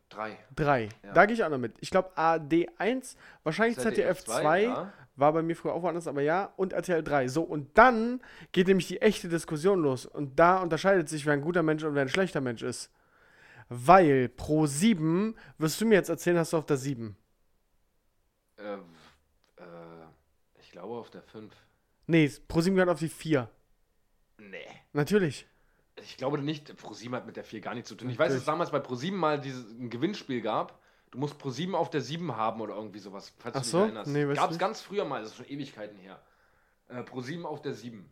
Drei. 0.09 0.37
Drei. 0.55 0.89
Ja. 1.03 1.13
Da 1.13 1.25
gehe 1.25 1.35
ich 1.35 1.43
auch 1.43 1.49
noch 1.49 1.59
mit. 1.59 1.75
Ich 1.81 1.91
glaube 1.91 2.09
AD1, 2.17 3.15
wahrscheinlich 3.43 3.77
ZDF 3.77 4.23
2, 4.23 4.63
ja. 4.63 4.93
war 5.15 5.33
bei 5.33 5.43
mir 5.43 5.55
früher 5.55 5.73
auch 5.73 5.83
woanders, 5.83 6.07
aber 6.07 6.21
ja, 6.21 6.51
und 6.57 6.73
RTL 6.73 7.03
3. 7.03 7.27
So, 7.27 7.43
und 7.43 7.77
dann 7.77 8.21
geht 8.51 8.67
nämlich 8.67 8.87
die 8.87 9.01
echte 9.01 9.29
Diskussion 9.29 9.81
los. 9.81 10.07
Und 10.07 10.39
da 10.39 10.61
unterscheidet 10.61 11.09
sich, 11.09 11.25
wer 11.25 11.33
ein 11.33 11.41
guter 11.41 11.61
Mensch 11.61 11.83
und 11.83 11.93
wer 11.93 12.01
ein 12.01 12.09
schlechter 12.09 12.41
Mensch 12.41 12.63
ist. 12.63 12.91
Weil 13.69 14.29
pro 14.29 14.65
7, 14.65 15.35
wirst 15.59 15.79
du 15.79 15.85
mir 15.85 15.95
jetzt 15.95 16.09
erzählen, 16.09 16.39
hast 16.39 16.53
du 16.53 16.57
auf 16.57 16.65
der 16.65 16.77
7. 16.77 17.15
Äh, 18.57 18.73
äh, 18.73 18.79
ich 20.59 20.71
glaube 20.71 20.95
auf 20.95 21.11
der 21.11 21.21
5. 21.21 21.53
Nee, 22.07 22.31
pro 22.47 22.61
7 22.61 22.75
gehört 22.75 22.89
auf 22.89 22.99
die 22.99 23.09
4. 23.09 23.47
Nee. 24.39 24.65
Natürlich. 24.93 25.47
Ich 26.03 26.17
glaube 26.17 26.37
nicht, 26.39 26.75
ProSieben 26.77 27.15
hat 27.15 27.25
mit 27.25 27.35
der 27.35 27.43
4 27.43 27.61
gar 27.61 27.73
nichts 27.73 27.89
zu 27.89 27.95
tun. 27.95 28.09
Ich 28.09 28.17
weiß, 28.19 28.29
dass 28.31 28.39
es 28.39 28.45
damals 28.45 28.71
bei 28.71 28.79
ProSieben 28.79 29.19
mal 29.19 29.39
dieses, 29.39 29.69
ein 29.71 29.89
Gewinnspiel 29.89 30.41
gab. 30.41 30.79
Du 31.11 31.17
musst 31.17 31.37
ProSieben 31.39 31.73
auf 31.75 31.89
der 31.89 32.01
7 32.01 32.35
haben 32.35 32.61
oder 32.61 32.75
irgendwie 32.75 32.99
sowas, 32.99 33.33
falls 33.39 33.55
Ach 33.55 33.59
du 33.59 33.63
dich 33.63 33.71
so? 33.71 33.79
erinnerst. 33.79 34.11
Nee, 34.11 34.33
gab 34.33 34.51
es 34.51 34.59
ganz 34.59 34.81
früher 34.81 35.05
mal, 35.05 35.21
das 35.21 35.31
ist 35.31 35.37
schon 35.37 35.47
Ewigkeiten 35.47 35.97
her. 35.97 36.21
Äh, 36.87 37.03
ProSieben 37.03 37.45
auf 37.45 37.61
der 37.61 37.73
7. 37.73 38.09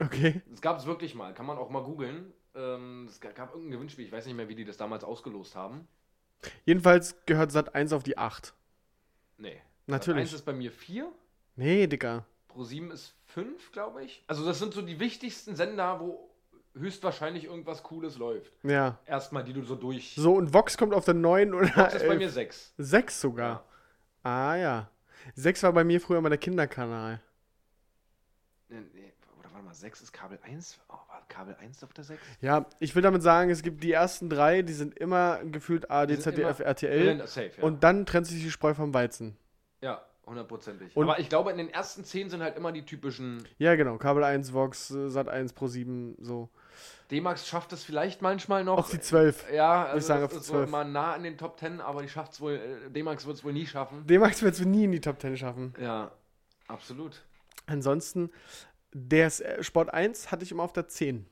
Okay. 0.00 0.42
Das 0.50 0.60
gab 0.60 0.78
es 0.78 0.86
wirklich 0.86 1.14
mal, 1.14 1.32
kann 1.34 1.46
man 1.46 1.58
auch 1.58 1.70
mal 1.70 1.82
googeln. 1.82 2.32
Ähm, 2.54 3.06
es 3.08 3.20
ga- 3.20 3.32
gab 3.32 3.50
irgendein 3.50 3.72
Gewinnspiel, 3.72 4.04
ich 4.04 4.12
weiß 4.12 4.26
nicht 4.26 4.34
mehr, 4.34 4.48
wie 4.48 4.54
die 4.54 4.64
das 4.64 4.76
damals 4.76 5.04
ausgelost 5.04 5.54
haben. 5.54 5.88
Jedenfalls 6.64 7.16
gehört 7.26 7.50
Sat 7.52 7.74
1 7.74 7.92
auf 7.92 8.02
die 8.02 8.16
8. 8.18 8.54
Nee. 9.38 9.60
Natürlich. 9.86 10.22
1 10.22 10.32
ist 10.34 10.44
bei 10.44 10.52
mir 10.52 10.70
4, 10.70 11.10
Nee, 11.56 11.86
Digga. 11.88 12.24
ProSieben 12.46 12.90
ist 12.92 13.14
5, 13.26 13.72
glaube 13.72 14.04
ich. 14.04 14.22
Also 14.28 14.44
das 14.44 14.58
sind 14.58 14.72
so 14.74 14.82
die 14.82 15.00
wichtigsten 15.00 15.56
Sender, 15.56 15.98
wo 16.00 16.27
höchstwahrscheinlich 16.78 17.44
irgendwas 17.44 17.82
Cooles 17.82 18.16
läuft. 18.18 18.52
Ja. 18.62 18.98
Erstmal, 19.06 19.44
die 19.44 19.52
du 19.52 19.62
so 19.62 19.74
durch... 19.76 20.14
So, 20.16 20.34
und 20.34 20.52
Vox 20.54 20.76
kommt 20.78 20.94
auf 20.94 21.04
der 21.04 21.14
9 21.14 21.54
oder 21.54 21.68
Das 21.74 21.94
ist 21.94 22.00
bei 22.02 22.08
11. 22.14 22.18
mir 22.18 22.30
6. 22.30 22.74
6 22.78 23.20
sogar. 23.20 23.64
Ah 24.22 24.56
ja. 24.56 24.90
6 25.34 25.62
war 25.64 25.72
bei 25.72 25.84
mir 25.84 26.00
früher 26.00 26.20
mal 26.20 26.28
der 26.28 26.38
Kinderkanal. 26.38 27.20
Nee, 28.68 28.80
nee, 28.94 29.12
oder 29.38 29.48
warte 29.52 29.64
mal, 29.66 29.74
6 29.74 30.02
ist 30.02 30.12
Kabel 30.12 30.38
1? 30.42 30.78
Oh, 30.88 30.92
war 30.92 31.24
Kabel 31.28 31.56
1 31.60 31.82
auf 31.84 31.92
der 31.92 32.04
6? 32.04 32.20
Ja, 32.40 32.66
ich 32.80 32.94
will 32.94 33.02
damit 33.02 33.22
sagen, 33.22 33.50
es 33.50 33.62
gibt 33.62 33.82
die 33.82 33.92
ersten 33.92 34.28
drei, 34.28 34.62
die 34.62 34.74
sind 34.74 34.96
immer 34.98 35.38
gefühlt 35.44 35.90
ARD, 35.90 36.20
ZDF, 36.20 36.60
RTL. 36.60 37.26
Safe, 37.26 37.50
ja. 37.56 37.62
Und 37.62 37.82
dann 37.84 38.04
trennt 38.06 38.26
sich 38.26 38.42
die 38.42 38.50
Spreu 38.50 38.74
vom 38.74 38.92
Weizen. 38.94 39.36
ja, 39.80 40.02
hundertprozentig. 40.26 40.94
Und- 40.94 41.04
Aber 41.08 41.18
ich 41.18 41.30
glaube, 41.30 41.50
in 41.50 41.56
den 41.56 41.70
ersten 41.70 42.04
10 42.04 42.28
sind 42.28 42.42
halt 42.42 42.56
immer 42.58 42.70
die 42.72 42.84
typischen. 42.84 43.48
Ja, 43.56 43.74
genau. 43.76 43.96
Kabel 43.96 44.22
1, 44.24 44.52
Vox, 44.52 44.90
äh, 44.90 45.08
Sat 45.08 45.28
1, 45.28 45.54
Pro 45.54 45.66
7, 45.68 46.16
so. 46.20 46.50
D-Max 47.10 47.48
schafft 47.48 47.72
es 47.72 47.84
vielleicht 47.84 48.20
manchmal 48.20 48.64
noch. 48.64 48.78
Auf 48.78 48.90
die 48.90 49.00
12. 49.00 49.52
Ja, 49.52 49.86
also 49.86 50.06
sagen, 50.06 50.22
das 50.22 50.26
auf 50.26 50.32
die 50.32 50.40
ist 50.40 50.46
so 50.46 50.52
12. 50.54 50.68
immer 50.68 50.84
nah 50.84 51.14
an 51.14 51.22
den 51.22 51.38
Top 51.38 51.58
10, 51.58 51.80
aber 51.80 52.02
die 52.02 52.08
schafft 52.08 52.34
es 52.34 52.40
wohl, 52.40 52.54
äh, 52.54 52.90
D-Max 52.90 53.26
wird 53.26 53.36
es 53.36 53.44
wohl 53.44 53.52
nie 53.52 53.66
schaffen. 53.66 54.06
D-Max 54.06 54.42
wird 54.42 54.54
es 54.54 54.64
nie 54.64 54.84
in 54.84 54.92
die 54.92 55.00
Top 55.00 55.20
10 55.20 55.36
schaffen. 55.36 55.74
Ja, 55.80 56.10
absolut. 56.66 57.22
Ansonsten, 57.66 58.30
der 58.92 59.26
äh, 59.26 59.62
Sport 59.62 59.92
1 59.92 60.30
hatte 60.30 60.44
ich 60.44 60.52
immer 60.52 60.62
auf 60.62 60.72
der 60.72 60.88
10. 60.88 61.26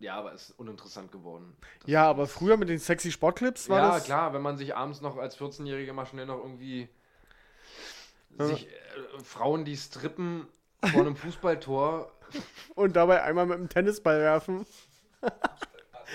Ja, 0.00 0.14
aber 0.14 0.32
ist 0.32 0.52
uninteressant 0.52 1.10
geworden. 1.10 1.56
Das 1.80 1.90
Ja, 1.90 2.08
aber 2.08 2.28
früher 2.28 2.56
mit 2.56 2.68
den 2.68 2.78
sexy 2.78 3.10
Sportclips 3.10 3.68
war 3.68 3.80
ja, 3.80 3.94
das. 3.94 4.04
klar, 4.04 4.32
wenn 4.32 4.42
man 4.42 4.56
sich 4.56 4.76
abends 4.76 5.00
noch 5.00 5.16
als 5.16 5.36
14-Jähriger 5.36 5.92
mal 5.92 6.06
schnell 6.06 6.26
noch 6.26 6.38
irgendwie 6.38 6.88
sich 8.38 8.68
äh, 8.68 9.24
Frauen, 9.24 9.64
die 9.64 9.76
strippen 9.76 10.46
vor 10.84 11.00
einem 11.00 11.16
Fußballtor. 11.16 12.12
Und 12.76 12.94
dabei 12.94 13.22
einmal 13.22 13.46
mit 13.46 13.58
dem 13.58 13.68
Tennisball 13.68 14.20
werfen. 14.20 14.66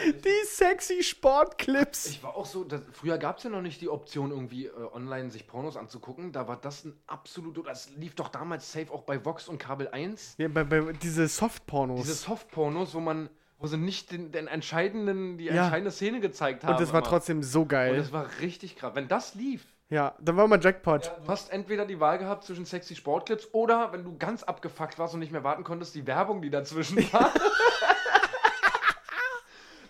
die 0.05 0.45
sexy 0.47 1.03
Sportclips. 1.03 2.07
Ich 2.07 2.23
war 2.23 2.35
auch 2.35 2.45
so, 2.45 2.63
das, 2.63 2.81
früher 2.93 3.17
gab 3.17 3.37
es 3.37 3.43
ja 3.43 3.49
noch 3.49 3.61
nicht 3.61 3.79
die 3.81 3.89
Option, 3.89 4.31
irgendwie 4.31 4.65
äh, 4.67 4.71
online 4.93 5.29
sich 5.29 5.47
Pornos 5.47 5.77
anzugucken. 5.77 6.31
Da 6.31 6.47
war 6.47 6.57
das 6.57 6.85
ein 6.85 6.97
absolut, 7.07 7.65
das 7.67 7.89
lief 7.91 8.15
doch 8.15 8.29
damals 8.29 8.71
safe 8.71 8.91
auch 8.91 9.03
bei 9.03 9.23
Vox 9.23 9.47
und 9.47 9.59
Kabel 9.59 9.87
1. 9.89 10.35
Ja, 10.37 10.47
bei, 10.47 10.63
bei 10.63 10.81
diese 10.93 11.27
Softpornos. 11.27 12.01
Diese 12.01 12.15
Softpornos, 12.15 12.93
wo 12.95 12.99
man, 12.99 13.29
wo 13.59 13.67
sie 13.67 13.77
nicht 13.77 14.11
den, 14.11 14.31
den 14.31 14.47
entscheidenden, 14.47 15.37
die 15.37 15.45
Ja. 15.45 15.63
entscheidende 15.63 15.91
Szene 15.91 16.19
gezeigt 16.19 16.63
haben. 16.63 16.73
Und 16.73 16.81
das 16.81 16.91
war 16.91 16.99
immer. 17.01 17.07
trotzdem 17.09 17.43
so 17.43 17.61
Und 17.61 17.67
geil. 17.69 17.95
das 17.97 18.11
war 18.11 18.27
richtig 18.41 18.75
krass. 18.75 18.95
Wenn 18.95 19.07
das 19.07 19.35
lief, 19.35 19.63
Ja, 19.89 20.15
dann 20.19 20.35
war 20.37 20.47
mal 20.47 20.59
Jackpot. 20.61 21.11
du 21.23 21.27
hast 21.27 21.51
entweder 21.51 21.85
die 21.85 21.99
Wahl 21.99 22.17
gehabt 22.17 22.43
zwischen 22.45 22.65
sexy 22.65 22.95
Sportclips 22.95 23.49
oder, 23.53 23.91
wenn 23.93 24.03
du 24.03 24.17
ganz 24.17 24.41
abgefuckt 24.43 24.97
warst 24.97 25.13
und 25.13 25.19
nicht 25.19 25.31
mehr 25.31 25.43
warten 25.43 25.63
konntest, 25.63 25.93
die 25.93 26.07
Werbung, 26.07 26.41
die 26.41 26.49
dazwischen 26.49 26.97
war. 27.13 27.31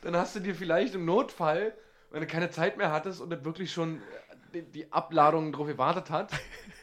Dann 0.03 0.15
hast 0.17 0.35
du 0.35 0.39
dir 0.39 0.55
vielleicht 0.55 0.95
im 0.95 1.05
Notfall, 1.05 1.73
wenn 2.11 2.21
du 2.21 2.27
keine 2.27 2.49
Zeit 2.49 2.77
mehr 2.77 2.91
hattest 2.91 3.21
und 3.21 3.29
das 3.29 3.43
wirklich 3.43 3.71
schon 3.71 4.01
äh, 4.53 4.61
die, 4.61 4.91
Abladung 4.91 5.51
drauf 5.51 5.67
gewartet 5.67 6.09
hat, 6.09 6.31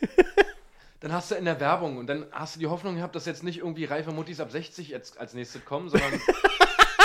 dann 1.01 1.13
hast 1.13 1.31
du 1.31 1.35
in 1.37 1.45
der 1.45 1.61
Werbung 1.61 1.99
und 1.99 2.07
dann 2.09 2.27
hast 2.33 2.57
du 2.57 2.61
die 2.61 2.67
Hoffnung 2.67 2.97
gehabt, 2.97 3.15
dass 3.15 3.27
jetzt 3.27 3.43
nicht 3.45 3.59
irgendwie 3.59 3.85
reife 3.85 4.11
Muttis 4.13 4.41
ab 4.41 4.51
60 4.51 4.89
jetzt 4.89 5.19
als 5.21 5.35
nächstes 5.35 5.65
kommen, 5.65 5.89
sondern, 5.89 6.13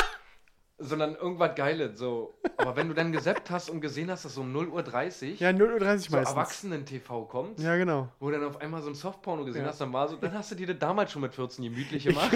sondern 0.78 1.16
irgendwas 1.16 1.56
Geiles. 1.56 1.98
So. 2.00 2.34
Aber 2.58 2.76
wenn 2.76 2.88
du 2.88 2.94
dann 2.94 3.12
gesappt 3.12 3.52
hast 3.52 3.70
und 3.70 3.82
gesehen 3.82 4.10
hast, 4.10 4.26
dass 4.26 4.34
so 4.36 4.42
um 4.42 4.56
0.30 4.56 5.34
Uhr 5.34 5.40
Ja, 5.40 5.50
0.30 5.50 5.82
Uhr 5.94 6.00
so. 6.00 6.18
Erwachsenen-TV 6.18 7.26
kommt, 7.26 7.60
Ja, 7.60 7.76
genau. 7.78 8.10
wo 8.20 8.30
du 8.32 8.40
dann 8.40 8.48
auf 8.50 8.60
einmal 8.60 8.82
so 8.82 8.90
ein 8.90 8.96
Softporno 8.96 9.46
gesehen 9.46 9.64
Ja. 9.64 9.70
hast, 9.70 9.80
dann 9.82 9.94
war 9.94 10.08
so, 10.08 10.16
dann 10.18 10.34
hast 10.34 10.52
du 10.52 10.56
dir 10.56 10.68
das 10.68 10.80
damals 10.80 11.12
schon 11.12 11.22
mit 11.22 11.34
14 11.36 11.64
gemütlich 11.64 12.04
gemacht. 12.06 12.32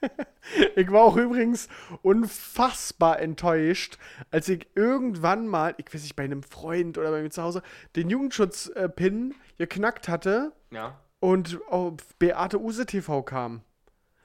Ich 0.76 0.90
war 0.90 1.02
auch 1.02 1.16
übrigens 1.16 1.68
unfassbar 2.00 3.20
enttäuscht, 3.20 3.98
als 4.30 4.48
ich 4.48 4.66
irgendwann 4.74 5.46
mal, 5.46 5.74
ich 5.76 5.92
weiß 5.92 6.02
nicht, 6.02 6.16
bei 6.16 6.24
einem 6.24 6.42
Freund 6.42 6.96
oder 6.96 7.10
bei 7.10 7.22
mir 7.22 7.30
zu 7.30 7.42
Hause, 7.42 7.62
den 7.96 8.08
Jugendschutz-Pin 8.08 9.34
geknackt 9.58 10.08
hatte 10.08 10.52
ja, 10.70 10.98
und 11.20 11.60
auf 11.68 11.96
Beate 12.18 12.60
Use 12.60 12.86
TV 12.86 13.22
kam. 13.22 13.60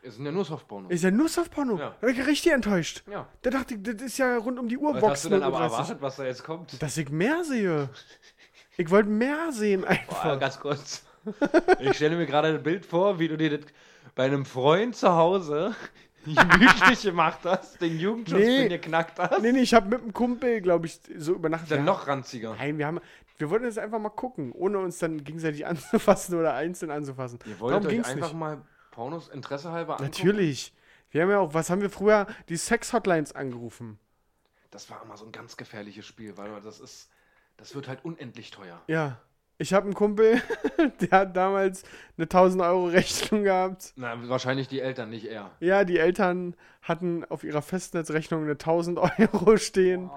sind 0.04 0.26
ja 0.26 0.32
nur 0.32 0.46
Softpornos. 0.46 0.92
Ist 0.92 1.04
ja 1.04 1.12
nur 1.12 1.28
Softporno. 1.28 1.78
Ja. 1.78 1.96
Da 2.00 2.08
war 2.08 2.10
ich 2.14 2.26
richtig 2.26 2.54
enttäuscht. 2.54 3.04
ja. 3.12 3.28
Da 3.42 3.50
dachte 3.50 3.76
ich, 3.76 3.84
das 3.84 4.02
ist 4.02 4.18
ja 4.18 4.38
rund 4.38 4.60
um 4.60 4.70
die 4.70 4.78
Uhr 4.78 4.94
Was 4.94 5.02
Box 5.02 5.12
hast 5.12 5.26
du 5.26 5.30
denn 5.30 5.44
aber 5.44 5.58
0.30 5.58 5.60
Uhr. 5.60 5.72
erwartet, 5.72 5.98
was 6.02 6.16
da 6.16 6.24
jetzt 6.24 6.44
kommt? 6.46 6.82
Dass 6.82 6.98
ich 6.98 7.10
mehr 7.10 7.44
sehe. 7.44 7.90
Ich 8.78 8.90
wollte 8.90 9.10
mehr 9.10 9.52
sehen 9.52 9.84
einfach. 9.84 10.24
Boah, 10.24 10.38
ganz 10.38 10.60
kurz. 10.60 11.04
Ich 11.80 11.96
stelle 11.96 12.16
mir 12.18 12.26
gerade 12.26 12.50
ein 12.50 12.64
Bild 12.64 12.86
vor, 12.86 13.20
wie 13.20 13.28
du 13.28 13.38
dir 13.38 13.58
das 13.58 13.70
bei 14.16 14.26
einem 14.26 14.46
Freund 14.46 14.96
zu 14.96 15.12
Hause 15.14 15.76
gemütlich 16.26 17.02
gemacht 17.02 17.40
hast, 17.44 17.82
den 17.82 18.00
Jugendschutz 18.00 18.40
Nee. 18.40 18.68
geknackt 18.70 19.20
hast. 19.20 19.42
Nee, 19.42 19.52
nee, 19.52 19.60
ich 19.62 19.74
habe 19.74 19.90
mit 19.90 20.02
einem 20.02 20.14
Kumpel, 20.14 20.62
glaube 20.62 20.86
ich, 20.86 21.00
so 21.18 21.34
übernachtet. 21.34 21.72
Dann 21.72 21.80
Ja. 21.80 21.86
noch 21.86 22.08
ranziger. 22.08 22.56
Nein, 22.56 22.78
wir 22.78 22.88
haben, 22.88 23.00
wir 23.38 23.50
wollten 23.50 23.66
jetzt 23.66 23.80
einfach 23.80 24.00
mal 24.00 24.10
gucken, 24.10 24.52
ohne 24.54 24.80
uns 24.80 25.00
dann 25.00 25.24
gegenseitig 25.24 25.66
anzufassen 25.66 26.38
oder 26.40 26.54
einzeln 26.54 26.92
anzufassen. 26.92 27.40
Ihr 27.46 27.60
wolltet 27.60 27.86
euch 27.86 27.90
ging's 27.92 28.08
einfach 28.08 28.30
nicht. 28.30 28.40
mal 28.40 28.62
Pornos 28.92 29.28
Interesse 29.30 29.72
halber 29.72 29.94
angucken? 30.00 30.12
Natürlich. 30.12 30.74
Wir 31.10 31.24
haben 31.24 31.30
ja 31.30 31.40
auch, 31.40 31.54
was 31.54 31.70
haben 31.70 31.82
wir 31.82 31.90
früher? 31.90 32.26
Die 32.50 32.58
Sex-Hotlines 32.58 33.34
angerufen. 33.34 34.00
Das 34.72 34.90
war 34.90 35.04
immer 35.04 35.18
so 35.18 35.26
ein 35.26 35.32
ganz 35.32 35.58
gefährliches 35.58 36.06
Spiel, 36.08 36.38
weil 36.38 36.60
das 36.62 36.80
ist, 36.80 37.10
das 37.58 37.76
wird 37.76 37.88
halt 37.88 38.04
unendlich 38.06 38.50
teuer. 38.50 38.82
Ja. 38.88 39.20
Ich 39.60 39.74
habe 39.74 39.86
einen 39.86 39.94
Kumpel, 39.94 40.42
der 41.02 41.12
hat 41.12 41.38
damals 41.38 41.84
eine 42.18 42.26
1000 42.26 42.64
Euro 42.64 42.86
Rechnung 42.88 43.44
gehabt. 43.44 43.94
Na, 43.96 44.28
wahrscheinlich 44.28 44.68
die 44.68 44.82
Eltern, 44.82 45.10
nicht 45.10 45.26
er. 45.26 45.52
Ja, 45.60 45.84
die 45.86 45.98
Eltern 46.00 46.56
hatten 46.82 47.24
auf 47.26 47.44
ihrer 47.44 47.62
Festnetzrechnung 47.62 48.44
eine 48.44 48.54
1000 48.54 49.00
Euro 49.00 49.58
stehen, 49.58 50.10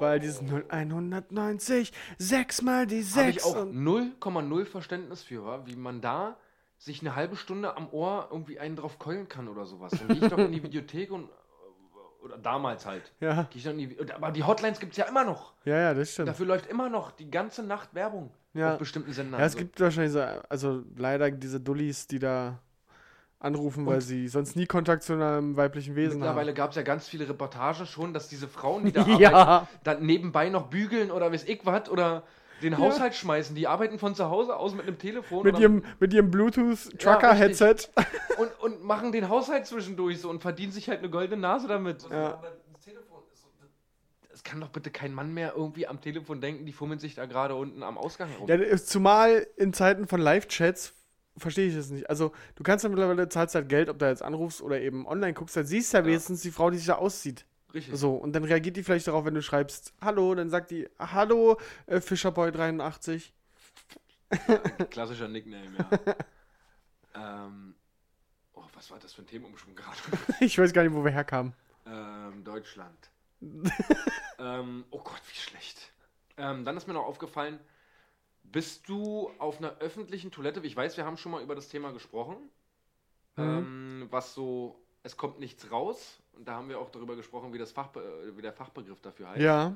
weil 0.00 0.18
dieses 0.18 0.40
0190, 0.40 1.92
sechsmal 2.18 2.86
die 2.86 3.04
Habe 3.04 3.30
ich 3.30 3.42
6. 3.42 3.44
auch 3.44 3.62
und- 3.62 3.74
0,0 3.76 4.64
Verständnis 4.64 5.22
für, 5.22 5.44
wa? 5.44 5.62
wie 5.66 5.76
man 5.76 6.00
da 6.00 6.36
sich 6.78 7.00
eine 7.00 7.16
halbe 7.16 7.36
Stunde 7.36 7.76
am 7.76 7.88
Ohr 7.90 8.28
irgendwie 8.30 8.58
einen 8.60 8.76
drauf 8.76 8.98
keulen 8.98 9.28
kann 9.28 9.48
oder 9.48 9.66
sowas. 9.66 9.92
Dann 9.98 10.08
gehe 10.08 10.24
ich 10.24 10.30
doch 10.30 10.38
in 10.38 10.52
die 10.52 10.62
Videothek 10.62 11.10
und. 11.10 11.28
Oder 12.28 12.38
damals 12.38 12.84
halt. 12.86 13.10
Ja, 13.20 13.48
die, 13.54 13.96
und- 13.98 14.12
aber 14.14 14.30
die 14.30 14.44
Hotlines 14.44 14.78
gibt 14.80 14.92
es 14.92 14.98
ja 14.98 15.06
immer 15.06 15.24
noch. 15.24 15.54
ja, 15.64 15.76
ja, 15.76 15.94
das 15.94 16.12
stimmt. 16.12 16.28
Dafür 16.28 16.46
läuft 16.46 16.66
immer 16.66 16.88
noch 16.88 17.10
die 17.12 17.30
ganze 17.30 17.62
Nacht 17.62 17.94
Werbung 17.94 18.30
Ja. 18.54 18.72
auf 18.74 18.78
bestimmten 18.78 19.12
Sendern. 19.12 19.40
Ja, 19.40 19.46
es 19.46 19.52
So. 19.52 19.58
gibt 19.58 19.80
wahrscheinlich 19.80 20.12
so, 20.12 20.20
also 20.48 20.82
leider 20.96 21.30
diese 21.30 21.58
Dullis, 21.60 22.06
die 22.06 22.18
da 22.18 22.58
anrufen, 23.40 23.86
weil 23.86 23.96
Und- 23.96 24.00
sie 24.00 24.26
sonst 24.28 24.56
nie 24.56 24.66
Kontakt 24.66 25.04
zu 25.04 25.12
einem 25.12 25.56
weiblichen 25.56 25.94
Wesen 25.94 26.18
Mittlerweile 26.18 26.50
haben. 26.50 26.56
gab 26.56 26.70
es 26.70 26.76
ja 26.76 26.82
ganz 26.82 27.06
viele 27.06 27.28
Reportagen 27.28 27.86
schon, 27.86 28.12
dass 28.12 28.28
diese 28.28 28.48
Frauen, 28.48 28.84
die 28.86 28.92
da 28.92 29.00
arbeiten, 29.02 29.20
Ja, 29.22 29.68
dann 29.84 30.04
nebenbei 30.04 30.48
noch 30.48 30.66
bügeln 30.66 31.10
oder 31.12 31.32
weiß 31.32 31.44
ich 31.44 31.60
was 31.64 31.88
oder 31.88 32.24
den 32.62 32.78
Haushalt 32.78 33.14
schmeißen. 33.14 33.54
Die 33.54 33.66
arbeiten 33.66 33.98
von 33.98 34.14
zu 34.14 34.28
Hause 34.30 34.56
aus 34.56 34.74
mit 34.74 34.86
einem 34.86 34.98
Telefon 34.98 35.44
mit 35.44 35.58
ihrem, 35.58 35.84
mit 36.00 36.12
ihrem 36.12 36.30
Bluetooth-Trucker-Headset. 36.30 37.88
und, 38.38 38.60
und 38.60 38.84
machen 38.84 39.12
den 39.12 39.28
Haushalt 39.28 39.66
zwischendurch 39.66 40.20
so 40.20 40.30
und 40.30 40.40
verdienen 40.40 40.72
sich 40.72 40.88
halt 40.88 40.98
eine 41.00 41.10
goldene 41.10 41.40
Nase 41.40 41.68
damit. 41.68 42.02
Ja. 42.10 42.40
Das 42.72 42.84
Telefon 42.84 43.22
ist 43.32 43.42
so- 43.42 43.48
Es 44.32 44.42
kann 44.42 44.60
doch 44.60 44.68
bitte 44.70 44.90
kein 44.90 45.12
Mann 45.14 45.32
mehr 45.34 45.54
irgendwie 45.56 45.86
am 45.86 46.00
Telefon 46.00 46.40
denken, 46.40 46.66
die 46.66 46.72
fummeln 46.72 46.98
sich 47.00 47.14
da 47.14 47.26
gerade 47.26 47.54
unten 47.54 47.82
am 47.82 47.98
Ausgang 47.98 48.28
herum. 48.28 48.48
Ja, 48.48 48.76
zumal 48.76 49.46
in 49.56 49.72
Zeiten 49.72 50.06
von 50.06 50.20
Live-Chats 50.20 50.94
verstehe 51.36 51.68
ich 51.68 51.76
das 51.76 51.90
nicht. 51.90 52.10
Also, 52.10 52.32
du 52.56 52.62
kannst 52.64 52.82
ja 52.82 52.88
mittlerweile 52.90 53.28
zahlst 53.28 53.54
halt 53.54 53.68
Geld, 53.68 53.88
ob 53.88 53.98
du 54.00 54.06
jetzt 54.08 54.22
anrufst 54.22 54.60
oder 54.60 54.80
eben 54.80 55.06
online 55.06 55.34
guckst, 55.34 55.56
dann 55.56 55.66
siehst 55.66 55.92
du 55.92 55.98
ja, 55.98 56.02
Ja. 56.02 56.06
wenigstens 56.08 56.42
die 56.42 56.50
Frau, 56.50 56.70
die 56.70 56.78
sich 56.78 56.86
da 56.88 56.94
auszieht. 56.96 57.44
Richtig. 57.74 57.96
So, 57.98 58.14
und 58.14 58.32
dann 58.32 58.44
reagiert 58.44 58.76
die 58.76 58.82
vielleicht 58.82 59.06
darauf, 59.08 59.24
wenn 59.24 59.34
du 59.34 59.42
schreibst, 59.42 59.92
hallo, 60.00 60.34
dann 60.34 60.48
sagt 60.50 60.70
die, 60.70 60.88
hallo, 60.98 61.58
äh, 61.86 61.98
Fischerboy83. 61.98 63.30
Klassischer 64.90 65.28
Nickname, 65.28 65.76
ja. 65.76 65.92
ähm, 67.44 67.74
oh, 68.54 68.64
was 68.74 68.90
war 68.90 68.98
das 68.98 69.12
für 69.12 69.22
ein 69.22 69.26
Themenumschwung 69.26 69.74
gerade? 69.74 69.98
Ich 70.40 70.58
weiß 70.58 70.72
gar 70.72 70.82
nicht, 70.82 70.94
wo 70.94 71.04
wir 71.04 71.10
herkamen. 71.10 71.52
ähm, 71.86 72.44
Deutschland. 72.44 73.10
ähm, 74.38 74.84
oh 74.90 75.00
Gott, 75.02 75.22
wie 75.28 75.36
schlecht. 75.36 75.92
Ähm, 76.36 76.64
dann 76.64 76.76
ist 76.76 76.86
mir 76.86 76.94
noch 76.94 77.06
aufgefallen, 77.06 77.58
bist 78.42 78.88
du 78.88 79.30
auf 79.38 79.58
einer 79.58 79.76
öffentlichen 79.78 80.30
Toilette, 80.30 80.60
ich 80.60 80.76
weiß, 80.76 80.96
wir 80.96 81.04
haben 81.04 81.16
schon 81.16 81.32
mal 81.32 81.42
über 81.42 81.54
das 81.54 81.68
Thema 81.68 81.92
gesprochen, 81.92 82.36
ähm, 83.36 84.08
was 84.10 84.34
so, 84.34 84.80
es 85.02 85.16
kommt 85.16 85.38
nichts 85.38 85.70
raus, 85.70 86.20
und 86.38 86.46
da 86.46 86.54
haben 86.54 86.68
wir 86.68 86.78
auch 86.78 86.90
darüber 86.90 87.16
gesprochen, 87.16 87.52
wie, 87.52 87.58
das 87.58 87.72
Fachbe 87.72 88.00
äh, 88.00 88.36
wie 88.36 88.42
der 88.42 88.52
Fachbegriff 88.52 89.00
dafür 89.00 89.28
heißt. 89.30 89.40
Ja. 89.40 89.74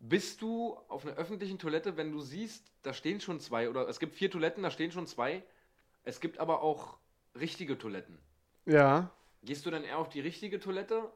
Bist 0.00 0.42
du 0.42 0.76
auf 0.88 1.04
einer 1.06 1.16
öffentlichen 1.16 1.58
Toilette, 1.58 1.96
wenn 1.96 2.12
du 2.12 2.20
siehst, 2.20 2.70
da 2.82 2.92
stehen 2.92 3.20
schon 3.20 3.40
zwei, 3.40 3.68
oder 3.68 3.88
es 3.88 3.98
gibt 3.98 4.14
vier 4.14 4.30
Toiletten, 4.30 4.62
da 4.62 4.70
stehen 4.70 4.92
schon 4.92 5.06
zwei, 5.06 5.42
es 6.04 6.20
gibt 6.20 6.38
aber 6.38 6.62
auch 6.62 6.98
richtige 7.38 7.76
Toiletten. 7.78 8.18
Ja. 8.66 9.10
Gehst 9.42 9.66
du 9.66 9.70
dann 9.70 9.84
eher 9.84 9.98
auf 9.98 10.08
die 10.08 10.20
richtige 10.20 10.60
Toilette 10.60 11.10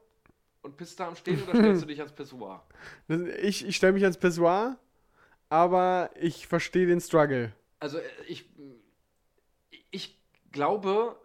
und 0.62 0.76
pisst 0.76 0.98
da 0.98 1.08
am 1.08 1.16
Stehen 1.16 1.42
oder 1.42 1.54
stellst 1.54 1.82
du 1.82 1.86
dich 1.92 1.98
ans 2.00 2.12
Pissoir? 2.12 2.64
Das- 3.08 3.20
Ich, 3.42 3.66
ich 3.66 3.76
stelle 3.76 3.92
mich 3.92 4.02
ans 4.04 4.16
Pissoir, 4.18 4.78
aber 5.48 6.10
ich 6.20 6.46
verstehe 6.46 6.86
den 6.86 7.00
Struggle. 7.00 7.52
Also 7.80 7.98
äh, 7.98 8.02
ich, 8.26 8.48
ich 9.90 10.18
glaube, 10.50 11.16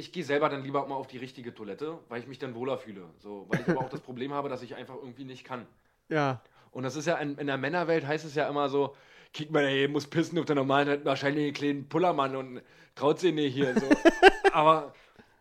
ich 0.00 0.12
gehe 0.12 0.24
selber 0.24 0.48
dann 0.48 0.64
lieber 0.64 0.84
mal 0.86 0.96
auf 0.96 1.06
die 1.06 1.18
richtige 1.18 1.54
Toilette, 1.54 1.98
weil 2.08 2.20
ich 2.20 2.26
mich 2.26 2.38
dann 2.38 2.54
wohler 2.54 2.78
fühle. 2.78 3.04
So, 3.18 3.46
weil 3.48 3.60
ich 3.60 3.68
aber 3.68 3.80
auch 3.80 3.88
das 3.88 4.00
Problem 4.00 4.32
habe, 4.32 4.48
dass 4.48 4.62
ich 4.62 4.74
einfach 4.74 4.96
irgendwie 4.96 5.24
nicht 5.24 5.44
kann. 5.44 5.66
Ja. 6.08 6.42
Und 6.72 6.82
das 6.82 6.96
ist 6.96 7.06
ja 7.06 7.16
in, 7.16 7.36
in 7.38 7.46
der 7.46 7.58
Männerwelt 7.58 8.06
heißt 8.06 8.24
es 8.24 8.34
ja 8.34 8.48
immer 8.48 8.68
so, 8.68 8.96
kick 9.32 9.50
mal, 9.50 9.62
der 9.62 9.88
muss 9.88 10.06
pissen 10.06 10.38
auf 10.38 10.46
der 10.46 10.56
normalen 10.56 10.88
hat 10.88 11.04
wahrscheinlich 11.04 11.44
einen 11.44 11.54
kleinen 11.54 11.88
Pullermann 11.88 12.34
und 12.34 12.62
traut 12.94 13.18
sich 13.20 13.34
nicht 13.34 13.54
hier. 13.54 13.78
So. 13.78 13.86
aber 14.52 14.94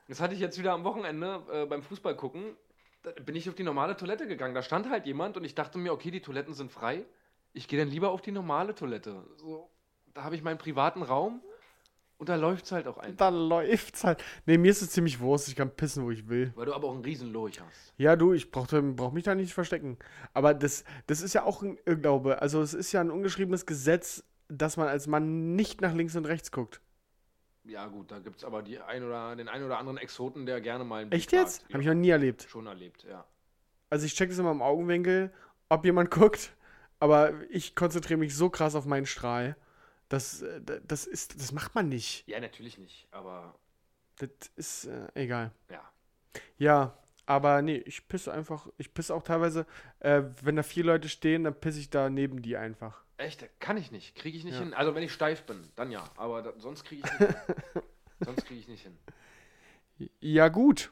das 0.07 0.19
hatte 0.19 0.33
ich 0.33 0.39
jetzt 0.39 0.59
wieder 0.59 0.73
am 0.73 0.83
Wochenende 0.83 1.43
äh, 1.51 1.65
beim 1.65 1.81
Fußball 1.81 2.15
gucken. 2.15 2.55
Da 3.03 3.11
bin 3.11 3.35
ich 3.35 3.47
auf 3.47 3.55
die 3.55 3.63
normale 3.63 3.95
Toilette 3.95 4.27
gegangen. 4.27 4.53
Da 4.53 4.61
stand 4.61 4.89
halt 4.89 5.05
jemand 5.05 5.37
und 5.37 5.45
ich 5.45 5.55
dachte 5.55 5.77
mir, 5.77 5.93
okay, 5.93 6.11
die 6.11 6.21
Toiletten 6.21 6.53
sind 6.53 6.71
frei. 6.71 7.05
Ich 7.53 7.67
gehe 7.67 7.79
dann 7.79 7.89
lieber 7.89 8.09
auf 8.09 8.21
die 8.21 8.31
normale 8.31 8.75
Toilette. 8.75 9.23
So, 9.37 9.69
da 10.13 10.23
habe 10.23 10.35
ich 10.35 10.43
meinen 10.43 10.57
privaten 10.57 11.01
Raum 11.01 11.41
und 12.19 12.29
da 12.29 12.35
läuft 12.35 12.65
es 12.65 12.71
halt 12.71 12.85
auch 12.87 12.97
einfach. 12.97 13.17
Da 13.17 13.29
läuft's 13.29 14.03
halt. 14.03 14.23
Nee, 14.45 14.57
mir 14.57 14.69
ist 14.69 14.81
es 14.81 14.91
ziemlich 14.91 15.19
Wurst. 15.19 15.47
Ich 15.47 15.55
kann 15.55 15.71
pissen, 15.75 16.03
wo 16.03 16.11
ich 16.11 16.27
will. 16.27 16.51
Weil 16.55 16.65
du 16.67 16.73
aber 16.73 16.87
auch 16.89 16.93
einen 16.93 17.03
riesen 17.03 17.31
Lurch 17.33 17.59
hast. 17.59 17.93
Ja, 17.97 18.15
du, 18.15 18.33
ich 18.33 18.51
brauch, 18.51 18.67
brauch 18.67 19.11
mich 19.13 19.23
da 19.23 19.33
nicht 19.35 19.53
verstecken. 19.53 19.97
Aber 20.33 20.53
das, 20.53 20.83
das 21.07 21.21
ist 21.21 21.33
ja 21.33 21.43
auch 21.43 21.63
ein 21.63 21.79
Irrglaube. 21.85 22.41
Also, 22.41 22.61
es 22.61 22.73
ist 22.73 22.91
ja 22.91 23.01
ein 23.01 23.09
ungeschriebenes 23.09 23.65
Gesetz, 23.65 24.23
dass 24.49 24.75
man 24.77 24.87
als 24.89 25.07
Mann 25.07 25.55
nicht 25.55 25.79
nach 25.81 25.93
links 25.93 26.15
und 26.15 26.25
rechts 26.25 26.51
guckt. 26.51 26.81
Ja 27.63 27.87
gut, 27.87 28.11
da 28.11 28.19
gibt 28.19 28.37
es 28.37 28.43
aber 28.43 28.63
die 28.63 28.79
ein 28.79 29.03
oder, 29.03 29.35
den 29.35 29.47
einen 29.47 29.63
oder 29.65 29.77
anderen 29.77 29.97
Exoten, 29.97 30.45
der 30.45 30.59
gerne 30.59 30.83
mal 30.83 31.01
einen 31.03 31.11
Echt 31.11 31.31
jetzt? 31.31 31.61
wagt. 31.63 31.73
Habe 31.73 31.81
ich 31.83 31.87
Ja, 31.87 31.93
noch 31.93 32.01
nie 32.01 32.09
erlebt. 32.09 32.47
schon 32.49 32.67
erlebt, 32.67 33.05
ja. 33.09 33.25
Also, 33.89 34.05
ich 34.05 34.13
check 34.15 34.29
das 34.29 34.39
immer 34.39 34.51
im 34.51 34.61
Augenwinkel, 34.61 35.31
ob 35.69 35.85
jemand 35.85 36.11
guckt. 36.11 36.53
Aber 36.99 37.31
ich 37.49 37.75
konzentriere 37.75 38.19
mich 38.19 38.35
so 38.35 38.49
krass 38.49 38.75
auf 38.75 38.85
meinen 38.85 39.05
Strahl. 39.05 39.55
Das, 40.09 40.41
äh, 40.41 40.61
das 40.85 41.05
ist, 41.05 41.39
das 41.39 41.51
macht 41.51 41.75
man 41.75 41.87
nicht. 41.89 42.27
Ja, 42.27 42.39
natürlich 42.39 42.77
nicht, 42.77 43.07
aber 43.11 43.57
Das 44.17 44.29
ist 44.55 44.85
äh, 44.85 45.07
egal. 45.15 45.51
ja. 45.69 45.81
Ja, 46.57 46.97
aber 47.25 47.61
nee, 47.61 47.77
ich 47.85 48.07
pisse 48.07 48.31
einfach. 48.33 48.67
Ich 48.77 48.93
pisse 48.93 49.13
auch 49.15 49.23
teilweise, 49.23 49.65
äh, 49.99 50.23
wenn 50.41 50.55
da 50.55 50.63
vier 50.63 50.83
Leute 50.83 51.09
stehen, 51.09 51.43
dann 51.45 51.53
pisse 51.59 51.79
ich 51.79 51.89
da 51.89 52.09
neben 52.09 52.41
die 52.41 52.57
einfach. 52.57 53.03
Echt, 53.17 53.47
kann 53.59 53.77
ich 53.77 53.91
nicht, 53.91 54.15
kriege 54.15 54.37
ich 54.37 54.43
nicht 54.43 54.53
Ja. 54.55 54.59
hin. 54.61 54.73
Also 54.73 54.93
wenn 54.95 55.03
ich 55.03 55.11
steif 55.13 55.43
bin, 55.43 55.69
dann 55.75 55.91
ja, 55.91 56.03
aber 56.17 56.41
da, 56.41 56.53
sonst 56.57 56.83
kriege 56.85 57.03
ich 57.05 57.19
nicht 57.19 57.29
hin. 57.29 57.53
sonst 58.25 58.45
kriege 58.45 58.59
ich 58.59 58.67
nicht 58.67 58.83
hin. 58.83 58.97
Ja, 60.19 60.47
gut. 60.49 60.91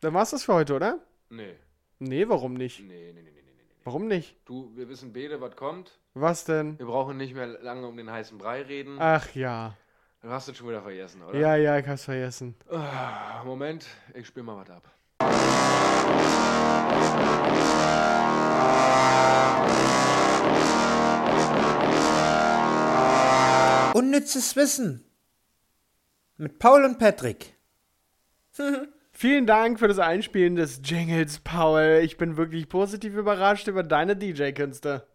Dann 0.00 0.12
war's 0.14 0.30
das 0.30 0.44
für 0.44 0.54
heute, 0.54 0.74
oder? 0.74 0.98
Nee, 1.30 1.56
Nee, 1.98 2.28
warum 2.28 2.54
nicht? 2.54 2.80
nee, 2.80 3.12
nee, 3.14 3.22
nee. 3.22 3.30
nee. 3.30 3.43
Warum 3.86 4.08
nicht? 4.08 4.34
Du, 4.46 4.74
wir 4.76 4.88
wissen 4.88 5.12
beide, 5.12 5.42
was 5.42 5.56
kommt. 5.56 5.98
Was 6.14 6.44
denn? 6.44 6.78
Wir 6.78 6.86
brauchen 6.86 7.18
nicht 7.18 7.34
mehr 7.34 7.46
lange 7.46 7.86
um 7.86 7.94
den 7.98 8.10
heißen 8.10 8.38
Brei 8.38 8.62
reden. 8.62 8.96
Ach 8.98 9.34
ja. 9.34 9.76
Du 10.22 10.30
hast 10.30 10.48
es 10.48 10.56
schon 10.56 10.68
wieder 10.68 10.80
vergessen, 10.80 11.22
oder? 11.22 11.38
Ja, 11.38 11.54
ja, 11.56 11.76
ich 11.76 11.86
hab's 11.86 12.04
vergessen. 12.04 12.54
Ah, 12.70 13.42
Moment, 13.44 13.84
ich 14.14 14.26
spiele 14.26 14.44
mal 14.44 14.56
was 14.56 14.70
ab. 14.70 14.90
Unnützes 23.92 24.56
Wissen 24.56 25.04
mit 26.38 26.58
Paul 26.58 26.86
und 26.86 26.98
Patrick. 26.98 27.54
Vielen 29.16 29.46
Dank 29.46 29.78
für 29.78 29.86
das 29.86 30.00
Einspielen 30.00 30.56
des 30.56 30.80
Jingles, 30.84 31.38
Paul. 31.38 32.00
Ich 32.02 32.16
bin 32.16 32.36
wirklich 32.36 32.68
positiv 32.68 33.14
überrascht 33.14 33.68
über 33.68 33.84
deine 33.84 34.16
DJ-Künste. 34.16 35.06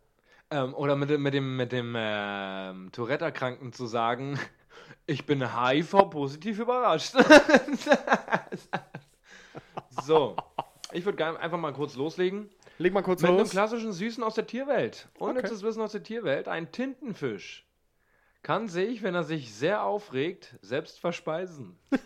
Ähm, 0.50 0.74
oder 0.74 0.95
mit, 0.95 1.10
dem- 1.10 1.22
mit 1.22 1.34
dem, 1.34 1.58
mit 1.58 1.72
dem 1.74 1.93
ähm, 1.97 2.91
Tourette-Erkrankten 2.93 3.74
zu 3.74 3.88
sagen, 3.88 4.39
ich 5.06 5.26
bin 5.26 5.43
HIV-positiv 5.54 6.60
überrascht. 6.60 7.14
so, 10.06 10.38
ich 10.93 11.04
würde 11.06 11.39
einfach 11.39 11.58
mal 11.60 11.74
kurz 11.74 11.95
loslegen. 11.95 12.50
Leg 12.78 12.93
mal 12.93 13.02
kurz 13.04 13.22
Mit 13.22 13.30
einem 13.32 13.39
los. 13.39 13.50
klassischen 13.50 13.91
Süßen 13.91 14.24
aus 14.24 14.36
der 14.36 14.47
Tierwelt. 14.47 15.10
Unnützes 15.20 15.62
Wissen 15.62 15.82
aus 15.82 15.91
der 15.91 16.04
Tierwelt. 16.04 16.47
Ein 16.47 16.72
Tintenfisch 16.72 17.68
kann 18.43 18.70
sich, 18.70 19.04
wenn 19.04 19.14
er 19.14 19.24
sich 19.26 19.54
sehr 19.54 19.84
aufregt, 19.84 20.56
selbst 20.62 21.02
verspeisen. 21.02 21.78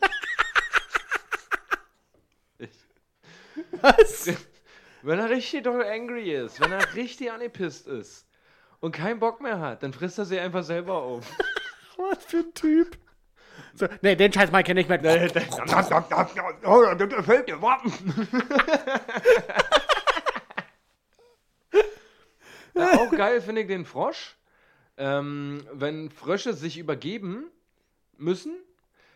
Was? 3.82 4.30
Wenn 5.01 5.20
er 5.20 5.30
richtig 5.30 5.64
doll 5.64 5.84
angry 5.84 6.32
ist, 6.32 6.62
wenn 6.62 6.72
er 6.72 6.95
richtig 6.95 7.30
angepisst 7.30 7.88
ist 7.88 8.26
und 8.80 8.95
keinen 8.95 9.20
Bock 9.20 9.41
mehr 9.41 9.60
hat, 9.60 9.84
dann 9.84 9.91
frisst 9.91 10.18
er 10.18 10.24
sie 10.24 10.39
einfach 10.39 10.64
selber 10.64 10.93
auf. 10.93 11.30
Was 11.97 12.24
für 12.24 12.38
ein 12.38 12.54
Typ? 12.54 12.97
So, 13.74 13.86
nee, 14.01 14.16
den 14.16 14.32
Scheiß 14.32 14.49
mal 14.51 14.64
kenne 14.64 14.80
ich 14.80 14.88
mit. 14.88 15.04
Ja, 22.76 22.99
auch 22.99 23.12
geil 23.12 23.41
finde 23.41 23.62
ich 23.62 23.68
den 23.68 23.86
Frosch. 23.86 24.36
Ähm, 24.97 25.66
wenn 25.72 26.10
Frösche 26.10 26.54
sich 26.54 26.78
übergeben 26.78 27.51
müssen, 28.18 28.56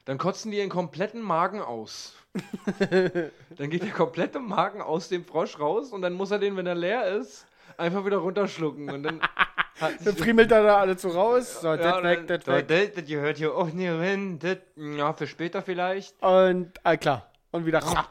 dann 0.08 0.18
kotzen 0.18 0.50
die 0.52 0.58
ihren 0.58 0.70
kompletten 0.70 1.22
Magen 1.22 1.62
aus. 1.62 2.16
dann 2.80 3.70
geht 3.70 3.84
der 3.84 3.92
komplette 3.92 4.40
Magen 4.40 4.82
aus 4.82 5.10
dem 5.10 5.24
Frosch 5.26 5.60
raus 5.60 5.92
und 5.92 6.02
dann 6.02 6.14
muss 6.14 6.32
er 6.32 6.40
den, 6.40 6.56
wenn 6.58 6.66
er 6.68 6.76
leer 6.76 7.06
ist, 7.18 7.46
einfach 7.78 8.06
wieder 8.06 8.18
runterschlucken. 8.18 8.90
Und 8.90 9.04
dann 9.04 9.22
Hat 9.80 9.94
Dann 10.04 10.18
friemelt 10.18 10.52
er 10.52 10.64
da 10.64 10.78
alles 10.80 11.04
so 11.04 11.10
raus. 11.10 11.62
So, 11.62 11.68
Ja, 11.68 11.78
das 11.78 12.04
weg, 12.04 12.26
dann- 12.28 12.40
das 12.40 12.48
weg. 12.48 12.68
Das, 12.68 12.94
das 12.96 13.06
gehört 13.06 13.38
hier 13.38 13.54
auch 13.56 13.68
nicht 13.68 13.88
hin. 13.88 14.40
Das, 14.40 14.58
ja, 14.76 15.14
für 15.14 15.28
später 15.28 15.62
vielleicht. 15.62 16.20
Und, 16.24 16.72
ah, 16.84 16.98
klar. 16.98 17.30
Und 17.52 17.66
wieder. 17.68 17.82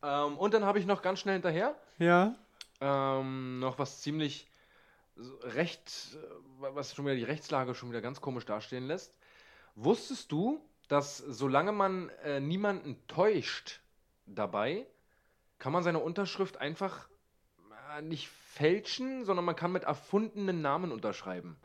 Ähm, 0.00 0.38
und 0.38 0.54
dann 0.54 0.64
habe 0.64 0.78
ich 0.78 0.86
noch 0.86 1.02
ganz 1.02 1.18
schnell 1.18 1.34
hinterher 1.34 1.74
Ja. 1.98 2.34
ähm, 2.80 3.58
noch 3.58 3.78
was 3.80 4.00
ziemlich 4.00 4.46
recht, 5.42 5.90
äh, 6.14 6.66
was 6.72 6.94
schon 6.94 7.04
wieder 7.04 7.16
die 7.16 7.24
Rechtslage 7.24 7.74
schon 7.74 7.90
wieder 7.90 8.00
ganz 8.00 8.20
komisch 8.20 8.46
dastehen 8.46 8.86
lässt. 8.86 9.18
Wusstest 9.80 10.32
du, 10.32 10.60
dass 10.88 11.18
solange 11.18 11.70
man 11.70 12.08
äh, 12.24 12.40
niemanden 12.40 12.96
täuscht 13.06 13.80
dabei, 14.26 14.86
kann 15.60 15.72
man 15.72 15.84
seine 15.84 16.00
Unterschrift 16.00 16.56
einfach 16.56 17.08
äh, 17.96 18.02
nicht 18.02 18.28
fälschen, 18.28 19.24
sondern 19.24 19.44
man 19.44 19.54
kann 19.54 19.70
mit 19.70 19.84
erfundenen 19.84 20.62
Namen 20.62 20.90
unterschreiben. 20.90 21.56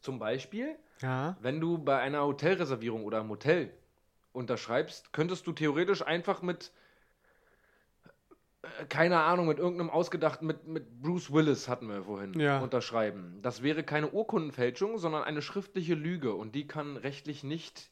Zum 0.00 0.20
Beispiel, 0.20 0.76
Ja. 1.00 1.36
wenn 1.40 1.60
du 1.60 1.78
bei 1.78 1.98
einer 1.98 2.22
Hotelreservierung 2.24 3.04
oder 3.04 3.18
im 3.18 3.30
Hotel 3.30 3.72
unterschreibst, 4.32 5.12
könntest 5.12 5.44
du 5.48 5.52
theoretisch 5.52 6.02
einfach 6.06 6.40
mit, 6.40 6.70
keine 8.88 9.20
Ahnung, 9.20 9.46
mit 9.48 9.58
irgendeinem 9.58 9.90
ausgedachten, 9.90 10.46
mit, 10.46 10.66
mit 10.66 11.02
Bruce 11.02 11.32
Willis 11.32 11.68
hatten 11.68 11.88
wir 11.88 12.02
vorhin, 12.04 12.38
Ja. 12.38 12.60
unterschreiben. 12.60 13.38
Das 13.42 13.62
wäre 13.62 13.82
keine 13.82 14.10
Urkundenfälschung, 14.10 14.98
sondern 14.98 15.24
eine 15.24 15.42
schriftliche 15.42 15.94
Lüge 15.94 16.34
und 16.34 16.54
die 16.54 16.66
kann 16.66 16.96
rechtlich 16.96 17.44
nicht 17.44 17.90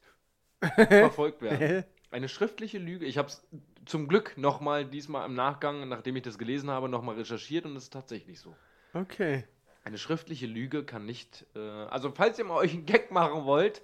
verfolgt 0.89 1.43
werden. 1.43 1.85
Eine 2.11 2.29
schriftliche 2.29 2.79
Lüge. 2.79 3.05
Ich 3.05 3.19
habe 3.19 3.29
es 3.29 3.47
zum 3.85 4.09
Glück 4.09 4.37
nochmal 4.39 4.85
diesmal 4.85 5.27
im 5.27 5.35
Nachgang, 5.35 5.89
nachdem 5.89 6.17
ich 6.17 6.23
das 6.23 6.39
gelesen 6.39 6.71
habe, 6.71 6.89
nochmal 6.89 7.17
recherchiert 7.17 7.65
und 7.67 7.77
es 7.77 7.85
ist 7.85 7.93
tatsächlich 7.93 8.41
so. 8.41 8.57
Okay. 8.95 9.45
Eine 9.85 9.99
schriftliche 9.99 10.47
Lüge 10.47 10.85
kann 10.85 11.05
nicht. 11.07 11.47
Äh, 11.55 11.59
also, 11.61 12.11
falls 12.11 12.39
ihr 12.39 12.45
mal 12.45 12.57
euch 12.57 12.73
einen 12.73 12.87
Gag 12.87 13.11
machen 13.11 13.45
wollt 13.45 13.83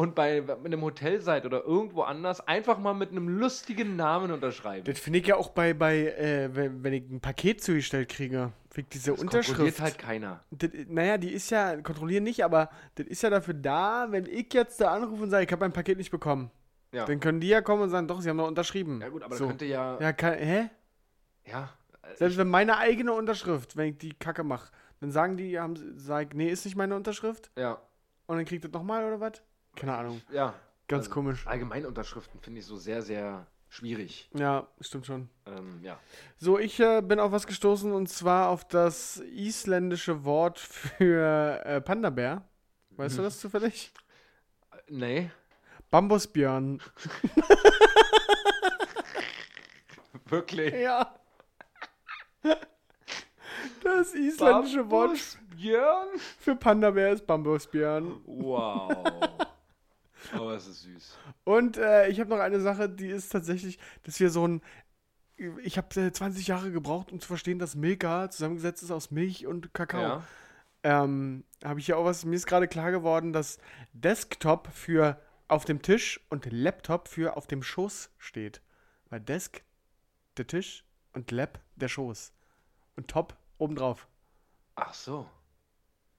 und 0.00 0.14
bei 0.14 0.40
mit 0.40 0.66
einem 0.66 0.82
Hotel 0.82 1.20
seid 1.20 1.44
oder 1.44 1.64
irgendwo 1.64 2.02
anders, 2.02 2.40
einfach 2.48 2.78
mal 2.78 2.94
mit 2.94 3.10
einem 3.10 3.28
lustigen 3.28 3.96
Namen 3.96 4.30
unterschreiben. 4.30 4.84
Das 4.84 4.98
finde 4.98 5.18
ich 5.18 5.26
ja 5.26 5.36
auch 5.36 5.50
bei, 5.50 5.74
bei 5.74 6.06
äh, 6.06 6.48
wenn, 6.54 6.82
wenn 6.82 6.92
ich 6.94 7.10
ein 7.10 7.20
Paket 7.20 7.62
zugestellt 7.62 8.08
kriege. 8.08 8.52
Ich 8.74 8.88
diese 8.88 9.10
Das 9.10 9.20
Unterschrift. 9.20 9.48
kontrolliert 9.48 9.80
halt 9.80 9.98
keiner. 9.98 10.44
Das, 10.50 10.70
naja, 10.88 11.18
die 11.18 11.30
ist 11.32 11.50
ja, 11.50 11.76
kontrollieren 11.82 12.24
nicht, 12.24 12.42
aber 12.44 12.70
das 12.94 13.06
ist 13.08 13.22
ja 13.22 13.28
dafür 13.30 13.54
da, 13.54 14.06
wenn 14.10 14.24
ich 14.26 14.52
jetzt 14.54 14.80
da 14.80 14.92
anrufe 14.94 15.22
und 15.24 15.30
sage, 15.30 15.44
ich 15.44 15.52
habe 15.52 15.60
mein 15.60 15.72
Paket 15.72 15.98
nicht 15.98 16.10
bekommen. 16.10 16.50
Ja. 16.92 17.04
Dann 17.04 17.20
können 17.20 17.40
die 17.40 17.48
ja 17.48 17.60
kommen 17.60 17.82
und 17.82 17.90
sagen, 17.90 18.08
doch, 18.08 18.20
sie 18.20 18.30
haben 18.30 18.36
noch 18.38 18.48
unterschrieben. 18.48 19.00
Ja, 19.00 19.08
gut, 19.10 19.22
aber 19.22 19.36
so. 19.36 19.46
könnte 19.48 19.64
ja. 19.64 20.00
Ja, 20.00 20.12
kann, 20.12 20.34
hä? 20.34 20.70
Ja. 21.44 21.68
äh, 22.02 22.16
Selbst 22.16 22.38
wenn 22.38 22.48
meine 22.48 22.78
eigene 22.78 23.12
Unterschrift, 23.12 23.76
wenn 23.76 23.90
ich 23.90 23.98
die 23.98 24.14
Kacke 24.14 24.44
mache, 24.44 24.70
dann 25.00 25.10
sagen 25.10 25.36
die, 25.36 25.58
haben, 25.58 25.76
sie- 25.76 25.92
sag, 25.96 26.34
nee, 26.34 26.48
ist 26.48 26.64
nicht 26.64 26.76
meine 26.76 26.94
Unterschrift. 26.96 27.50
Ja. 27.58 27.80
Und 28.26 28.36
dann 28.36 28.44
kriegt 28.46 28.64
das 28.64 28.72
nochmal 28.72 29.04
oder 29.04 29.20
was? 29.20 29.42
Keine 29.76 29.96
Ahnung. 29.96 30.20
Ja. 30.32 30.54
Ganz 30.88 31.04
Also, 31.06 31.14
komisch. 31.14 31.46
Allgemeinunterschriften 31.46 32.40
finde 32.40 32.60
ich 32.60 32.66
so 32.66 32.76
sehr, 32.76 33.02
sehr 33.02 33.46
schwierig. 33.68 34.28
Ja, 34.34 34.66
stimmt 34.80 35.06
schon. 35.06 35.30
Ähm, 35.46 35.80
ja. 35.82 35.98
So, 36.38 36.58
ich 36.58 36.80
äh, 36.80 37.00
bin 37.00 37.20
auf 37.20 37.30
was 37.32 37.46
gestoßen 37.46 37.92
und 37.92 38.08
zwar 38.08 38.48
auf 38.48 38.66
das 38.66 39.18
isländische 39.18 40.24
Wort 40.24 40.58
für 40.58 41.62
äh, 41.64 41.80
Panda-Bär. 41.80 42.42
Weißt 42.90 43.18
du 43.18 43.22
das 43.22 43.38
zufällig? 43.40 43.92
Nee. 44.88 45.30
Bambusbjörn. 45.90 46.82
Wirklich. 50.26 50.74
Ja. 50.74 51.14
Das 53.82 54.14
isländische 54.14 54.90
Wort 54.90 55.18
für 56.38 56.54
Panda-Bär 56.56 57.12
ist 57.12 57.26
Bambusbjörn. 57.26 58.20
Wow. 58.26 59.04
Aber 60.32 60.54
es 60.54 60.66
ist 60.66 60.82
süß. 60.82 61.18
Und 61.44 61.76
äh, 61.76 62.08
ich 62.08 62.20
habe 62.20 62.30
noch 62.30 62.38
eine 62.38 62.60
Sache, 62.60 62.88
die 62.88 63.08
ist 63.08 63.30
tatsächlich, 63.30 63.78
dass 64.04 64.20
wir 64.20 64.30
so 64.30 64.46
ein. 64.46 64.62
Ich 65.62 65.78
habe 65.78 66.00
äh, 66.00 66.12
20 66.12 66.46
Jahre 66.48 66.70
gebraucht, 66.70 67.12
um 67.12 67.20
zu 67.20 67.26
verstehen, 67.26 67.58
dass 67.58 67.74
Milka 67.74 68.30
zusammengesetzt 68.30 68.82
ist 68.82 68.90
aus 68.90 69.10
Milch 69.10 69.46
und 69.46 69.72
Kakao. 69.72 70.00
Ja. 70.00 70.22
Ähm, 70.82 71.44
habe 71.64 71.80
ich 71.80 71.88
ja 71.88 71.96
auch 71.96 72.04
was. 72.04 72.24
Mir 72.24 72.36
ist 72.36 72.46
gerade 72.46 72.68
klar 72.68 72.90
geworden, 72.90 73.32
dass 73.32 73.58
Desktop 73.92 74.68
für 74.72 75.20
auf 75.48 75.64
dem 75.64 75.82
Tisch 75.82 76.20
und 76.28 76.50
Laptop 76.50 77.08
für 77.08 77.36
auf 77.36 77.46
dem 77.46 77.62
Schoß 77.62 78.10
steht. 78.18 78.60
Weil 79.08 79.20
Desk 79.20 79.62
der 80.36 80.46
Tisch 80.46 80.84
und 81.12 81.30
Lab 81.30 81.58
der 81.76 81.88
Schoß. 81.88 82.32
Und 82.96 83.08
Top 83.08 83.36
obendrauf. 83.58 84.06
Ach 84.74 84.94
so. 84.94 85.28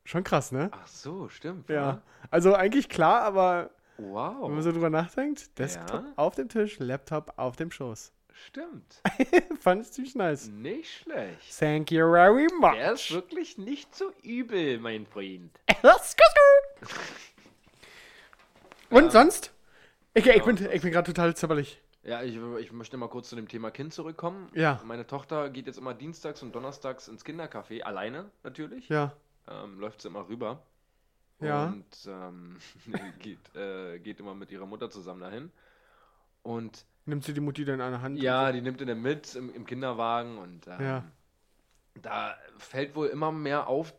Schon 0.04 0.24
krass, 0.24 0.52
ne? 0.52 0.70
Ach 0.74 0.88
so, 0.88 1.30
stimmt. 1.30 1.70
Ja. 1.70 2.02
Also 2.30 2.54
eigentlich 2.54 2.90
klar, 2.90 3.22
aber 3.22 3.72
Wow. 4.02 4.44
wenn 4.44 4.54
man 4.56 4.64
so 4.64 4.72
drüber 4.72 4.90
nachdenkt, 4.90 5.58
Desktop 5.60 6.04
Ja. 6.04 6.14
auf 6.16 6.36
dem 6.36 6.50
Tisch, 6.50 6.80
Laptop 6.80 7.34
auf 7.38 7.56
dem 7.56 7.72
Schoß. 7.72 8.12
Stimmt. 8.48 9.02
Fand 9.60 9.84
ich 9.84 9.92
ziemlich 9.92 10.16
nice. 10.16 10.48
Nicht 10.48 10.90
schlecht. 11.04 11.60
Thank 11.60 11.92
you 11.92 12.10
very 12.12 12.48
much. 12.60 12.74
Der 12.74 12.94
ist 12.94 13.12
wirklich 13.12 13.58
nicht 13.58 13.94
so 13.96 14.12
übel, 14.24 14.80
mein 14.80 15.06
Freund. 15.06 15.52
Und 18.90 19.12
sonst? 19.12 19.52
Ich, 20.14 20.26
ich 20.26 20.36
Ja, 20.36 20.44
bin, 20.44 20.58
sonst- 20.58 20.74
ich 20.74 20.82
bin 20.82 20.92
gerade 20.92 21.12
total 21.14 21.36
zimmerlich. 21.36 21.82
Ja, 22.04 22.24
ich, 22.24 22.36
ich 22.60 22.72
möchte 22.72 22.98
mal 22.98 23.08
kurz 23.10 23.30
zu 23.30 23.36
dem 23.36 23.48
Thema 23.48 23.70
Kind 23.70 23.94
zurückkommen. 23.94 24.50
Ja. 24.56 24.82
Meine 24.86 25.06
Tochter 25.06 25.50
geht 25.52 25.68
jetzt 25.68 25.78
immer 25.78 25.94
dienstags 25.94 26.42
und 26.42 26.54
donnerstags 26.56 27.08
ins 27.08 27.24
Kindercafé, 27.24 27.82
alleine 27.84 28.32
natürlich. 28.44 28.90
Ja. 28.90 29.14
Ähm, 29.48 29.80
läuft 29.80 30.02
sie 30.02 30.08
immer 30.08 30.28
rüber. 30.28 30.64
Ja. 31.42 31.66
Und 31.68 31.86
ähm, 32.08 32.58
geht, 33.20 33.56
äh, 33.56 34.00
geht 34.00 34.20
immer 34.20 34.34
mit 34.36 34.52
ihrer 34.52 34.66
Mutter 34.66 34.90
zusammen 34.90 35.22
dahin. 35.22 35.52
Und 36.44 36.86
Nimmt 37.06 37.24
sie 37.24 37.34
die 37.34 37.40
Mutti 37.42 37.66
dann 37.66 37.82
an 37.82 37.92
der 37.92 38.02
Hand? 38.02 38.20
ja, 38.22 38.52
die 38.52 38.62
nimmt 38.62 38.80
ihn 38.82 38.88
dann 38.88 39.02
mit 39.02 39.36
im, 39.36 39.54
im 39.54 39.66
Kinderwagen 39.66 40.38
und 40.38 40.68
ähm, 40.68 40.82
Ja. 40.82 41.04
da 42.02 42.36
fällt 42.58 42.96
wohl 42.96 43.08
immer 43.08 43.32
mehr 43.32 43.68
auf, 43.68 43.94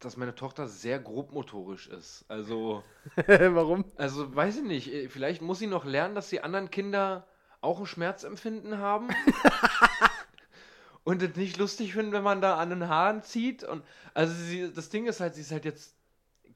dass 0.00 0.16
meine 0.16 0.34
Tochter 0.34 0.66
sehr 0.68 0.98
grobmotorisch 0.98 1.86
ist. 1.88 2.24
Also, 2.28 2.82
Warum? 3.26 3.84
also 3.96 4.34
weiß 4.34 4.58
ich 4.58 4.64
nicht, 4.64 4.92
äh, 4.92 5.08
vielleicht 5.08 5.40
muss 5.42 5.58
sie 5.60 5.66
noch 5.68 5.84
lernen, 5.84 6.14
dass 6.14 6.28
die 6.30 6.40
anderen 6.40 6.70
Kinder 6.70 7.26
auch 7.60 7.80
ein 7.80 7.86
Schmerzempfinden 7.86 8.78
haben. 8.78 9.08
und 11.04 11.22
es 11.22 11.36
nicht 11.36 11.56
lustig 11.56 11.92
finden, 11.94 12.12
wenn 12.12 12.22
man 12.22 12.40
da 12.40 12.56
an 12.58 12.70
den 12.70 12.88
Haaren 12.88 13.22
zieht. 13.22 13.64
Und 13.64 13.82
also 14.14 14.32
sie, 14.34 14.72
das 14.72 14.88
Ding 14.90 15.06
ist 15.06 15.20
halt, 15.20 15.34
sie 15.34 15.40
ist 15.40 15.50
halt 15.52 15.64
jetzt 15.64 15.96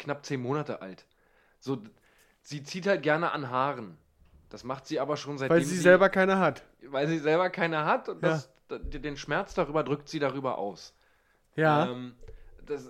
knapp 0.03 0.25
zehn 0.27 0.41
Monate 0.41 0.83
alt. 0.83 1.07
So, 1.61 1.79
sie 2.43 2.63
zieht 2.63 2.87
halt 2.87 3.03
gerne 3.03 3.33
an 3.33 3.49
Haaren. 3.51 3.97
Das 4.51 4.65
macht 4.65 4.87
sie 4.87 5.01
aber 5.01 5.17
schon 5.17 5.39
seitdem 5.39 5.57
Weil 5.57 5.65
sie 5.65 5.79
selber 5.79 6.09
keine 6.11 6.39
hat. 6.39 6.63
weil 6.89 7.09
sie 7.09 7.19
selber 7.19 7.49
keine 7.51 7.85
hat 7.87 8.09
und 8.09 8.23
Ja. 8.23 8.43
das, 8.69 8.83
den 8.83 9.17
Schmerz 9.17 9.55
darüber 9.55 9.83
drückt 9.83 10.09
sie 10.09 10.19
darüber 10.19 10.59
aus. 10.59 10.95
Ja. 11.57 11.87
Ähm, 11.91 12.15
das, 12.67 12.89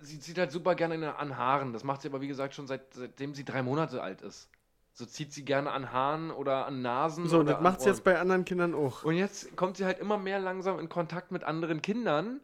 sie 0.00 0.20
zieht 0.20 0.38
halt 0.38 0.52
super 0.52 0.74
gerne 0.74 1.16
an 1.16 1.36
Haaren. 1.36 1.72
Das 1.72 1.82
macht 1.84 2.02
sie 2.02 2.08
aber, 2.08 2.20
wie 2.20 2.28
gesagt, 2.28 2.54
schon 2.54 2.66
seit, 2.66 2.94
seitdem 2.94 3.34
sie 3.34 3.44
drei 3.44 3.62
Monate 3.62 4.02
alt 4.02 4.22
ist. 4.22 4.48
So 4.92 5.06
zieht 5.06 5.32
sie 5.32 5.44
gerne 5.44 5.70
an 5.70 5.92
Haaren 5.92 6.30
oder 6.30 6.66
an 6.66 6.82
Nasen. 6.82 7.26
so, 7.26 7.38
und 7.40 7.46
das 7.46 7.60
macht 7.60 7.80
sie 7.80 7.88
jetzt 7.88 8.04
bei 8.04 8.18
anderen 8.18 8.44
Kindern 8.44 8.74
auch. 8.74 9.04
Und 9.04 9.14
jetzt 9.14 9.56
kommt 9.56 9.76
sie 9.76 9.84
halt 9.84 9.98
immer 9.98 10.18
mehr 10.18 10.38
langsam 10.40 10.78
in 10.78 10.88
Kontakt 10.88 11.30
mit 11.32 11.44
anderen 11.44 11.80
Kindern. 11.80 12.40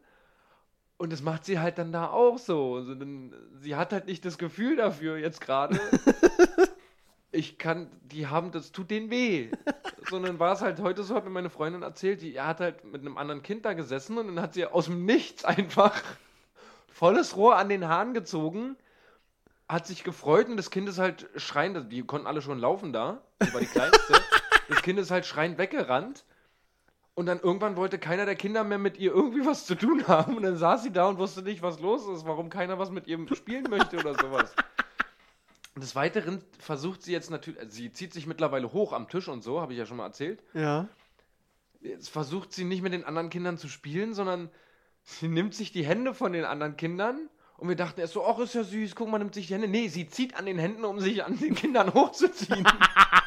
Und 0.97 1.13
das 1.13 1.21
macht 1.21 1.45
sie 1.45 1.59
halt 1.59 1.77
dann 1.77 1.91
da 1.91 2.09
auch 2.09 2.39
so. 2.39 2.75
Also 2.75 2.95
dann, 2.95 3.33
sie 3.59 3.75
hat 3.75 3.93
halt 3.93 4.07
nicht 4.07 4.25
das 4.25 4.37
Gefühl 4.37 4.75
dafür 4.75 5.17
jetzt 5.17 5.41
gerade. 5.41 5.79
ich 7.31 7.59
kann, 7.59 7.91
die 8.01 8.27
haben, 8.27 8.51
das 8.51 8.71
tut 8.71 8.89
denen 8.89 9.11
weh. 9.11 9.51
Sondern 10.09 10.39
war 10.39 10.53
es 10.53 10.61
halt 10.61 10.79
heute 10.79 11.03
so, 11.03 11.15
hat 11.15 11.23
mir 11.23 11.29
meine 11.29 11.51
Freundin 11.51 11.83
erzählt, 11.83 12.21
die 12.21 12.35
er 12.35 12.47
hat 12.47 12.61
halt 12.61 12.83
mit 12.83 13.01
einem 13.01 13.17
anderen 13.17 13.43
Kind 13.43 13.65
da 13.65 13.73
gesessen 13.73 14.17
und 14.17 14.27
dann 14.27 14.41
hat 14.41 14.53
sie 14.55 14.65
aus 14.65 14.85
dem 14.85 15.05
Nichts 15.05 15.45
einfach 15.45 16.01
volles 16.91 17.35
Rohr 17.35 17.57
an 17.57 17.69
den 17.69 17.87
Haaren 17.87 18.15
gezogen, 18.15 18.75
hat 19.67 19.85
sich 19.85 20.03
gefreut 20.03 20.47
und 20.47 20.57
das 20.57 20.71
Kind 20.71 20.89
ist 20.89 20.97
halt 20.97 21.29
schreiend, 21.35 21.91
die 21.91 22.01
konnten 22.01 22.25
alle 22.25 22.41
schon 22.41 22.57
laufen 22.57 22.91
da, 22.91 23.21
die 23.43 23.53
war 23.53 23.59
die 23.59 23.67
Kleinste. 23.67 24.13
das 24.69 24.81
Kind 24.81 24.97
ist 24.97 25.11
halt 25.11 25.25
schreiend 25.25 25.59
weggerannt 25.59 26.23
und 27.17 27.25
dann 27.25 27.39
irgendwann 27.39 27.77
wollte 27.77 27.97
keiner 27.97 28.27
der 28.27 28.35
Kinder 28.35 28.63
mehr 28.63 28.77
mit 28.77 28.99
ihr 28.99 29.11
irgendwie 29.11 29.43
was 29.43 29.65
zu 29.65 29.73
tun 29.73 30.07
haben 30.07 30.37
und 30.37 30.43
dann 30.43 30.55
saß 30.55 30.83
sie 30.83 30.91
da 30.91 31.07
und 31.07 31.17
wusste 31.17 31.41
nicht, 31.41 31.63
was 31.63 31.79
los 31.79 32.07
ist, 32.07 32.27
warum 32.27 32.51
keiner 32.51 32.77
was 32.77 32.91
mit 32.91 33.07
ihr 33.07 33.17
spielen 33.35 33.63
möchte 33.71 33.97
oder 33.97 34.13
sowas. 34.13 34.53
Und 35.73 35.83
des 35.83 35.95
Weiteren 35.95 36.43
versucht 36.59 37.01
sie 37.01 37.13
jetzt 37.13 37.31
natürlich, 37.31 37.59
also 37.59 37.71
sie 37.71 37.91
zieht 37.91 38.13
sich 38.13 38.27
mittlerweile 38.27 38.71
hoch 38.71 38.93
am 38.93 39.09
Tisch 39.09 39.29
und 39.29 39.41
so, 39.41 39.61
habe 39.61 39.73
ich 39.73 39.79
ja 39.79 39.87
schon 39.87 39.97
mal 39.97 40.05
erzählt. 40.05 40.43
Ja. 40.53 40.87
Jetzt 41.81 42.09
versucht 42.09 42.53
sie 42.53 42.65
nicht 42.65 42.83
mit 42.83 42.93
den 42.93 43.03
anderen 43.03 43.31
Kindern 43.31 43.57
zu 43.57 43.67
spielen, 43.67 44.13
sondern 44.13 44.51
sie 45.01 45.27
nimmt 45.27 45.55
sich 45.55 45.71
die 45.71 45.83
Hände 45.83 46.13
von 46.13 46.33
den 46.33 46.45
anderen 46.45 46.77
Kindern 46.77 47.31
und 47.57 47.67
wir 47.67 47.75
dachten 47.75 47.99
erst 47.99 48.13
so, 48.13 48.27
ach, 48.27 48.37
ist 48.37 48.53
ja 48.53 48.63
süß, 48.63 48.93
guck 48.93 49.09
mal, 49.09 49.17
nimmt 49.17 49.33
sich 49.33 49.47
die 49.47 49.55
Hände. 49.55 49.67
Nee, 49.67 49.87
sie 49.87 50.07
zieht 50.07 50.37
an 50.37 50.45
den 50.45 50.59
Händen, 50.59 50.85
um 50.85 50.99
sich 50.99 51.23
an 51.23 51.35
den 51.39 51.55
Kindern 51.55 51.95
hochzuziehen. 51.95 52.67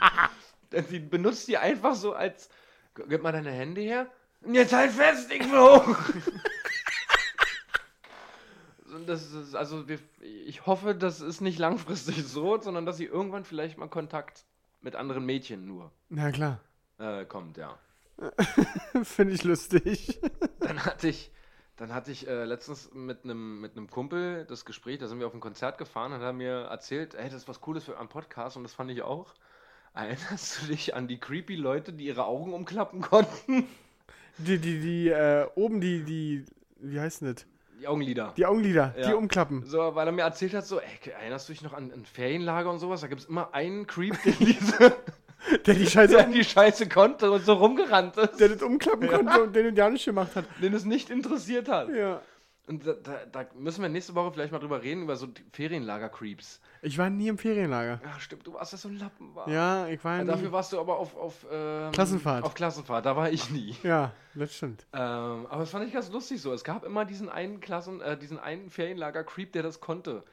Denn 0.70 0.86
sie 0.86 1.01
benutzt 1.01 1.49
die 1.49 1.59
einfach 1.59 1.97
so 1.97 2.12
als, 2.12 2.51
gib 2.95 3.22
mal 3.22 3.32
deine 3.32 3.51
Hände 3.51 3.80
her. 3.80 4.07
Jetzt 4.47 4.72
halt 4.72 4.91
fest, 4.93 5.30
ich 5.32 5.51
will 5.51 5.59
hoch. 5.59 5.97
das 9.07 9.32
ist, 9.32 9.55
also 9.55 9.88
wir, 9.88 9.99
ich 10.20 10.66
hoffe, 10.66 10.95
das 10.95 11.20
ist 11.20 11.41
nicht 11.41 11.59
langfristig 11.59 12.24
so, 12.26 12.61
sondern 12.61 12.86
dass 12.86 12.97
sie 12.97 13.05
irgendwann 13.05 13.45
vielleicht 13.45 13.78
mal 13.78 13.88
Kontakt 13.88 14.45
mit 14.80 14.97
anderen 14.97 15.24
Mädchen 15.26 15.66
nur 15.66 15.91
Na 16.09 16.30
klar. 16.30 16.61
äh, 16.99 17.24
kommt, 17.24 17.57
ja. 17.57 17.78
Finde 19.03 19.34
ich 19.34 19.45
lustig. 19.45 20.20
Dann 20.61 20.84
hatte 20.84 21.09
ich, 21.09 21.30
dann 21.76 21.95
hatte 21.95 22.11
ich 22.11 22.28
äh, 22.28 22.45
letztens 22.45 22.93
mit 22.93 23.24
einem 23.24 23.61
mit 23.61 23.76
einem 23.76 23.88
Kumpel 23.88 24.45
das 24.45 24.64
Gespräch, 24.64 24.99
da 24.99 25.09
sind 25.09 25.18
wir 25.20 25.26
auf 25.26 25.34
ein 25.34 25.41
Konzert 25.41 25.78
gefahren 25.78 26.12
und 26.12 26.18
hat 26.18 26.26
er 26.26 26.32
mir 26.32 26.62
erzählt, 26.70 27.14
ey, 27.14 27.24
das 27.24 27.34
ist 27.43 27.49
was 27.49 27.61
Cooles 27.61 27.84
für 27.84 27.99
einen 27.99 28.09
Podcast 28.09 28.57
und 28.57 28.62
das 28.62 28.74
fand 28.74 28.91
ich 28.91 29.03
auch. 29.03 29.34
Erinnerst 29.95 30.62
du 30.62 30.66
dich 30.68 30.95
an 30.95 31.09
die 31.09 31.18
creepy 31.18 31.57
Leute, 31.57 31.93
die 31.93 32.07
ihre 32.07 32.24
Augen 32.24 32.53
umklappen 32.53 33.01
konnten? 33.01 33.66
Die, 34.38 34.59
die, 34.59 34.80
die, 34.80 35.09
äh, 35.09 35.47
oben 35.57 35.80
die, 35.80 36.03
die, 36.05 36.45
wie 36.80 37.01
heißt 37.01 37.22
denn 37.22 37.34
das? 37.34 37.47
Die 37.80 37.86
Augenlider. 37.88 38.32
Die 38.36 38.47
Augenlider, 38.47 38.95
die 38.97 39.01
Ja. 39.03 39.14
umklappen. 39.14 39.64
So, 39.66 39.95
weil 39.95 40.07
er 40.07 40.12
mir 40.12 40.22
erzählt 40.22 40.55
hat, 40.55 40.66
so, 40.66 40.78
ey, 40.80 41.11
erinnerst 41.18 41.49
du 41.49 41.53
dich 41.53 41.62
noch 41.62 41.72
an 41.72 41.91
ein 41.93 42.05
Ferienlager 42.05 42.70
und 42.70 42.78
sowas? 42.78 43.01
Da 43.01 43.07
gibt 43.07 43.22
es 43.22 43.26
immer 43.26 43.53
einen 43.55 43.86
Creep, 43.86 44.16
der 44.22 44.32
diese, 44.32 44.97
Der 45.66 45.74
die 45.74 45.86
Scheiße, 45.86 46.14
der 46.14 46.26
die 46.26 46.45
Scheiße 46.45 46.88
konnte 46.88 47.30
und 47.30 47.45
so 47.45 47.55
rumgerannt 47.55 48.16
ist, 48.18 48.38
der 48.38 48.51
das 48.51 48.62
umklappen 48.62 49.09
konnte 49.09 49.43
und 49.43 49.57
den 49.57 49.74
ja 49.74 49.88
nicht 49.88 50.05
gemacht 50.05 50.36
hat. 50.36 50.45
den 50.62 50.74
es 50.74 50.84
nicht 50.84 51.09
interessiert 51.11 51.68
hat. 51.68 51.88
Ja. 51.88 52.20
Und 52.66 52.86
da, 52.86 52.93
da, 52.93 53.24
da 53.32 53.47
müssen 53.55 53.80
wir 53.82 53.88
nächste 53.88 54.14
Woche 54.14 54.30
vielleicht 54.32 54.53
mal 54.53 54.59
drüber 54.59 54.82
reden, 54.82 55.03
über 55.03 55.16
so 55.16 55.26
die 55.26 55.43
Ferienlager-Creeps. 55.53 56.61
Ich 56.83 56.97
war 56.97 57.11
nie 57.11 57.28
im 57.28 57.37
Ferienlager. 57.37 58.01
Ja, 58.03 58.18
stimmt, 58.18 58.47
du 58.47 58.55
warst 58.55 58.72
ja 58.72 58.78
so 58.78 58.89
ein 58.89 58.99
Lappen. 58.99 59.35
War. 59.35 59.47
Ja, 59.49 59.87
ich 59.89 60.03
war 60.03 60.16
Ja, 60.16 60.22
nie. 60.24 60.28
dafür 60.31 60.51
warst 60.53 60.72
du 60.72 60.81
aber 60.81 60.97
auf, 60.99 61.14
auf 61.14 61.47
ähm, 61.51 61.93
Klassenfahrt. 61.93 62.43
Auf 62.45 62.55
Klassenfahrt, 62.55 63.05
da 63.05 63.14
war 63.16 63.31
ich 63.31 63.51
nie. 63.51 63.76
Ja, 63.83 64.12
das 64.35 64.55
stimmt. 64.57 64.87
Ähm, 64.95 65.47
aber 65.51 65.59
das 65.61 65.70
fand 65.70 65.87
ich 65.87 65.93
ganz 65.93 66.11
lustig 66.11 66.41
so. 66.41 66.53
Es 66.55 66.64
gab 66.64 66.85
immer 66.85 67.05
diesen 67.05 67.28
einen 67.28 67.61
Klassen, 67.61 68.01
äh, 68.01 68.16
diesen 68.16 68.39
einen 68.39 68.70
Ferienlager-Creep, 68.70 69.53
der 69.53 69.62
das 69.62 69.81
konnte. 69.81 70.24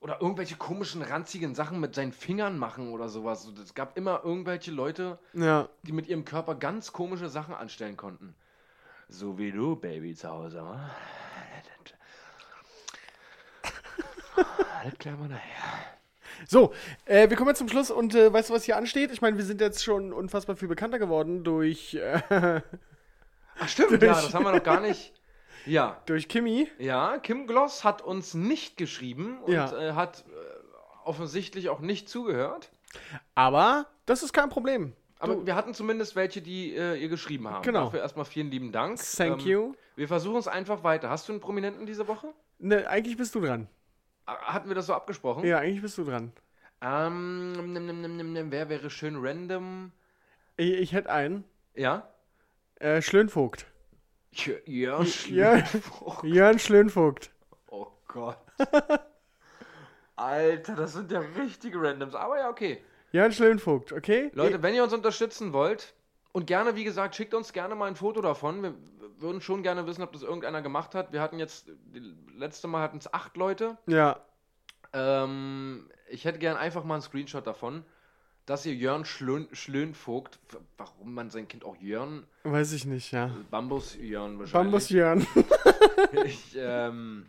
Oder 0.00 0.20
irgendwelche 0.20 0.56
komischen, 0.56 1.00
ranzigen 1.02 1.54
Sachen 1.54 1.80
mit 1.80 1.94
seinen 1.94 2.12
Fingern 2.12 2.58
machen 2.58 2.92
oder 2.92 3.08
sowas. 3.08 3.42
So, 3.44 3.52
Es 3.62 3.74
gab 3.74 3.96
immer 3.96 4.20
irgendwelche 4.24 4.70
Leute, 4.70 5.18
Ja. 5.32 5.68
die 5.82 5.92
mit 5.92 6.06
ihrem 6.08 6.24
Körper 6.26 6.54
ganz 6.56 6.92
komische 6.92 7.28
Sachen 7.30 7.54
anstellen 7.54 7.96
konnten. 7.96 8.34
So 9.08 9.38
wie 9.38 9.50
du, 9.50 9.76
Baby, 9.76 10.14
zu 10.14 10.28
Hause. 10.30 10.62
wa? 14.84 14.90
Das 14.90 14.98
klären 14.98 15.18
wir 15.20 15.28
nachher. 15.28 15.78
So, 16.46 16.72
äh, 17.04 17.28
wir 17.28 17.36
kommen 17.36 17.48
jetzt 17.48 17.58
zum 17.58 17.68
Schluss 17.68 17.90
und 17.90 18.14
äh, 18.14 18.32
weißt 18.32 18.50
du, 18.50 18.54
was 18.54 18.64
hier 18.64 18.76
ansteht? 18.76 19.10
Ich 19.12 19.20
meine, 19.20 19.36
wir 19.36 19.44
sind 19.44 19.60
jetzt 19.60 19.82
schon 19.84 20.12
unfassbar 20.12 20.56
viel 20.56 20.68
bekannter 20.68 20.98
geworden 20.98 21.44
durch, 21.44 21.94
äh, 21.94 22.60
Ach 23.58 23.68
stimmt, 23.68 23.90
ja, 23.92 23.98
das 23.98 24.32
haben 24.32 24.44
wir 24.44 24.52
noch 24.52 24.62
gar 24.62 24.80
nicht. 24.80 25.12
Ja, 25.66 26.00
durch 26.06 26.28
Kimi. 26.28 26.68
ja, 26.78 27.18
Kim 27.18 27.46
Gloss 27.46 27.84
hat 27.84 28.00
uns 28.00 28.32
nicht 28.32 28.78
geschrieben 28.78 29.38
und 29.42 29.52
Ja. 29.52 29.76
äh, 29.76 29.92
hat 29.92 30.24
äh, 30.28 31.04
offensichtlich 31.04 31.68
auch 31.68 31.80
nicht 31.80 32.08
zugehört. 32.08 32.70
Aber 33.34 33.86
das 34.06 34.22
ist 34.22 34.32
kein 34.32 34.48
Problem. 34.48 34.94
Aber 35.18 35.34
Du- 35.34 35.46
wir 35.46 35.54
hatten 35.54 35.74
zumindest 35.74 36.16
welche, 36.16 36.40
die 36.40 36.74
äh, 36.74 36.94
ihr 36.94 37.08
geschrieben 37.10 37.46
haben. 37.48 37.62
Genau. 37.62 37.84
Dafür 37.84 38.00
erstmal 38.00 38.24
vielen 38.24 38.50
lieben 38.50 38.72
Dank. 38.72 38.98
Thank 39.16 39.44
you. 39.44 39.74
Wir 39.96 40.08
versuchen 40.08 40.38
es 40.38 40.48
einfach 40.48 40.82
weiter. 40.82 41.10
Hast 41.10 41.28
du 41.28 41.32
einen 41.32 41.40
Prominenten 41.42 41.84
diese 41.84 42.08
Woche? 42.08 42.32
Ne, 42.58 42.88
eigentlich 42.88 43.18
bist 43.18 43.34
du 43.34 43.40
dran. 43.40 43.68
Hatten 44.38 44.68
wir 44.68 44.74
das 44.74 44.86
so 44.86 44.94
abgesprochen? 44.94 45.44
Ja, 45.44 45.58
eigentlich 45.58 45.82
bist 45.82 45.98
du 45.98 46.04
dran. 46.04 46.32
Ähm, 46.82 47.52
nimm, 47.52 47.72
nimm, 47.72 48.00
nimm, 48.00 48.16
nimm, 48.16 48.32
nimm, 48.32 48.52
wer 48.52 48.68
wäre 48.68 48.90
schön 48.90 49.16
random? 49.18 49.92
Ich, 50.56 50.72
ich 50.72 50.92
hätte 50.92 51.10
einen. 51.10 51.44
Ja? 51.74 52.08
Äh, 52.76 53.02
Schlönvogt. 53.02 53.66
Jörn. 54.64 55.06
Schlüpfung. 55.06 56.16
Jörn 56.22 56.58
Schlönvogt. 56.58 57.30
Oh 57.68 57.88
Gott. 58.06 58.38
Alter, 60.16 60.74
das 60.74 60.92
sind 60.92 61.10
ja 61.10 61.20
richtige 61.20 61.80
Randoms. 61.80 62.14
Aber 62.14 62.38
ja, 62.38 62.48
okay. 62.48 62.82
Jörn 63.12 63.32
Schlönvogt, 63.32 63.92
okay? 63.92 64.30
Leute, 64.34 64.62
wenn 64.62 64.74
ihr 64.74 64.84
uns 64.84 64.92
unterstützen 64.92 65.52
wollt 65.52 65.94
und 66.32 66.46
gerne, 66.46 66.76
wie 66.76 66.84
gesagt, 66.84 67.16
schickt 67.16 67.34
uns 67.34 67.52
gerne 67.52 67.74
mal 67.74 67.86
ein 67.86 67.96
Foto 67.96 68.20
davon. 68.20 68.62
Wir 68.62 68.74
würden 69.20 69.40
schon 69.40 69.62
gerne 69.62 69.86
wissen, 69.86 70.02
ob 70.02 70.12
das 70.12 70.22
irgendeiner 70.22 70.62
gemacht 70.62 70.94
hat. 70.94 71.12
Wir 71.12 71.20
hatten 71.20 71.38
jetzt, 71.38 71.70
letzte 72.36 72.68
Mal 72.68 72.82
hatten 72.82 72.98
es 72.98 73.12
acht 73.12 73.36
Leute. 73.36 73.76
Ja. 73.86 74.20
Ähm, 74.92 75.88
ich 76.08 76.24
hätte 76.24 76.38
gern 76.38 76.56
einfach 76.56 76.84
mal 76.84 76.94
einen 76.94 77.02
Screenshot 77.02 77.46
davon, 77.46 77.84
dass 78.46 78.66
ihr 78.66 78.74
Jörn 78.74 79.04
Schlön, 79.04 79.48
Schlönvogt, 79.52 80.40
warum 80.76 81.14
man 81.14 81.30
sein 81.30 81.46
Kind 81.46 81.64
auch 81.64 81.76
Jörn, 81.76 82.26
Weiß 82.42 82.72
ich 82.72 82.84
nicht, 82.84 83.12
ja. 83.12 83.30
Bambus 83.50 83.96
Jörn 83.96 84.38
wahrscheinlich. 84.38 84.52
Bambus 84.52 84.88
Jörn. 84.90 85.26
Ich, 86.24 86.56
ähm, 86.56 87.26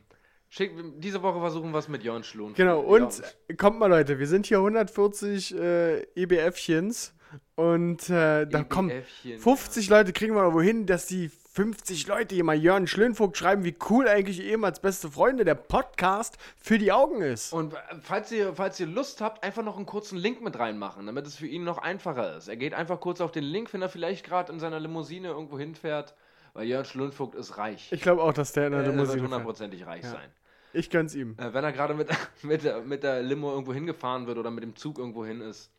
schick, 0.49 0.71
diese 0.97 1.21
Woche 1.21 1.39
versuchen 1.39 1.71
wir 1.71 1.77
es 1.77 1.87
mit 1.87 2.03
Jörn 2.03 2.23
Schlönvogt. 2.23 2.55
Genau, 2.55 2.79
und 2.79 3.21
kommt 3.57 3.79
mal, 3.79 3.87
Leute, 3.87 4.17
wir 4.17 4.27
sind 4.27 4.47
hier 4.47 4.57
140 4.57 5.55
äh, 5.55 6.01
EBFchens 6.15 7.13
und 7.55 8.09
äh, 8.09 8.47
da 8.47 8.63
kommen 8.63 8.89
EBFchen, 8.89 9.39
50 9.39 9.89
Leute 9.89 10.13
kriegen 10.13 10.33
wir 10.33 10.41
aber 10.41 10.63
hin, 10.63 10.87
dass 10.87 11.05
die 11.05 11.29
50 11.53 12.07
Leute 12.07 12.33
hier 12.33 12.45
mal 12.45 12.55
Jörn 12.55 12.87
Schlönvogt 12.87 13.35
schreiben, 13.35 13.65
wie 13.65 13.75
cool 13.89 14.07
eigentlich 14.07 14.41
ehemals 14.41 14.79
beste 14.79 15.11
Freunde 15.11 15.43
der 15.43 15.55
Podcast 15.55 16.37
für 16.55 16.77
die 16.77 16.93
Augen 16.93 17.21
ist. 17.21 17.51
Und 17.51 17.73
äh, 17.73 17.77
falls 18.01 18.31
ihr, 18.31 18.55
falls 18.55 18.79
ihr 18.79 18.87
Lust 18.87 19.19
habt, 19.19 19.43
einfach 19.43 19.61
noch 19.61 19.75
einen 19.75 19.85
kurzen 19.85 20.17
Link 20.17 20.41
mit 20.41 20.57
reinmachen, 20.57 21.05
damit 21.05 21.27
es 21.27 21.35
für 21.35 21.47
ihn 21.47 21.65
noch 21.65 21.77
einfacher 21.77 22.37
ist. 22.37 22.47
Er 22.47 22.55
geht 22.55 22.73
einfach 22.73 23.01
kurz 23.01 23.19
auf 23.19 23.33
den 23.33 23.43
Link, 23.43 23.73
wenn 23.73 23.81
er 23.81 23.89
vielleicht 23.89 24.25
gerade 24.25 24.49
in 24.53 24.61
seiner 24.61 24.79
Limousine 24.79 25.27
irgendwo 25.27 25.59
hinfährt, 25.59 26.13
weil 26.53 26.67
Jörn 26.67 26.85
Schlönvogt 26.85 27.35
ist 27.35 27.57
reich. 27.57 27.91
Ich 27.91 28.01
glaube 28.01 28.23
auch, 28.23 28.31
dass 28.33 28.53
der 28.53 28.67
in 28.67 28.71
der 28.71 28.79
er 28.81 28.85
wird 28.85 28.95
Limousine 28.95 29.23
hundertprozentig 29.23 29.85
reich 29.85 30.03
Ja. 30.03 30.11
sein. 30.11 30.31
Ich 30.71 30.89
gönn's 30.89 31.13
ihm. 31.15 31.35
Äh, 31.37 31.53
wenn 31.53 31.65
er 31.65 31.73
gerade 31.73 31.93
mit, 31.95 32.07
mit, 32.43 32.63
der, 32.63 32.79
mit 32.79 33.03
der 33.03 33.21
Limo 33.23 33.51
irgendwo 33.51 33.73
hingefahren 33.73 34.25
wird 34.25 34.37
oder 34.37 34.51
mit 34.51 34.63
dem 34.63 34.77
Zug 34.77 34.97
irgendwo 34.99 35.25
hin 35.25 35.41
ist, 35.41 35.69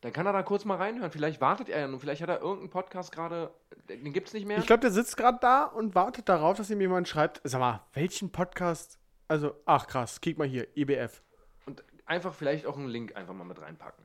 dann 0.00 0.12
kann 0.12 0.26
er 0.26 0.32
da 0.32 0.42
kurz 0.42 0.64
mal 0.64 0.76
reinhören. 0.76 1.10
Vielleicht 1.10 1.40
wartet 1.40 1.68
er 1.68 1.80
ja 1.80 1.86
und 1.86 2.00
vielleicht 2.00 2.22
hat 2.22 2.28
er 2.28 2.40
irgendeinen 2.40 2.70
Podcast 2.70 3.12
gerade, 3.12 3.50
den 3.88 4.12
gibt's 4.12 4.32
nicht 4.32 4.46
mehr. 4.46 4.58
Ich 4.58 4.66
glaube, 4.66 4.80
der 4.80 4.90
sitzt 4.90 5.16
gerade 5.16 5.38
da 5.40 5.64
und 5.64 5.94
wartet 5.94 6.28
darauf, 6.28 6.56
dass 6.56 6.70
ihm 6.70 6.80
jemand 6.80 7.08
schreibt, 7.08 7.40
sag 7.44 7.60
mal, 7.60 7.82
welchen 7.92 8.32
Podcast, 8.32 8.98
also, 9.28 9.54
ach 9.66 9.86
krass, 9.86 10.20
kick 10.20 10.38
mal 10.38 10.48
hier, 10.48 10.66
IBF. 10.76 11.22
und 11.66 11.84
einfach 12.06 12.34
vielleicht 12.34 12.66
auch 12.66 12.76
einen 12.76 12.88
Link 12.88 13.14
einfach 13.16 13.34
mal 13.34 13.44
mit 13.44 13.60
reinpacken. 13.60 14.04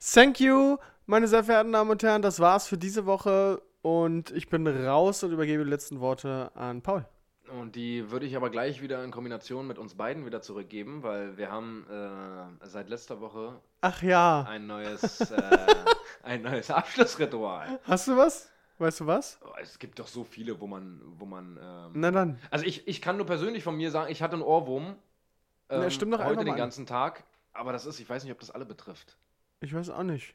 Thank 0.00 0.40
you, 0.40 0.78
meine 1.06 1.28
sehr 1.28 1.44
verehrten 1.44 1.72
Damen 1.72 1.90
und 1.90 2.02
Herren, 2.02 2.22
das 2.22 2.40
war's 2.40 2.66
für 2.66 2.78
diese 2.78 3.04
Woche 3.04 3.60
und 3.82 4.30
ich 4.30 4.48
bin 4.48 4.66
raus 4.66 5.22
und 5.22 5.32
übergebe 5.32 5.64
die 5.64 5.70
letzten 5.70 6.00
Worte 6.00 6.50
an 6.54 6.82
Paul. 6.82 7.04
Und 7.50 7.76
die 7.76 8.10
würde 8.10 8.26
ich 8.26 8.36
aber 8.36 8.50
gleich 8.50 8.82
wieder 8.82 9.02
in 9.04 9.10
Kombination 9.10 9.66
mit 9.66 9.78
uns 9.78 9.94
beiden 9.94 10.26
wieder 10.26 10.42
zurückgeben, 10.42 11.02
weil 11.02 11.36
wir 11.36 11.50
haben 11.50 11.86
äh, 11.90 12.66
seit 12.66 12.88
letzter 12.88 13.20
Woche 13.20 13.60
Ach 13.80 14.02
ja, 14.02 14.42
ein 14.48 14.66
neues, 14.66 15.20
äh, 15.30 15.66
ein 16.22 16.42
neues 16.42 16.70
Abschlussritual. 16.70 17.78
hast 17.84 18.08
du 18.08 18.16
was? 18.16 18.50
Weißt 18.78 19.00
du 19.00 19.06
was? 19.06 19.38
Oh, 19.44 19.48
Es 19.60 19.78
gibt 19.78 19.98
doch 19.98 20.06
so 20.06 20.22
viele, 20.24 20.60
wo 20.60 20.66
man, 20.66 21.00
wo 21.18 21.24
man. 21.26 21.56
Ähm, 21.60 21.90
Na 21.94 22.10
dann. 22.10 22.38
also 22.50 22.64
ich, 22.64 22.86
ich 22.86 23.02
kann 23.02 23.16
nur 23.16 23.26
persönlich 23.26 23.64
von 23.64 23.76
mir 23.76 23.90
sagen, 23.90 24.10
ich 24.12 24.22
hatte 24.22 24.34
einen 24.34 24.42
Ohrwurm. 24.42 24.94
Ähm, 25.70 25.80
Na, 25.80 25.90
stimmt 25.90 26.14
doch 26.14 26.22
heute 26.24 26.38
den 26.38 26.46
mal 26.46 26.52
an. 26.52 26.58
ganzen 26.58 26.86
Tag. 26.86 27.24
Aber 27.52 27.72
das 27.72 27.86
ist, 27.86 27.98
ich 27.98 28.08
weiß 28.08 28.22
nicht, 28.22 28.32
ob 28.32 28.38
das 28.38 28.50
alle 28.52 28.64
betrifft. 28.64 29.16
Ich 29.60 29.74
weiß 29.74 29.90
auch 29.90 30.04
nicht. 30.04 30.34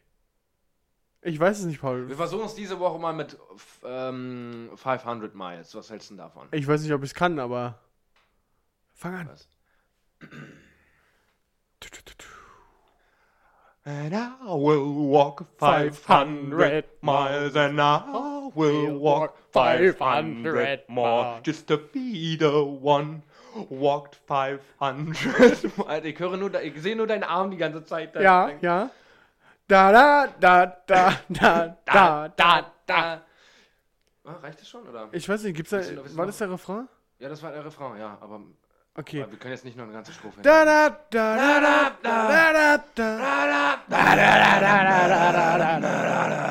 Ich 1.26 1.40
weiß 1.40 1.60
es 1.60 1.66
nicht, 1.66 1.80
Paul. 1.80 2.10
Wir 2.10 2.18
versuchen 2.18 2.46
es 2.46 2.56
diese 2.56 2.80
Woche 2.80 3.00
mal 3.00 3.14
mit 3.14 3.38
ähm, 3.86 4.70
500 4.76 5.34
Miles. 5.36 5.74
Was 5.74 5.90
hältst 5.90 6.10
du 6.10 6.16
denn 6.16 6.20
davon? 6.20 6.48
Ich 6.52 6.68
weiß 6.68 6.82
nicht, 6.82 6.92
ob 6.94 7.02
ich 7.04 7.12
es 7.12 7.16
kann, 7.16 7.40
aber. 7.40 7.80
Fang 8.94 9.16
an. 9.16 9.30
Was? 9.30 9.48
And 13.86 14.14
I 14.14 14.30
will 14.46 15.10
walk 15.10 15.46
500 15.60 16.86
miles, 17.02 17.56
and 17.58 17.82
I 17.82 18.50
will 18.56 18.98
walk 18.98 19.36
500 19.52 20.88
more 20.88 21.42
just 21.44 21.68
to 21.68 21.78
be 21.78 22.38
the 22.38 22.64
one. 22.64 23.24
Walked 23.70 24.16
500 24.26 25.88
Alter, 25.88 26.06
ich 26.06 26.18
höre 26.18 26.38
nur, 26.38 26.60
ich 26.64 26.82
sehe 26.82 26.96
nur 26.96 27.06
deinen 27.06 27.24
Arm 27.24 27.52
die 27.52 27.58
ganze 27.58 27.84
Zeit. 27.86 28.16
da. 28.16 28.22
Ja, 28.22 28.50
ja. 28.62 28.90
Da, 29.68 29.92
da, 29.92 30.28
da, 30.40 30.66
da, 30.88 31.14
da, 31.30 31.78
da, 31.86 32.30
da. 32.30 32.72
da. 32.86 33.22
Ah, 34.26 34.34
reicht 34.42 34.62
das 34.62 34.70
schon, 34.70 34.88
oder? 34.88 35.10
Ich 35.12 35.28
weiß 35.28 35.44
nicht, 35.44 35.56
gibt's 35.56 35.72
da. 35.72 35.80
Du 35.80 35.96
du 35.96 36.18
War 36.18 36.26
das 36.26 36.38
der 36.38 36.52
Refrain? 36.52 36.88
Ja, 37.20 37.30
das 37.30 37.42
war 37.42 37.52
der 37.52 37.64
Refrain, 37.66 37.98
ja, 38.00 38.18
aber, 38.22 38.42
Okay. 38.96 39.24
aber 39.24 39.32
wir 39.32 39.40
können 39.40 39.54
jetzt 39.54 39.66
nicht 39.66 39.78
noch 39.78 39.86
eine 39.86 39.94
ganze 39.94 40.12
Strophe. 40.14 40.42
Da, 40.42 40.66
da, 40.66 40.90
da, 41.10 41.36
da, 41.36 41.60
da, 41.60 41.90
da, 42.02 42.30
da, 42.60 42.78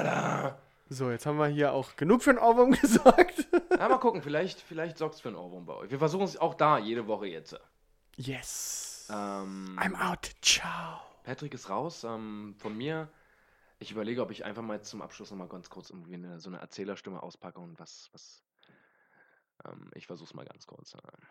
da. 0.02 0.58
So, 0.88 1.10
jetzt 1.10 1.24
haben 1.24 1.38
wir 1.38 1.46
hier 1.46 1.72
auch 1.72 1.96
genug 1.96 2.22
für 2.22 2.30
einen 2.30 2.38
Ohrwurm 2.38 2.72
gesagt. 2.72 3.46
Ja, 3.78 3.88
mal 3.88 3.98
gucken, 3.98 4.20
vielleicht, 4.22 4.60
vielleicht 4.60 4.98
sorgt 4.98 5.14
es 5.14 5.20
für 5.22 5.28
einen 5.28 5.36
Ohrwurm 5.38 5.64
bei 5.64 5.74
euch. 5.74 5.90
Wir 5.90 5.98
versuchen 5.98 6.24
es 6.24 6.36
auch 6.36 6.54
da 6.54 6.78
jede 6.78 7.06
Woche 7.06 7.26
jetzt. 7.26 7.58
Yes. 8.16 9.08
Ähm, 9.10 9.78
I'm 9.80 9.94
out. 9.94 10.30
Ciao. 10.42 11.00
Patrick 11.22 11.54
ist 11.54 11.70
raus. 11.70 12.04
Ähm, 12.04 12.54
von 12.58 12.76
mir, 12.76 13.08
ich 13.78 13.90
überlege, 13.90 14.22
ob 14.22 14.30
ich 14.30 14.44
einfach 14.44 14.62
mal 14.62 14.82
zum 14.82 15.02
Abschluss 15.02 15.30
nochmal 15.30 15.48
ganz 15.48 15.70
kurz 15.70 15.90
irgendwie 15.90 16.14
eine, 16.14 16.40
so 16.40 16.48
eine 16.50 16.58
Erzählerstimme 16.58 17.22
auspacke 17.22 17.60
und 17.60 17.78
was, 17.78 18.10
was. 18.12 18.42
Ähm, 19.64 19.90
ich 19.94 20.06
versuche 20.06 20.28
es 20.28 20.34
mal 20.34 20.44
ganz 20.44 20.66
kurz. 20.66 20.94
Ähm. 20.94 21.26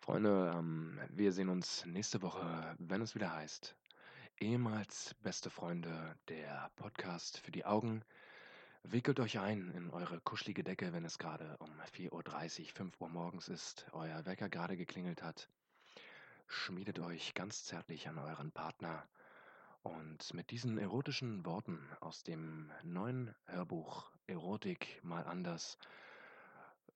Freunde, 0.00 0.52
ähm, 0.54 1.00
wir 1.10 1.32
sehen 1.32 1.48
uns 1.48 1.86
nächste 1.86 2.20
Woche, 2.20 2.76
wenn 2.78 3.00
es 3.00 3.14
wieder 3.14 3.32
heißt. 3.34 3.74
Ehemals 4.38 5.14
beste 5.22 5.48
Freunde, 5.48 6.16
der 6.28 6.70
Podcast 6.76 7.38
für 7.38 7.52
die 7.52 7.64
Augen. 7.64 8.04
Wickelt 8.82 9.18
euch 9.20 9.38
ein 9.38 9.70
in 9.70 9.88
eure 9.90 10.20
kuschelige 10.20 10.62
Decke, 10.62 10.92
wenn 10.92 11.06
es 11.06 11.18
gerade 11.18 11.56
um 11.58 11.70
4.30 11.96 12.10
Uhr, 12.60 12.68
5 12.74 13.00
Uhr 13.00 13.08
morgens 13.08 13.48
ist, 13.48 13.86
euer 13.92 14.26
Wecker 14.26 14.50
gerade 14.50 14.76
geklingelt 14.76 15.22
hat. 15.22 15.48
Schmiedet 16.46 16.98
euch 16.98 17.34
ganz 17.34 17.64
zärtlich 17.64 18.08
an 18.08 18.18
euren 18.18 18.52
Partner. 18.52 19.08
Und 19.82 20.32
mit 20.32 20.50
diesen 20.50 20.78
erotischen 20.78 21.44
Worten 21.44 21.78
aus 22.00 22.22
dem 22.22 22.70
neuen 22.82 23.34
Hörbuch 23.46 24.10
Erotik 24.26 25.00
mal 25.02 25.24
anders 25.24 25.76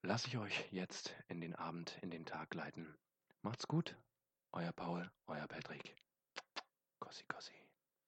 lasse 0.01 0.27
ich 0.27 0.37
euch 0.37 0.67
jetzt 0.71 1.13
in 1.27 1.41
den 1.41 1.55
Abend, 1.55 1.97
in 2.01 2.09
den 2.09 2.25
Tag 2.25 2.53
leiten. 2.55 2.97
Macht's 3.41 3.67
gut, 3.67 3.95
euer 4.51 4.71
Paul, 4.71 5.09
euer 5.27 5.47
Patrick. 5.47 5.95
Kossi, 6.99 7.23
Kossi. 7.27 7.68